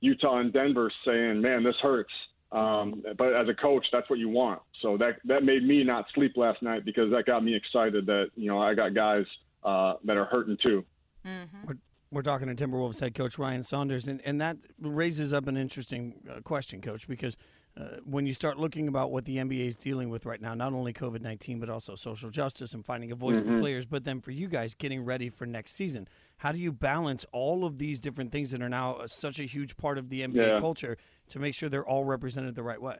Utah 0.00 0.38
and 0.38 0.52
Denver 0.52 0.90
saying, 1.04 1.40
"Man, 1.40 1.62
this 1.62 1.76
hurts." 1.82 2.12
Um, 2.50 3.02
but 3.18 3.34
as 3.34 3.48
a 3.48 3.54
coach, 3.54 3.86
that's 3.92 4.08
what 4.08 4.18
you 4.18 4.30
want. 4.30 4.62
So 4.80 4.96
that 4.96 5.16
that 5.24 5.44
made 5.44 5.64
me 5.64 5.84
not 5.84 6.06
sleep 6.14 6.36
last 6.36 6.62
night 6.62 6.84
because 6.84 7.10
that 7.10 7.26
got 7.26 7.44
me 7.44 7.54
excited 7.54 8.06
that 8.06 8.30
you 8.36 8.48
know 8.48 8.58
I 8.58 8.74
got 8.74 8.94
guys 8.94 9.26
uh, 9.62 9.94
that 10.04 10.16
are 10.16 10.24
hurting 10.24 10.56
too. 10.62 10.84
Mm-hmm. 11.26 11.66
We're, 11.66 11.76
we're, 12.10 12.22
talking 12.22 12.54
to 12.54 12.54
Timberwolves 12.54 13.00
head 13.00 13.14
coach 13.14 13.38
Ryan 13.38 13.62
Saunders, 13.62 14.08
and, 14.08 14.22
and 14.24 14.40
that 14.40 14.56
raises 14.80 15.32
up 15.32 15.46
an 15.46 15.58
interesting 15.58 16.14
uh, 16.30 16.40
question, 16.40 16.80
coach, 16.80 17.06
because 17.06 17.36
uh, 17.78 17.98
when 18.04 18.26
you 18.26 18.32
start 18.32 18.58
looking 18.58 18.88
about 18.88 19.12
what 19.12 19.24
the 19.24 19.36
NBA 19.36 19.68
is 19.68 19.76
dealing 19.76 20.10
with 20.10 20.26
right 20.26 20.40
now, 20.40 20.54
not 20.54 20.72
only 20.72 20.92
COVID 20.92 21.20
19, 21.20 21.60
but 21.60 21.68
also 21.68 21.94
social 21.94 22.30
justice 22.30 22.74
and 22.74 22.84
finding 22.84 23.12
a 23.12 23.14
voice 23.14 23.36
mm-hmm. 23.36 23.56
for 23.56 23.60
players, 23.60 23.86
but 23.86 24.04
then 24.04 24.20
for 24.20 24.32
you 24.32 24.48
guys 24.48 24.74
getting 24.74 25.04
ready 25.04 25.28
for 25.28 25.46
next 25.46 25.74
season. 25.74 26.08
How 26.38 26.52
do 26.52 26.58
you 26.58 26.72
balance 26.72 27.24
all 27.32 27.64
of 27.64 27.78
these 27.78 28.00
different 28.00 28.32
things 28.32 28.50
that 28.50 28.62
are 28.62 28.68
now 28.68 28.94
uh, 28.94 29.06
such 29.06 29.38
a 29.38 29.44
huge 29.44 29.76
part 29.76 29.98
of 29.98 30.08
the 30.08 30.22
NBA 30.22 30.34
yeah. 30.34 30.60
culture 30.60 30.96
to 31.28 31.38
make 31.38 31.54
sure 31.54 31.68
they're 31.68 31.86
all 31.86 32.04
represented 32.04 32.54
the 32.54 32.62
right 32.62 32.80
way? 32.80 32.96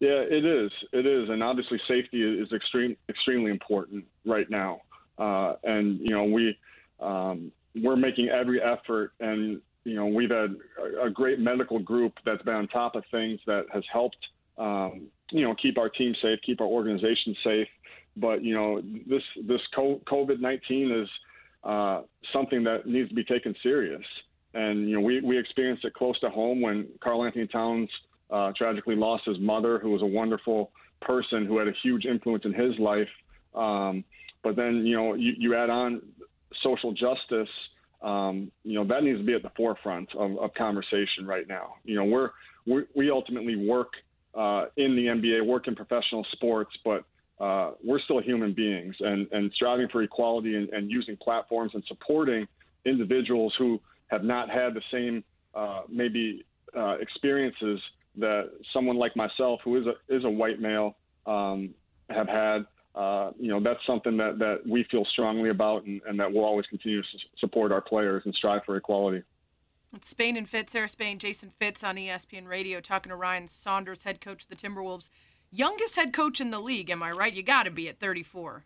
Yeah, 0.00 0.22
it 0.28 0.44
is. 0.44 0.70
It 0.92 1.06
is, 1.06 1.30
and 1.30 1.42
obviously 1.42 1.80
safety 1.88 2.22
is 2.22 2.52
extreme, 2.52 2.96
extremely 3.08 3.50
important 3.50 4.04
right 4.26 4.50
now. 4.50 4.82
Uh, 5.16 5.54
and 5.62 6.00
you 6.00 6.14
know, 6.14 6.24
we 6.24 6.58
um, 7.00 7.52
we're 7.74 7.96
making 7.96 8.28
every 8.28 8.60
effort, 8.60 9.12
and 9.20 9.62
you 9.84 9.94
know, 9.94 10.06
we've 10.06 10.30
had 10.30 10.56
a, 11.02 11.10
great 11.10 11.38
medical 11.38 11.78
group 11.78 12.14
that's 12.24 12.42
been 12.42 12.54
on 12.54 12.68
top 12.68 12.96
of 12.96 13.04
things 13.10 13.38
that 13.46 13.64
has 13.72 13.84
helped, 13.92 14.16
um, 14.58 15.08
you 15.30 15.42
know, 15.42 15.54
keep 15.60 15.78
our 15.78 15.88
team 15.88 16.14
safe, 16.22 16.38
keep 16.44 16.60
our 16.60 16.66
organization 16.66 17.36
safe. 17.44 17.68
But 18.16 18.42
you 18.42 18.54
know, 18.54 18.80
this 19.06 19.22
this 19.46 19.60
COVID 19.76 20.40
nineteen 20.40 20.90
is 20.90 21.08
uh, 21.64 22.02
something 22.32 22.62
that 22.64 22.86
needs 22.86 23.08
to 23.08 23.14
be 23.14 23.24
taken 23.24 23.54
serious. 23.62 24.02
And 24.54 24.88
you 24.88 24.96
know, 24.96 25.00
we 25.00 25.20
we 25.20 25.38
experienced 25.38 25.84
it 25.84 25.94
close 25.94 26.18
to 26.20 26.30
home 26.30 26.60
when 26.60 26.86
Karl-Anthony 27.02 27.48
Towns 27.48 27.90
uh, 28.30 28.52
tragically 28.56 28.94
lost 28.94 29.24
his 29.26 29.38
mother, 29.38 29.78
who 29.78 29.90
was 29.90 30.02
a 30.02 30.06
wonderful 30.06 30.70
person 31.02 31.44
who 31.44 31.58
had 31.58 31.68
a 31.68 31.72
huge 31.82 32.04
influence 32.04 32.44
in 32.44 32.52
his 32.52 32.78
life. 32.78 33.08
Um, 33.54 34.04
but 34.42 34.56
then 34.56 34.86
you 34.86 34.96
know, 34.96 35.14
you, 35.14 35.32
you 35.36 35.56
add 35.56 35.70
on 35.70 36.02
social 36.62 36.92
justice. 36.92 37.48
Um, 38.04 38.52
you 38.64 38.74
know, 38.74 38.86
that 38.86 39.02
needs 39.02 39.18
to 39.18 39.24
be 39.24 39.34
at 39.34 39.42
the 39.42 39.52
forefront 39.56 40.14
of, 40.14 40.36
of 40.38 40.52
conversation 40.54 41.26
right 41.26 41.48
now. 41.48 41.76
You 41.84 41.96
know, 41.96 42.04
we're, 42.04 42.30
we 42.66 42.84
we 42.94 43.10
ultimately 43.10 43.56
work 43.56 43.92
uh, 44.34 44.66
in 44.76 44.94
the 44.94 45.06
NBA, 45.06 45.46
work 45.46 45.68
in 45.68 45.74
professional 45.74 46.26
sports, 46.32 46.70
but 46.84 47.04
uh, 47.40 47.72
we're 47.82 48.00
still 48.00 48.20
human 48.20 48.52
beings 48.52 48.94
and, 49.00 49.26
and 49.32 49.50
striving 49.54 49.88
for 49.88 50.02
equality 50.02 50.54
and, 50.54 50.68
and 50.70 50.90
using 50.90 51.16
platforms 51.16 51.72
and 51.74 51.82
supporting 51.88 52.46
individuals 52.84 53.54
who 53.58 53.80
have 54.08 54.22
not 54.22 54.48
had 54.50 54.74
the 54.74 54.82
same 54.92 55.24
uh, 55.54 55.82
maybe 55.88 56.44
uh, 56.76 56.96
experiences 57.00 57.80
that 58.16 58.50
someone 58.72 58.96
like 58.96 59.16
myself, 59.16 59.60
who 59.64 59.76
is 59.76 59.86
a 59.86 60.14
is 60.14 60.24
a 60.24 60.30
white 60.30 60.60
male, 60.60 60.96
um, 61.26 61.74
have 62.10 62.28
had. 62.28 62.66
Uh, 62.94 63.32
you 63.38 63.48
know, 63.48 63.60
that's 63.60 63.84
something 63.86 64.16
that, 64.16 64.38
that 64.38 64.60
we 64.66 64.84
feel 64.90 65.04
strongly 65.04 65.50
about, 65.50 65.84
and, 65.84 66.00
and 66.06 66.18
that 66.20 66.32
we'll 66.32 66.44
always 66.44 66.66
continue 66.66 67.02
to 67.02 67.08
support 67.38 67.72
our 67.72 67.80
players 67.80 68.22
and 68.24 68.34
strive 68.34 68.62
for 68.64 68.76
equality. 68.76 69.22
It's 69.94 70.08
Spain 70.08 70.36
and 70.36 70.48
Fitz, 70.48 70.72
Sarah 70.72 70.88
Spain, 70.88 71.18
Jason 71.18 71.52
Fitz 71.58 71.82
on 71.82 71.96
ESPN 71.96 72.46
Radio, 72.46 72.80
talking 72.80 73.10
to 73.10 73.16
Ryan 73.16 73.48
Saunders, 73.48 74.02
head 74.02 74.20
coach 74.20 74.42
of 74.42 74.48
the 74.48 74.56
Timberwolves, 74.56 75.08
youngest 75.50 75.96
head 75.96 76.12
coach 76.12 76.40
in 76.40 76.50
the 76.50 76.60
league. 76.60 76.90
Am 76.90 77.02
I 77.02 77.12
right? 77.12 77.32
You 77.32 77.42
got 77.42 77.64
to 77.64 77.70
be 77.70 77.88
at 77.88 78.00
34. 78.00 78.64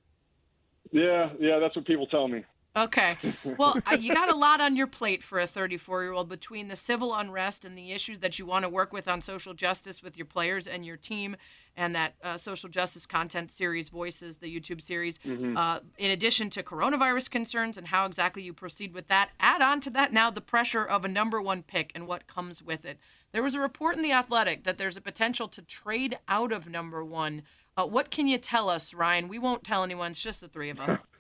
Yeah, 0.91 1.31
yeah, 1.39 1.59
that's 1.59 1.77
what 1.77 1.87
people 1.87 2.07
tell 2.07 2.29
me. 2.29 2.45
Okay. 2.79 3.19
Well, 3.57 3.81
you 3.99 4.15
got 4.15 4.31
a 4.31 4.37
lot 4.37 4.61
on 4.61 4.77
your 4.77 4.87
plate 4.87 5.23
for 5.23 5.41
a 5.41 5.47
34 5.47 6.03
year 6.03 6.13
old 6.13 6.29
between 6.29 6.69
the 6.69 6.77
civil 6.77 7.15
unrest 7.15 7.65
and 7.65 7.77
the 7.77 7.93
issues 7.93 8.21
that 8.21 8.39
you 8.39 8.47
want 8.47 8.65
to 8.65 8.69
work 8.69 8.93
with 8.93 9.09
on 9.09 9.21
social 9.21 9.55
justice 9.55 10.03
with 10.03 10.17
your 10.17 10.27
players 10.27 10.67
and 10.67 10.87
your 10.87 10.97
team, 10.97 11.37
and 11.77 11.95
that 11.95 12.15
uh, 12.23 12.37
social 12.37 12.69
justice 12.69 13.07
content 13.07 13.51
series, 13.51 13.89
Voices, 13.89 14.37
the 14.37 14.49
YouTube 14.49 14.81
series. 14.83 15.19
Mm-hmm. 15.19 15.57
Uh, 15.57 15.81
in 15.99 16.11
addition 16.11 16.51
to 16.51 16.63
coronavirus 16.63 17.31
concerns 17.31 17.77
and 17.77 17.89
how 17.89 18.07
exactly 18.07 18.43
you 18.43 18.53
proceed 18.53 18.95
with 18.95 19.09
that, 19.09 19.31
add 19.41 19.63
on 19.63 19.81
to 19.83 19.91
that 19.91 20.13
now 20.13 20.31
the 20.31 20.41
pressure 20.41 20.85
of 20.85 21.05
a 21.05 21.09
number 21.09 21.41
one 21.43 21.63
pick 21.63 21.93
and 21.95 22.07
what 22.07 22.27
comes 22.27 22.63
with 22.63 22.85
it. 22.85 22.99
There 23.33 23.43
was 23.43 23.55
a 23.55 23.61
report 23.61 23.97
in 23.97 24.03
The 24.03 24.13
Athletic 24.13 24.65
that 24.65 24.79
there's 24.79 24.97
a 24.97 25.03
potential 25.03 25.49
to 25.49 25.63
trade 25.63 26.19
out 26.29 26.53
of 26.53 26.69
number 26.69 27.05
one. 27.05 27.43
Uh, 27.77 27.87
what 27.87 28.11
can 28.11 28.27
you 28.27 28.39
tell 28.39 28.69
us, 28.69 28.93
Ryan? 28.95 29.29
We 29.29 29.39
won't 29.39 29.65
tell 29.65 29.85
anyone, 29.85 30.13
it's 30.13 30.21
just 30.21 30.41
the 30.41 30.49
three 30.49 30.71
of 30.71 30.81
us. 30.81 31.01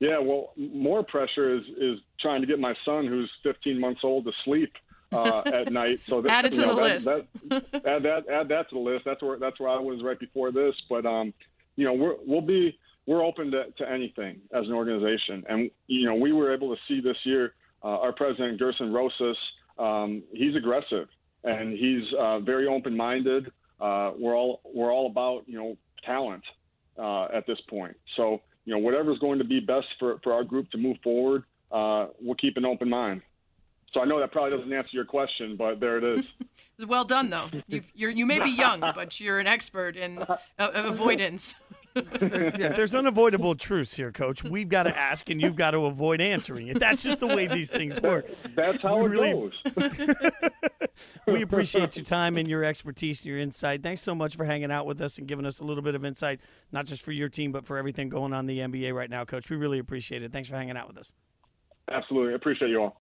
Yeah, 0.00 0.18
well, 0.18 0.52
more 0.56 1.04
pressure 1.04 1.54
is 1.54 1.62
is 1.78 1.98
trying 2.20 2.40
to 2.40 2.46
get 2.46 2.58
my 2.58 2.74
son, 2.84 3.06
who's 3.06 3.30
15 3.42 3.78
months 3.78 4.00
old, 4.02 4.24
to 4.24 4.32
sleep 4.44 4.72
uh, 5.12 5.42
at 5.46 5.72
night. 5.72 6.00
So 6.08 6.22
that, 6.22 6.30
add 6.30 6.46
it 6.46 6.54
to 6.54 6.60
know, 6.62 6.74
the 6.74 6.80
that, 6.80 6.82
list. 6.82 7.04
That, 7.04 7.64
add 7.86 8.02
that 8.02 8.28
add 8.28 8.48
that 8.48 8.68
to 8.70 8.74
the 8.74 8.80
list. 8.80 9.04
That's 9.04 9.22
where 9.22 9.38
that's 9.38 9.60
where 9.60 9.68
I 9.68 9.78
was 9.78 10.02
right 10.02 10.18
before 10.18 10.50
this. 10.50 10.74
But 10.88 11.06
um, 11.06 11.32
you 11.76 11.84
know, 11.84 11.92
we're 11.92 12.16
we'll 12.26 12.40
be 12.40 12.78
we're 13.06 13.24
open 13.24 13.50
to, 13.52 13.64
to 13.78 13.90
anything 13.90 14.40
as 14.52 14.66
an 14.66 14.72
organization, 14.72 15.44
and 15.48 15.70
you 15.86 16.06
know, 16.06 16.14
we 16.14 16.32
were 16.32 16.52
able 16.52 16.74
to 16.74 16.80
see 16.88 17.00
this 17.00 17.16
year. 17.24 17.54
Uh, 17.82 17.98
our 17.98 18.12
president 18.12 18.60
Gersson 18.60 18.92
Rosas, 18.92 19.38
um, 19.78 20.22
he's 20.32 20.54
aggressive 20.54 21.08
and 21.44 21.72
he's 21.72 22.04
uh, 22.18 22.40
very 22.40 22.66
open-minded. 22.66 23.50
Uh, 23.80 24.12
we're 24.18 24.36
all 24.36 24.60
we're 24.64 24.92
all 24.92 25.06
about 25.06 25.44
you 25.46 25.58
know 25.58 25.76
talent 26.04 26.44
uh, 26.98 27.24
at 27.34 27.46
this 27.46 27.60
point. 27.68 27.96
So, 28.16 28.42
you 28.70 28.76
know, 28.76 28.82
whatever's 28.82 29.18
going 29.18 29.38
to 29.38 29.44
be 29.44 29.58
best 29.58 29.88
for, 29.98 30.20
for 30.22 30.32
our 30.32 30.44
group 30.44 30.70
to 30.70 30.78
move 30.78 30.96
forward, 31.02 31.42
uh, 31.72 32.06
we'll 32.20 32.36
keep 32.36 32.56
an 32.56 32.64
open 32.64 32.88
mind. 32.88 33.20
So 33.92 34.00
I 34.00 34.04
know 34.04 34.20
that 34.20 34.30
probably 34.30 34.56
doesn't 34.56 34.72
answer 34.72 34.90
your 34.92 35.04
question, 35.04 35.56
but 35.56 35.80
there 35.80 35.98
it 35.98 36.04
is. 36.18 36.24
Well 36.86 37.04
done, 37.04 37.28
though. 37.28 37.50
You're, 37.68 38.10
you 38.10 38.24
may 38.24 38.42
be 38.42 38.48
young, 38.48 38.80
but 38.80 39.20
you're 39.20 39.38
an 39.38 39.46
expert 39.46 39.98
in 39.98 40.16
uh, 40.16 40.38
avoidance. 40.58 41.54
yeah, 41.96 42.68
there's 42.74 42.94
unavoidable 42.94 43.54
truths 43.54 43.96
here, 43.96 44.12
Coach. 44.12 44.44
We've 44.44 44.68
got 44.68 44.84
to 44.84 44.96
ask, 44.96 45.28
and 45.28 45.40
you've 45.40 45.56
got 45.56 45.72
to 45.72 45.86
avoid 45.86 46.20
answering 46.20 46.68
it. 46.68 46.78
That's 46.80 47.02
just 47.02 47.20
the 47.20 47.26
way 47.26 47.46
these 47.46 47.70
things 47.70 48.00
work. 48.00 48.26
That's 48.54 48.80
how 48.82 48.98
We 48.98 49.06
it 49.06 49.08
really- 49.08 49.32
goes. 49.32 49.52
we 51.26 51.42
appreciate 51.42 51.96
your 51.96 52.04
time 52.04 52.36
and 52.36 52.48
your 52.48 52.64
expertise 52.64 53.20
and 53.20 53.26
your 53.26 53.38
insight. 53.38 53.82
Thanks 53.82 54.00
so 54.02 54.14
much 54.14 54.36
for 54.36 54.44
hanging 54.44 54.70
out 54.70 54.86
with 54.86 55.00
us 55.00 55.18
and 55.18 55.26
giving 55.26 55.46
us 55.46 55.60
a 55.60 55.64
little 55.64 55.82
bit 55.82 55.94
of 55.94 56.04
insight, 56.04 56.40
not 56.72 56.86
just 56.86 57.02
for 57.04 57.12
your 57.12 57.28
team, 57.28 57.52
but 57.52 57.66
for 57.66 57.76
everything 57.78 58.08
going 58.08 58.32
on 58.32 58.40
in 58.40 58.46
the 58.46 58.58
NBA 58.58 58.94
right 58.94 59.10
now, 59.10 59.24
Coach. 59.24 59.50
We 59.50 59.56
really 59.56 59.78
appreciate 59.78 60.22
it. 60.22 60.32
Thanks 60.32 60.48
for 60.48 60.56
hanging 60.56 60.76
out 60.76 60.88
with 60.88 60.98
us. 60.98 61.12
Absolutely. 61.90 62.34
Appreciate 62.34 62.68
you 62.70 62.82
all. 62.82 62.96